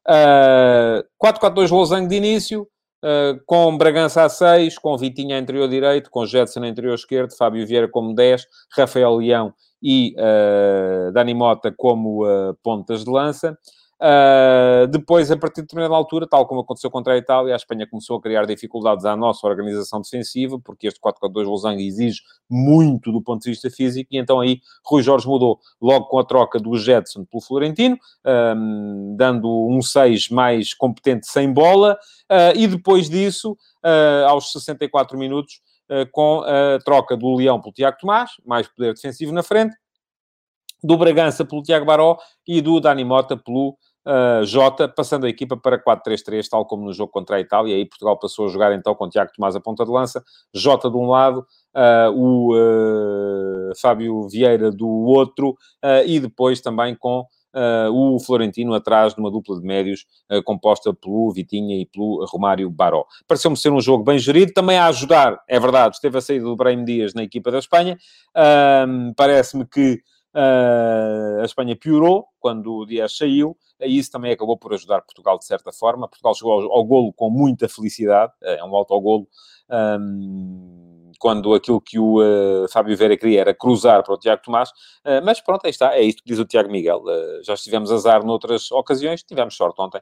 4-4-2 0.07 1.71
Losango 1.71 2.07
de 2.07 2.15
início, 2.15 2.67
Uh, 2.97 3.39
com 3.45 3.77
Bragança 3.77 4.23
a 4.23 4.29
6, 4.29 4.79
com 4.79 4.97
Vitinha 4.97 5.35
a 5.35 5.39
interior 5.39 5.69
direito, 5.69 6.09
com 6.09 6.25
Jetson 6.25 6.63
a 6.63 6.67
interior 6.67 6.95
esquerdo, 6.95 7.31
Fábio 7.37 7.65
Vieira 7.65 7.87
como 7.87 8.15
10, 8.15 8.47
Rafael 8.75 9.15
Leão 9.17 9.53
e 9.81 10.15
uh, 10.17 11.11
Dani 11.13 11.35
Mota 11.35 11.71
como 11.75 12.25
uh, 12.25 12.55
pontas 12.63 13.05
de 13.05 13.11
lança. 13.11 13.57
Uh, 13.99 14.85
depois, 14.87 15.31
a 15.31 15.37
partir 15.37 15.61
de 15.61 15.61
determinada 15.63 15.95
altura, 15.95 16.27
tal 16.27 16.45
como 16.45 16.61
aconteceu 16.61 16.91
contra 16.91 17.13
a 17.13 17.17
Itália, 17.17 17.53
a 17.53 17.55
Espanha 17.55 17.87
começou 17.89 18.17
a 18.17 18.21
criar 18.21 18.45
dificuldades 18.45 19.05
à 19.05 19.15
nossa 19.15 19.47
organização 19.47 20.01
defensiva, 20.01 20.59
porque 20.63 20.87
este 20.87 20.99
4-4-2 20.99 21.45
losango 21.45 21.81
exige 21.81 22.21
muito 22.47 23.11
do 23.11 23.21
ponto 23.21 23.41
de 23.41 23.49
vista 23.49 23.71
físico, 23.71 24.09
e 24.11 24.17
então 24.17 24.39
aí 24.39 24.61
Rui 24.85 25.01
Jorge 25.01 25.27
mudou 25.27 25.59
logo 25.81 26.05
com 26.05 26.19
a 26.19 26.23
troca 26.23 26.59
do 26.59 26.77
Jetson 26.77 27.25
pelo 27.25 27.41
Florentino, 27.41 27.97
um, 28.55 29.15
dando 29.17 29.49
um 29.67 29.81
6 29.81 30.29
mais 30.29 30.75
competente 30.75 31.25
sem 31.27 31.51
bola, 31.51 31.97
uh, 32.31 32.55
e 32.55 32.67
depois 32.67 33.09
disso, 33.09 33.57
uh, 33.83 34.27
aos 34.27 34.51
64 34.51 35.17
minutos, 35.17 35.59
com 36.11 36.41
a 36.41 36.79
troca 36.83 37.15
do 37.15 37.33
Leão 37.33 37.61
pelo 37.61 37.71
Tiago 37.71 37.95
Tomás, 37.97 38.31
mais 38.45 38.67
poder 38.67 38.93
defensivo 38.93 39.31
na 39.31 39.41
frente, 39.41 39.73
do 40.87 40.97
Bragança 40.97 41.43
pelo 41.43 41.61
Tiago 41.61 41.85
Baró 41.85 42.17
e 42.47 42.61
do 42.61 42.79
Dani 42.79 43.03
Mota 43.03 43.35
pelo 43.35 43.71
uh, 44.07 44.45
Jota, 44.45 44.87
passando 44.87 45.25
a 45.25 45.29
equipa 45.29 45.57
para 45.57 45.77
4-3-3, 45.77 46.47
tal 46.49 46.65
como 46.65 46.85
no 46.85 46.93
jogo 46.93 47.11
contra 47.11 47.35
a 47.35 47.39
Itália. 47.41 47.73
E 47.73 47.75
aí 47.75 47.85
Portugal 47.85 48.17
passou 48.17 48.45
a 48.45 48.49
jogar 48.49 48.73
então 48.73 48.95
com 48.95 49.09
Tiago 49.09 49.31
Tomás 49.35 49.53
a 49.55 49.59
ponta 49.59 49.83
de 49.83 49.91
lança, 49.91 50.23
Jota 50.53 50.89
de 50.89 50.95
um 50.95 51.07
lado, 51.07 51.45
uh, 51.75 52.11
o 52.15 52.55
uh, 52.55 53.73
Fábio 53.81 54.29
Vieira 54.29 54.71
do 54.71 54.87
outro, 54.87 55.57
e 56.05 56.19
depois 56.19 56.61
também 56.61 56.95
com 56.95 57.25
o 57.91 58.19
Florentino 58.19 58.75
atrás 58.75 59.15
de 59.15 59.19
uma 59.19 59.31
dupla 59.31 59.59
de 59.59 59.65
médios 59.65 60.05
composta 60.45 60.93
pelo 60.93 61.31
Vitinha 61.31 61.81
e 61.81 61.87
pelo 61.87 62.23
Romário 62.25 62.69
Baró. 62.69 63.03
Pareceu-me 63.27 63.57
ser 63.57 63.71
um 63.71 63.81
jogo 63.81 64.03
bem 64.03 64.19
gerido, 64.19 64.53
também 64.53 64.77
a 64.77 64.85
ajudar, 64.87 65.39
é 65.47 65.59
verdade, 65.59 65.95
esteve 65.95 66.19
a 66.19 66.21
saída 66.21 66.45
do 66.45 66.55
Brahim 66.55 66.85
Dias 66.85 67.15
na 67.15 67.23
equipa 67.23 67.49
da 67.49 67.57
Espanha. 67.57 67.97
Parece-me 69.15 69.65
que 69.65 70.03
a 70.37 71.45
Espanha 71.45 71.75
piorou 71.75 72.27
quando 72.39 72.73
o 72.73 72.85
Dias 72.85 73.17
saiu, 73.17 73.57
e 73.79 73.97
isso 73.97 74.11
também 74.11 74.31
acabou 74.31 74.57
por 74.57 74.73
ajudar 74.73 75.01
Portugal 75.01 75.37
de 75.37 75.45
certa 75.45 75.71
forma. 75.71 76.07
Portugal 76.07 76.35
chegou 76.35 76.53
ao, 76.53 76.71
ao 76.71 76.85
golo 76.85 77.13
com 77.13 77.29
muita 77.29 77.67
felicidade, 77.67 78.33
é 78.43 78.63
um 78.63 78.75
autogolo 78.75 79.27
um, 79.69 80.86
quando 81.17 81.53
aquilo 81.53 81.81
que 81.81 81.99
o 81.99 82.21
uh, 82.21 82.67
Fábio 82.71 82.95
Vera 82.95 83.17
queria 83.17 83.41
era 83.41 83.53
cruzar 83.53 84.03
para 84.03 84.13
o 84.13 84.17
Tiago 84.17 84.41
Tomás, 84.43 84.69
uh, 84.69 85.23
mas 85.23 85.41
pronto, 85.41 85.65
aí 85.65 85.71
está, 85.71 85.95
é 85.95 86.01
isto 86.01 86.23
que 86.23 86.29
diz 86.29 86.39
o 86.39 86.45
Tiago 86.45 86.71
Miguel. 86.71 87.01
Uh, 87.03 87.43
já 87.43 87.53
estivemos 87.53 87.91
azar 87.91 88.25
noutras 88.25 88.71
ocasiões, 88.71 89.23
tivemos 89.23 89.55
sorte 89.55 89.81
ontem, 89.81 90.01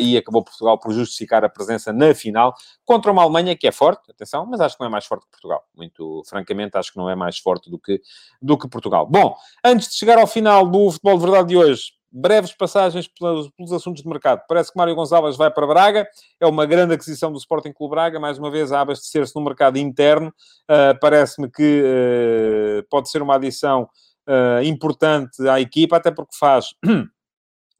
e 0.00 0.16
acabou 0.16 0.42
Portugal 0.42 0.78
por 0.78 0.92
justificar 0.92 1.44
a 1.44 1.48
presença 1.48 1.92
na 1.92 2.14
final 2.14 2.54
contra 2.84 3.12
uma 3.12 3.22
Alemanha 3.22 3.56
que 3.56 3.66
é 3.66 3.72
forte, 3.72 4.10
atenção, 4.10 4.46
mas 4.46 4.60
acho 4.60 4.76
que 4.76 4.80
não 4.80 4.88
é 4.88 4.90
mais 4.90 5.04
forte 5.04 5.24
que 5.24 5.30
Portugal. 5.30 5.64
Muito 5.74 6.22
francamente, 6.28 6.76
acho 6.76 6.92
que 6.92 6.98
não 6.98 7.08
é 7.08 7.14
mais 7.14 7.38
forte 7.38 7.70
do 7.70 7.78
que, 7.78 8.00
do 8.40 8.58
que 8.58 8.68
Portugal. 8.68 9.06
Bom, 9.06 9.36
antes 9.64 9.90
de 9.90 9.94
chegar 9.96 10.18
ao 10.18 10.26
final 10.26 10.66
do 10.66 10.90
Futebol 10.90 11.18
de 11.18 11.24
Verdade 11.24 11.48
de 11.48 11.56
hoje, 11.56 11.97
breves 12.10 12.52
passagens 12.52 13.08
pelos, 13.08 13.50
pelos, 13.50 13.72
assuntos 13.72 14.02
de 14.02 14.08
mercado. 14.08 14.42
Parece 14.48 14.72
que 14.72 14.78
Mário 14.78 14.94
Gonçalves 14.94 15.36
vai 15.36 15.50
para 15.50 15.66
Braga, 15.66 16.08
é 16.40 16.46
uma 16.46 16.66
grande 16.66 16.94
aquisição 16.94 17.30
do 17.30 17.38
Sporting 17.38 17.72
Clube 17.72 17.90
Braga, 17.90 18.18
mais 18.18 18.38
uma 18.38 18.50
vez 18.50 18.72
a 18.72 18.80
abastecer-se 18.80 19.34
no 19.36 19.42
mercado 19.42 19.78
interno. 19.78 20.28
Uh, 20.70 20.98
Parece-me 21.00 21.50
que 21.50 21.82
uh, 21.82 22.86
pode 22.90 23.10
ser 23.10 23.22
uma 23.22 23.34
adição 23.34 23.88
uh, 24.28 24.62
importante 24.64 25.46
à 25.48 25.60
equipa, 25.60 25.96
até 25.96 26.10
porque 26.10 26.36
faz 26.36 26.74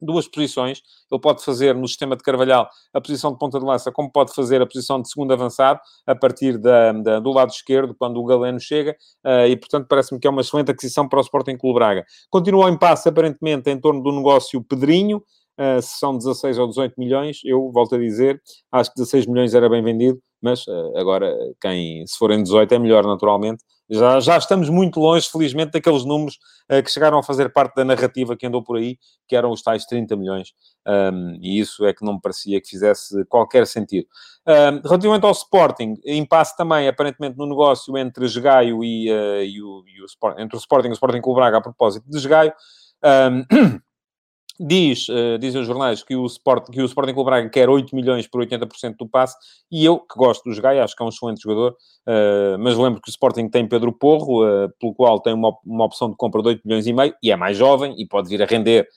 duas 0.01 0.27
posições. 0.27 0.81
Ele 1.11 1.21
pode 1.21 1.43
fazer 1.43 1.75
no 1.75 1.87
sistema 1.87 2.15
de 2.15 2.23
Carvalhal 2.23 2.69
a 2.93 3.01
posição 3.01 3.31
de 3.31 3.37
ponta 3.37 3.59
de 3.59 3.65
lança, 3.65 3.91
como 3.91 4.11
pode 4.11 4.33
fazer 4.33 4.61
a 4.61 4.65
posição 4.65 5.01
de 5.01 5.09
segundo 5.09 5.31
avançado, 5.33 5.79
a 6.05 6.15
partir 6.15 6.57
da, 6.57 6.91
da 6.91 7.19
do 7.19 7.31
lado 7.31 7.49
esquerdo, 7.49 7.95
quando 7.97 8.19
o 8.19 8.25
Galeno 8.25 8.59
chega, 8.59 8.95
uh, 9.25 9.47
e 9.47 9.55
portanto 9.55 9.87
parece-me 9.87 10.19
que 10.19 10.27
é 10.27 10.29
uma 10.29 10.41
excelente 10.41 10.71
aquisição 10.71 11.07
para 11.07 11.19
o 11.19 11.21
Sporting 11.21 11.57
Clube 11.57 11.75
Braga. 11.75 12.05
Continua 12.29 12.65
o 12.65 12.69
impasse, 12.69 13.09
aparentemente, 13.09 13.69
em 13.69 13.79
torno 13.79 14.01
do 14.01 14.11
negócio 14.11 14.63
Pedrinho, 14.63 15.17
uh, 15.17 15.81
se 15.81 15.99
são 15.99 16.17
16 16.17 16.57
ou 16.57 16.67
18 16.67 16.95
milhões, 16.97 17.39
eu 17.43 17.71
volto 17.71 17.95
a 17.95 17.97
dizer, 17.97 18.41
acho 18.71 18.91
que 18.91 18.97
16 18.97 19.25
milhões 19.27 19.53
era 19.53 19.69
bem 19.69 19.83
vendido, 19.83 20.19
mas 20.41 20.65
uh, 20.67 20.97
agora, 20.97 21.35
quem, 21.61 22.05
se 22.07 22.17
forem 22.17 22.41
18 22.41 22.73
é 22.73 22.79
melhor, 22.79 23.05
naturalmente, 23.05 23.63
já, 23.89 24.19
já 24.19 24.37
estamos 24.37 24.69
muito 24.69 24.99
longe, 24.99 25.29
felizmente, 25.29 25.71
daqueles 25.71 26.05
números 26.05 26.37
uh, 26.71 26.83
que 26.83 26.91
chegaram 26.91 27.17
a 27.17 27.23
fazer 27.23 27.51
parte 27.51 27.75
da 27.75 27.83
narrativa 27.83 28.37
que 28.37 28.45
andou 28.45 28.63
por 28.63 28.77
aí, 28.77 28.97
que 29.27 29.35
eram 29.35 29.51
os 29.51 29.61
tais 29.61 29.85
30 29.85 30.15
milhões. 30.15 30.53
Um, 30.87 31.37
e 31.41 31.59
isso 31.59 31.85
é 31.85 31.93
que 31.93 32.05
não 32.05 32.13
me 32.13 32.21
parecia 32.21 32.61
que 32.61 32.69
fizesse 32.69 33.25
qualquer 33.25 33.65
sentido. 33.65 34.07
Um, 34.47 34.87
relativamente 34.87 35.25
ao 35.25 35.31
Sporting, 35.31 35.95
impasse 36.05 36.55
também, 36.55 36.87
aparentemente, 36.87 37.37
no 37.37 37.47
negócio 37.47 37.97
entre 37.97 38.25
Esgaio 38.25 38.83
e, 38.83 39.11
uh, 39.11 39.43
e, 39.43 39.61
o, 39.61 39.83
e 39.87 40.01
o, 40.01 40.41
entre 40.41 40.55
o 40.55 40.59
Sporting 40.59 40.89
e 40.89 40.91
o 40.91 40.93
Sporting 40.93 41.21
Clube 41.21 41.39
Braga 41.39 41.57
a 41.57 41.61
propósito 41.61 42.09
de 42.09 42.17
Esgaio. 42.17 42.53
Um, 43.03 43.79
Diz, 44.61 45.07
uh, 45.07 45.37
dizem 45.39 45.61
os 45.61 45.67
jornais 45.67 46.03
que 46.03 46.17
o, 46.17 46.25
Sport, 46.25 46.69
que 46.69 46.81
o 46.81 46.85
Sporting 46.85 47.13
Clube 47.13 47.29
Braga 47.29 47.49
quer 47.49 47.69
8 47.69 47.95
milhões 47.95 48.27
por 48.27 48.45
80% 48.45 48.97
do 48.97 49.07
passe, 49.07 49.37
e 49.71 49.85
eu, 49.85 49.97
que 49.99 50.17
gosto 50.17 50.43
do 50.43 50.61
Gaia, 50.61 50.83
acho 50.83 50.93
que 50.93 51.01
é 51.01 51.05
um 51.05 51.09
excelente 51.09 51.41
jogador, 51.41 51.71
uh, 51.71 52.59
mas 52.59 52.77
lembro 52.77 53.01
que 53.01 53.09
o 53.09 53.11
Sporting 53.11 53.47
tem 53.47 53.65
Pedro 53.65 53.93
Porro, 53.93 54.43
uh, 54.43 54.69
pelo 54.77 54.93
qual 54.93 55.21
tem 55.21 55.33
uma, 55.33 55.53
uma 55.65 55.85
opção 55.85 56.09
de 56.09 56.17
compra 56.17 56.41
de 56.41 56.49
8 56.49 56.61
milhões 56.65 56.87
e 56.87 56.91
meio, 56.91 57.15
e 57.23 57.31
é 57.31 57.37
mais 57.37 57.55
jovem, 57.55 57.95
e 57.97 58.05
pode 58.05 58.27
vir 58.27 58.43
a 58.43 58.45
render 58.45 58.87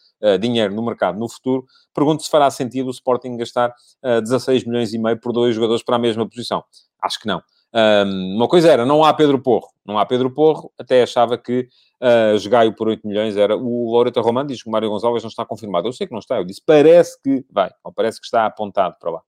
dinheiro 0.40 0.72
no 0.72 0.84
mercado 0.84 1.18
no 1.18 1.28
futuro. 1.28 1.64
Pergunto 1.92 2.22
se 2.22 2.30
fará 2.30 2.48
sentido 2.48 2.86
o 2.86 2.90
Sporting 2.92 3.36
gastar 3.36 3.74
16 4.00 4.64
milhões 4.64 4.94
e 4.94 4.98
meio 4.98 5.20
por 5.20 5.32
dois 5.32 5.52
jogadores 5.52 5.82
para 5.82 5.96
a 5.96 5.98
mesma 5.98 6.24
posição. 6.28 6.62
Acho 7.02 7.18
que 7.18 7.26
não. 7.26 7.42
Um, 7.74 8.36
uma 8.36 8.48
coisa 8.48 8.70
era, 8.70 8.84
não 8.84 9.02
há 9.02 9.12
Pedro 9.14 9.38
Porro. 9.40 9.68
Não 9.84 9.98
há 9.98 10.06
Pedro 10.06 10.30
Porro, 10.30 10.72
até 10.78 11.02
achava 11.02 11.36
que 11.36 11.68
uh, 12.00 12.38
Jogaio 12.38 12.74
por 12.74 12.88
8 12.88 13.06
milhões 13.06 13.36
era... 13.36 13.56
O 13.56 13.90
Loreto 13.90 14.20
Romano 14.20 14.48
diz 14.48 14.62
que 14.62 14.68
o 14.68 14.72
Mário 14.72 14.88
Gonçalves 14.88 15.22
não 15.22 15.30
está 15.30 15.44
confirmado. 15.44 15.88
Eu 15.88 15.92
sei 15.92 16.06
que 16.06 16.12
não 16.12 16.20
está. 16.20 16.36
Eu 16.36 16.44
disse, 16.44 16.62
parece 16.64 17.20
que 17.22 17.44
vai. 17.50 17.70
Ou 17.82 17.92
parece 17.92 18.20
que 18.20 18.26
está 18.26 18.46
apontado 18.46 18.96
para 19.00 19.10
lá. 19.10 19.22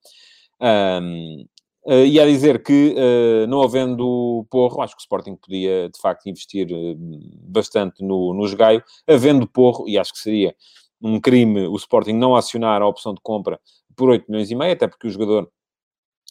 Um, 1.01 1.45
Uh, 1.87 2.07
e 2.07 2.19
a 2.19 2.25
dizer 2.25 2.63
que, 2.63 2.95
uh, 2.97 3.47
não 3.47 3.63
havendo 3.63 4.47
Porro, 4.49 4.81
acho 4.81 4.97
que 4.97 5.01
o 5.01 5.05
Sporting 5.05 5.37
podia, 5.37 5.91
de 5.91 6.01
facto, 6.01 6.27
investir 6.27 6.67
bastante 7.43 8.03
no, 8.03 8.33
no 8.33 8.47
Jogaio. 8.47 8.83
Havendo 9.07 9.47
Porro, 9.47 9.87
e 9.87 9.99
acho 9.99 10.15
que 10.15 10.19
seria 10.19 10.57
um 11.03 11.21
crime 11.21 11.67
o 11.67 11.77
Sporting 11.77 12.15
não 12.15 12.35
acionar 12.35 12.81
a 12.81 12.87
opção 12.87 13.13
de 13.13 13.21
compra 13.23 13.61
por 13.95 14.09
8 14.09 14.25
milhões 14.31 14.51
e 14.51 14.55
meio, 14.55 14.73
até 14.73 14.89
porque 14.89 15.07
o 15.07 15.11
jogador 15.11 15.51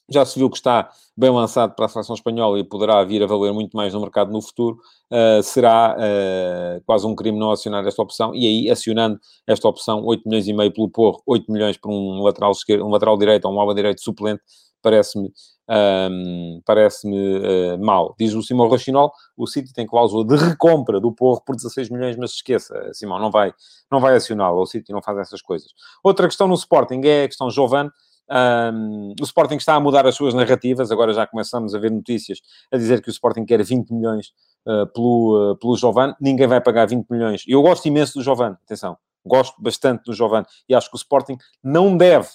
já 0.09 0.25
se 0.25 0.37
viu 0.37 0.49
que 0.49 0.57
está 0.57 0.89
bem 1.15 1.29
lançado 1.29 1.75
para 1.75 1.85
a 1.85 1.89
seleção 1.89 2.15
espanhola 2.15 2.59
e 2.59 2.63
poderá 2.63 3.03
vir 3.03 3.23
a 3.23 3.27
valer 3.27 3.53
muito 3.53 3.75
mais 3.75 3.93
no 3.93 4.01
mercado 4.01 4.31
no 4.31 4.41
futuro, 4.41 4.77
uh, 5.11 5.41
será 5.43 5.95
uh, 5.97 6.81
quase 6.85 7.05
um 7.05 7.15
crime 7.15 7.37
não 7.37 7.51
acionar 7.51 7.85
esta 7.85 8.01
opção, 8.01 8.33
e 8.35 8.45
aí, 8.45 8.69
acionando 8.69 9.19
esta 9.47 9.67
opção, 9.67 10.03
8 10.05 10.27
milhões 10.27 10.47
e 10.47 10.53
meio 10.53 10.71
pelo 10.73 10.89
Porro, 10.89 11.21
8 11.25 11.51
milhões 11.51 11.77
por 11.77 11.91
um 11.91 12.21
lateral 12.23 12.51
esquerdo, 12.51 12.85
um 12.85 12.89
lateral 12.89 13.17
direito 13.17 13.45
ou 13.45 13.53
um 13.53 13.59
ala 13.59 13.73
direito 13.73 14.01
suplente, 14.01 14.41
parece-me 14.81 15.31
um, 15.69 16.61
parece-me 16.65 17.37
uh, 17.37 17.79
mal. 17.79 18.15
Diz 18.19 18.33
o 18.33 18.41
Simão 18.41 18.67
Rochinol, 18.67 19.11
o 19.37 19.47
City 19.47 19.73
tem 19.73 19.87
cláusula 19.87 20.25
de 20.25 20.35
recompra 20.35 20.99
do 20.99 21.11
Porro 21.11 21.41
por 21.41 21.55
16 21.55 21.89
milhões, 21.89 22.17
mas 22.17 22.31
esqueça, 22.31 22.91
Simão, 22.93 23.19
não 23.19 23.31
vai, 23.31 23.53
não 23.91 23.99
vai 23.99 24.15
acioná-lo, 24.15 24.61
o 24.61 24.65
City 24.65 24.91
não 24.91 25.01
faz 25.01 25.17
essas 25.17 25.41
coisas. 25.41 25.71
Outra 26.03 26.27
questão 26.27 26.47
no 26.47 26.55
Sporting 26.55 27.01
é 27.05 27.23
a 27.23 27.27
questão 27.27 27.49
Giovane, 27.49 27.89
um, 28.29 29.13
o 29.19 29.23
Sporting 29.23 29.55
está 29.55 29.75
a 29.75 29.79
mudar 29.79 30.05
as 30.07 30.15
suas 30.15 30.33
narrativas, 30.33 30.91
agora 30.91 31.13
já 31.13 31.27
começamos 31.27 31.75
a 31.75 31.79
ver 31.79 31.91
notícias 31.91 32.39
a 32.71 32.77
dizer 32.77 33.01
que 33.01 33.09
o 33.09 33.11
Sporting 33.11 33.45
quer 33.45 33.63
20 33.63 33.91
milhões 33.91 34.33
uh, 34.65 34.87
pelo, 34.93 35.51
uh, 35.51 35.57
pelo 35.57 35.75
Jovan, 35.75 36.15
ninguém 36.19 36.47
vai 36.47 36.61
pagar 36.61 36.87
20 36.87 37.07
milhões. 37.09 37.43
Eu 37.47 37.61
gosto 37.61 37.85
imenso 37.87 38.17
do 38.17 38.23
Jovan, 38.23 38.57
atenção, 38.63 38.97
gosto 39.25 39.61
bastante 39.61 40.03
do 40.05 40.13
Jovan. 40.13 40.43
E 40.67 40.75
acho 40.75 40.89
que 40.89 40.95
o 40.95 40.97
Sporting 40.97 41.37
não 41.63 41.95
deve 41.97 42.29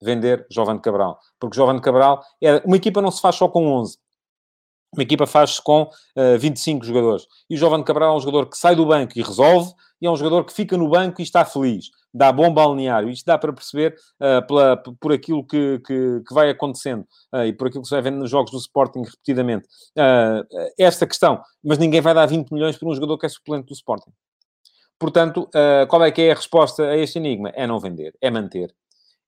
vender 0.00 0.46
Jovan 0.50 0.78
Cabral, 0.78 1.18
porque 1.40 1.56
Jovan 1.56 1.78
Cabral, 1.80 2.22
é, 2.42 2.62
uma 2.64 2.76
equipa 2.76 3.00
não 3.00 3.10
se 3.10 3.20
faz 3.20 3.36
só 3.36 3.48
com 3.48 3.66
11, 3.66 3.98
uma 4.96 5.02
equipa 5.02 5.26
faz-se 5.26 5.62
com 5.62 5.82
uh, 5.82 5.90
eh, 6.16 6.38
25 6.38 6.84
jogadores. 6.84 7.26
E 7.50 7.54
o 7.54 7.58
Jovem 7.58 7.82
Cabral 7.82 8.14
é 8.14 8.16
um 8.16 8.20
jogador 8.20 8.46
que 8.46 8.56
sai 8.56 8.74
do 8.74 8.86
banco 8.86 9.12
e 9.16 9.22
resolve, 9.22 9.72
e 10.00 10.06
é 10.06 10.10
um 10.10 10.16
jogador 10.16 10.44
que 10.44 10.52
fica 10.52 10.76
no 10.76 10.88
banco 10.88 11.20
e 11.20 11.24
está 11.24 11.44
feliz. 11.44 11.90
Dá 12.12 12.32
bom 12.32 12.52
balneário. 12.52 13.10
Isto 13.10 13.26
dá 13.26 13.36
para 13.38 13.52
perceber 13.52 13.96
uh, 14.20 14.46
pela, 14.46 14.76
por 14.76 15.12
aquilo 15.12 15.46
que, 15.46 15.80
que, 15.80 16.22
que 16.26 16.34
vai 16.34 16.50
acontecendo 16.50 17.06
uh, 17.34 17.44
e 17.44 17.52
por 17.52 17.68
aquilo 17.68 17.82
que 17.82 17.88
se 17.88 17.94
vai 17.94 18.02
vendo 18.02 18.18
nos 18.18 18.30
jogos 18.30 18.50
do 18.50 18.58
Sporting 18.58 19.02
repetidamente. 19.02 19.66
esta 20.78 21.06
questão. 21.06 21.40
Mas 21.62 21.78
ninguém 21.78 22.00
vai 22.00 22.14
dar 22.14 22.26
20 22.26 22.50
milhões 22.50 22.76
por 22.76 22.88
um 22.88 22.94
jogador 22.94 23.18
que 23.18 23.26
é 23.26 23.28
suplente 23.28 23.66
do 23.66 23.74
Sporting. 23.74 24.12
Portanto, 24.98 25.48
qual 25.88 26.02
é 26.04 26.10
que 26.10 26.22
é 26.22 26.32
a 26.32 26.34
resposta 26.34 26.82
a 26.84 26.96
este 26.96 27.18
enigma? 27.18 27.50
É 27.50 27.66
não 27.66 27.78
vender, 27.78 28.14
é 28.20 28.30
manter 28.30 28.74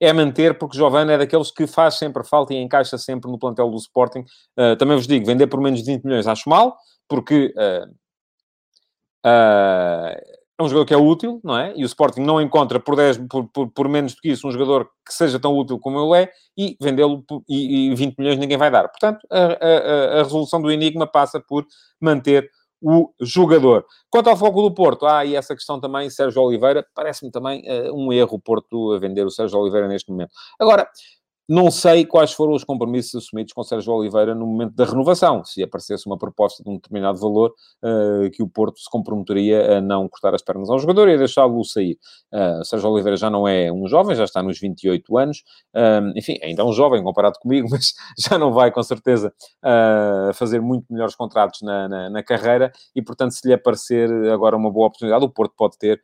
é 0.01 0.13
manter, 0.13 0.57
porque 0.57 0.77
Giovanni 0.77 1.13
é 1.13 1.19
daqueles 1.19 1.51
que 1.51 1.67
faz 1.67 1.97
sempre 1.97 2.25
falta 2.25 2.55
e 2.55 2.57
encaixa 2.57 2.97
sempre 2.97 3.31
no 3.31 3.39
plantel 3.39 3.71
do 3.71 3.77
Sporting. 3.77 4.25
Uh, 4.57 4.77
também 4.77 4.97
vos 4.97 5.07
digo, 5.07 5.27
vender 5.27 5.47
por 5.49 5.61
menos 5.61 5.83
de 5.83 5.93
20 5.93 6.05
milhões 6.05 6.27
acho 6.27 6.49
mal, 6.49 6.77
porque 7.09 7.53
uh, 7.57 7.91
uh, 9.27 10.38
é 10.59 10.63
um 10.63 10.69
jogador 10.69 10.87
que 10.87 10.95
é 10.95 10.97
útil, 10.97 11.41
não 11.45 11.57
é? 11.57 11.73
E 11.77 11.85
o 11.85 11.87
Sporting 11.87 12.21
não 12.21 12.41
encontra 12.41 12.81
por, 12.81 12.97
10, 12.97 13.19
por, 13.29 13.49
por, 13.49 13.71
por, 13.71 13.89
menos 13.89 14.15
do 14.15 14.21
que 14.21 14.31
isso 14.31 14.49
um 14.49 14.51
jogador 14.51 14.91
que 15.07 15.15
seja 15.15 15.39
tão 15.39 15.57
útil 15.57 15.79
como 15.79 16.01
ele 16.01 16.25
é, 16.25 16.33
e 16.57 16.77
vendê-lo 16.81 17.25
e, 17.49 17.91
e 17.91 17.95
20 17.95 18.17
milhões 18.19 18.39
ninguém 18.39 18.59
vai 18.59 18.71
dar. 18.71 18.89
Portanto, 18.89 19.21
a, 19.31 19.39
a, 19.39 20.21
a 20.21 20.23
resolução 20.25 20.61
do 20.61 20.71
enigma 20.71 21.07
passa 21.07 21.41
por 21.41 21.65
manter 22.01 22.51
o 22.81 23.13
jogador. 23.21 23.85
Quanto 24.11 24.31
ao 24.31 24.37
foco 24.37 24.63
do 24.63 24.73
Porto, 24.73 25.07
há 25.07 25.19
ah, 25.19 25.25
e 25.25 25.35
essa 25.35 25.55
questão 25.55 25.81
também, 25.81 26.11
Sérgio 26.11 26.43
Oliveira, 26.43 26.87
parece-me 26.95 27.31
também 27.31 27.63
uh, 27.69 27.95
um 27.95 28.13
erro 28.13 28.37
o 28.37 28.41
Porto 28.41 28.93
a 28.93 28.99
vender 28.99 29.25
o 29.25 29.31
Sérgio 29.31 29.59
Oliveira 29.59 29.89
neste 29.89 30.11
momento. 30.11 30.31
Agora, 30.61 30.89
não 31.49 31.71
sei 31.71 32.05
quais 32.05 32.33
foram 32.33 32.53
os 32.53 32.63
compromissos 32.63 33.25
assumidos 33.25 33.55
com 33.55 33.63
Sérgio 33.63 33.95
Oliveira 33.95 34.35
no 34.35 34.47
momento 34.47 34.75
da 34.75 34.85
renovação. 34.85 35.43
Se 35.45 35.63
aparecesse 35.63 36.07
uma 36.07 36.19
proposta 36.19 36.63
de 36.63 36.69
um 36.69 36.75
determinado 36.75 37.19
valor, 37.19 37.55
uh, 37.83 38.31
que 38.31 38.43
o 38.43 38.49
Porto 38.49 38.79
se 38.79 38.91
comprometeria 38.91 39.79
a 39.79 39.81
não 39.81 40.07
cortar 40.09 40.35
as 40.35 40.43
pernas 40.43 40.69
ao 40.69 40.79
jogador 40.79 41.09
e 41.09 41.15
a 41.15 41.17
deixá-lo 41.17 41.65
sair. 41.65 41.99
Uh, 42.31 42.63
Sérgio 42.65 42.91
Oliveira 42.91 43.17
já 43.17 43.31
não 43.31 43.49
é 43.49 43.73
um 43.73 43.89
jovem, 43.89 44.15
já 44.15 44.25
está 44.25 44.43
nos 44.43 44.61
28 44.61 45.17
anos. 45.17 45.39
Uh, 45.75 46.13
enfim, 46.15 46.37
ainda 46.43 46.61
é 46.61 46.65
um 46.65 46.73
jovem 46.73 47.03
comparado 47.03 47.39
comigo, 47.39 47.67
mas 47.73 47.95
já 48.19 48.37
não 48.37 48.53
vai, 48.53 48.71
com 48.71 48.83
certeza, 48.83 49.33
uh, 49.65 50.35
fazer 50.35 50.61
muito 50.61 50.85
melhores 50.91 51.15
contratos 51.15 51.63
na, 51.63 51.89
na, 51.89 52.11
na, 52.11 52.23
carreira 52.23 52.71
e, 52.95 53.01
portanto, 53.01 53.33
se 53.33 53.49
lhe 53.49 53.55
aparecer 53.55 54.11
agora 54.31 54.55
uma 54.55 54.71
boa 54.71 54.89
oportunidade, 54.89 55.25
o 55.25 55.31
Porto 55.31 55.55
pode 55.57 55.79
ter, 55.79 56.03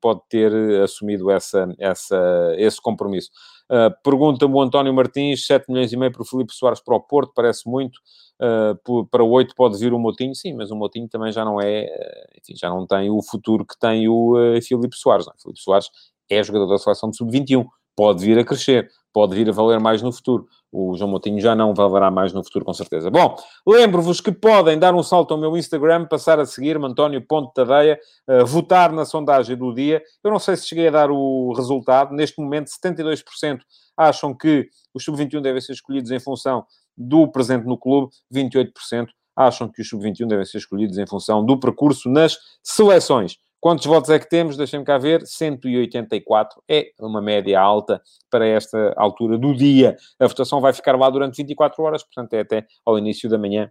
pode 0.00 0.20
ter 0.28 0.52
assumido 0.82 1.30
essa, 1.30 1.74
essa, 1.78 2.52
esse 2.58 2.80
compromisso. 2.82 3.30
Uh, 3.70 3.90
Pergunta-me 4.02 4.54
o 4.54 4.60
António 4.60 4.94
Martins, 4.94 5.46
7 5.46 5.70
milhões 5.70 5.92
e 5.92 5.96
meio 5.96 6.12
para 6.12 6.22
o 6.22 6.24
Filipe 6.24 6.52
Soares 6.54 6.80
para 6.80 6.94
o 6.94 7.00
Porto, 7.00 7.32
parece 7.34 7.68
muito. 7.68 7.98
Uh, 8.40 9.06
para 9.06 9.24
8 9.24 9.54
pode 9.54 9.78
vir 9.78 9.92
o 9.92 9.98
Motinho, 9.98 10.34
sim, 10.34 10.54
mas 10.54 10.70
o 10.70 10.76
Motinho 10.76 11.08
também 11.08 11.32
já 11.32 11.44
não 11.44 11.60
é, 11.60 11.84
uh, 11.84 12.38
enfim, 12.40 12.54
já 12.56 12.68
não 12.68 12.86
tem 12.86 13.10
o 13.10 13.22
futuro 13.22 13.64
que 13.64 13.78
tem 13.78 14.08
o 14.08 14.34
Filipe 14.62 14.96
Soares. 14.96 15.26
Não? 15.26 15.32
É? 15.32 15.42
Filipe 15.42 15.60
Soares 15.60 15.90
é 16.30 16.42
jogador 16.42 16.66
da 16.66 16.78
seleção 16.78 17.10
de 17.10 17.16
sub-21, 17.16 17.66
pode 17.96 18.24
vir 18.24 18.38
a 18.38 18.44
crescer, 18.44 18.90
pode 19.16 19.34
vir 19.34 19.48
a 19.48 19.52
valer 19.52 19.80
mais 19.80 20.02
no 20.02 20.12
futuro. 20.12 20.46
O 20.70 20.94
João 20.94 21.10
Moutinho 21.10 21.40
já 21.40 21.54
não 21.54 21.72
valerá 21.72 22.10
mais 22.10 22.34
no 22.34 22.44
futuro, 22.44 22.66
com 22.66 22.74
certeza. 22.74 23.10
Bom, 23.10 23.34
lembro-vos 23.66 24.20
que 24.20 24.30
podem 24.30 24.78
dar 24.78 24.94
um 24.94 25.02
salto 25.02 25.32
ao 25.32 25.40
meu 25.40 25.56
Instagram, 25.56 26.04
passar 26.04 26.38
a 26.38 26.44
seguir-me, 26.44 26.84
António 26.84 27.26
Ponte 27.26 27.50
Tadeia, 27.54 27.98
uh, 28.28 28.44
votar 28.44 28.92
na 28.92 29.06
sondagem 29.06 29.56
do 29.56 29.72
dia. 29.72 30.02
Eu 30.22 30.30
não 30.30 30.38
sei 30.38 30.54
se 30.54 30.68
cheguei 30.68 30.88
a 30.88 30.90
dar 30.90 31.10
o 31.10 31.54
resultado. 31.56 32.14
Neste 32.14 32.38
momento, 32.38 32.68
72% 32.68 33.60
acham 33.96 34.36
que 34.36 34.68
os 34.92 35.02
sub-21 35.02 35.40
devem 35.40 35.62
ser 35.62 35.72
escolhidos 35.72 36.10
em 36.10 36.20
função 36.20 36.66
do 36.94 37.26
presente 37.26 37.64
no 37.64 37.78
clube, 37.78 38.12
28% 38.30 39.06
acham 39.34 39.66
que 39.66 39.80
os 39.80 39.88
sub-21 39.88 40.28
devem 40.28 40.44
ser 40.44 40.58
escolhidos 40.58 40.98
em 40.98 41.06
função 41.06 41.42
do 41.42 41.58
percurso 41.58 42.10
nas 42.10 42.36
seleções. 42.62 43.38
Quantos 43.60 43.86
votos 43.86 44.10
é 44.10 44.18
que 44.18 44.28
temos? 44.28 44.56
Deixem-me 44.56 44.84
cá 44.84 44.98
ver. 44.98 45.26
184 45.26 46.62
é 46.68 46.90
uma 47.00 47.20
média 47.20 47.60
alta 47.60 48.00
para 48.30 48.46
esta 48.46 48.94
altura 48.96 49.38
do 49.38 49.54
dia. 49.54 49.96
A 50.20 50.26
votação 50.26 50.60
vai 50.60 50.72
ficar 50.72 50.96
lá 50.96 51.10
durante 51.10 51.36
24 51.36 51.82
horas, 51.82 52.02
portanto 52.02 52.34
é 52.34 52.40
até 52.40 52.66
ao 52.84 52.98
início 52.98 53.28
da 53.28 53.38
manhã 53.38 53.70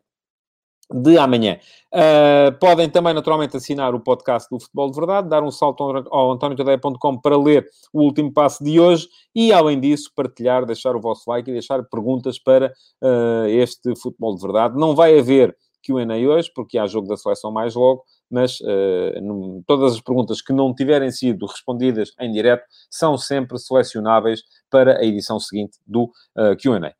de 0.91 1.17
amanhã. 1.17 1.57
Uh, 1.93 2.57
podem 2.59 2.89
também, 2.89 3.13
naturalmente, 3.13 3.57
assinar 3.57 3.95
o 3.95 3.99
podcast 3.99 4.49
do 4.49 4.59
Futebol 4.59 4.91
de 4.91 4.97
Verdade, 4.97 5.29
dar 5.29 5.43
um 5.43 5.51
salto 5.51 5.83
ao 5.83 6.31
antoniotadeia.com 6.31 7.19
para 7.19 7.37
ler 7.37 7.67
o 7.91 8.01
último 8.01 8.31
passo 8.31 8.63
de 8.63 8.79
hoje 8.79 9.07
e, 9.33 9.51
além 9.51 9.79
disso, 9.79 10.11
partilhar, 10.15 10.65
deixar 10.65 10.95
o 10.95 11.01
vosso 11.01 11.29
like 11.29 11.49
e 11.49 11.53
deixar 11.53 11.83
perguntas 11.83 12.37
para 12.37 12.71
uh, 13.01 13.47
este 13.47 13.95
Futebol 13.99 14.35
de 14.35 14.41
Verdade. 14.41 14.77
Não 14.77 14.95
vai 14.95 15.17
haver 15.17 15.55
Q&A 15.83 16.17
hoje, 16.27 16.51
porque 16.53 16.77
há 16.77 16.87
jogo 16.87 17.07
da 17.07 17.17
seleção 17.17 17.51
mais 17.51 17.75
logo, 17.75 18.03
mas 18.29 18.59
uh, 18.61 19.63
todas 19.67 19.93
as 19.93 20.01
perguntas 20.01 20.41
que 20.41 20.53
não 20.53 20.73
tiverem 20.73 21.11
sido 21.11 21.45
respondidas 21.45 22.11
em 22.19 22.31
direto 22.31 22.63
são 22.89 23.17
sempre 23.17 23.57
selecionáveis 23.57 24.41
para 24.69 24.99
a 24.99 25.05
edição 25.05 25.39
seguinte 25.39 25.77
do 25.85 26.11
Q&A. 26.59 26.93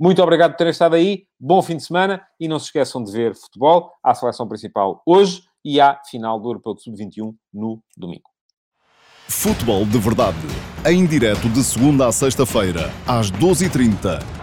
Muito 0.00 0.22
obrigado 0.22 0.52
por 0.52 0.58
terem 0.58 0.70
estado 0.70 0.94
aí, 0.94 1.24
bom 1.40 1.60
fim 1.60 1.76
de 1.76 1.82
semana 1.82 2.22
e 2.38 2.46
não 2.46 2.60
se 2.60 2.66
esqueçam 2.66 3.02
de 3.02 3.10
ver 3.10 3.34
futebol, 3.34 3.90
à 4.02 4.14
seleção 4.14 4.46
principal 4.46 5.02
hoje 5.04 5.42
e 5.64 5.80
à 5.80 6.00
final 6.08 6.38
do 6.38 6.48
Europeu 6.48 6.74
de 6.74 6.82
Sub-21 6.82 7.34
no 7.52 7.82
domingo. 7.96 8.30
Futebol 9.28 9.84
de 9.84 9.98
Verdade, 9.98 10.38
em 10.86 11.04
direto 11.04 11.48
de 11.48 11.62
segunda 11.62 12.06
a 12.06 12.12
sexta-feira, 12.12 12.90
às 13.06 13.30
12h30 13.30 14.37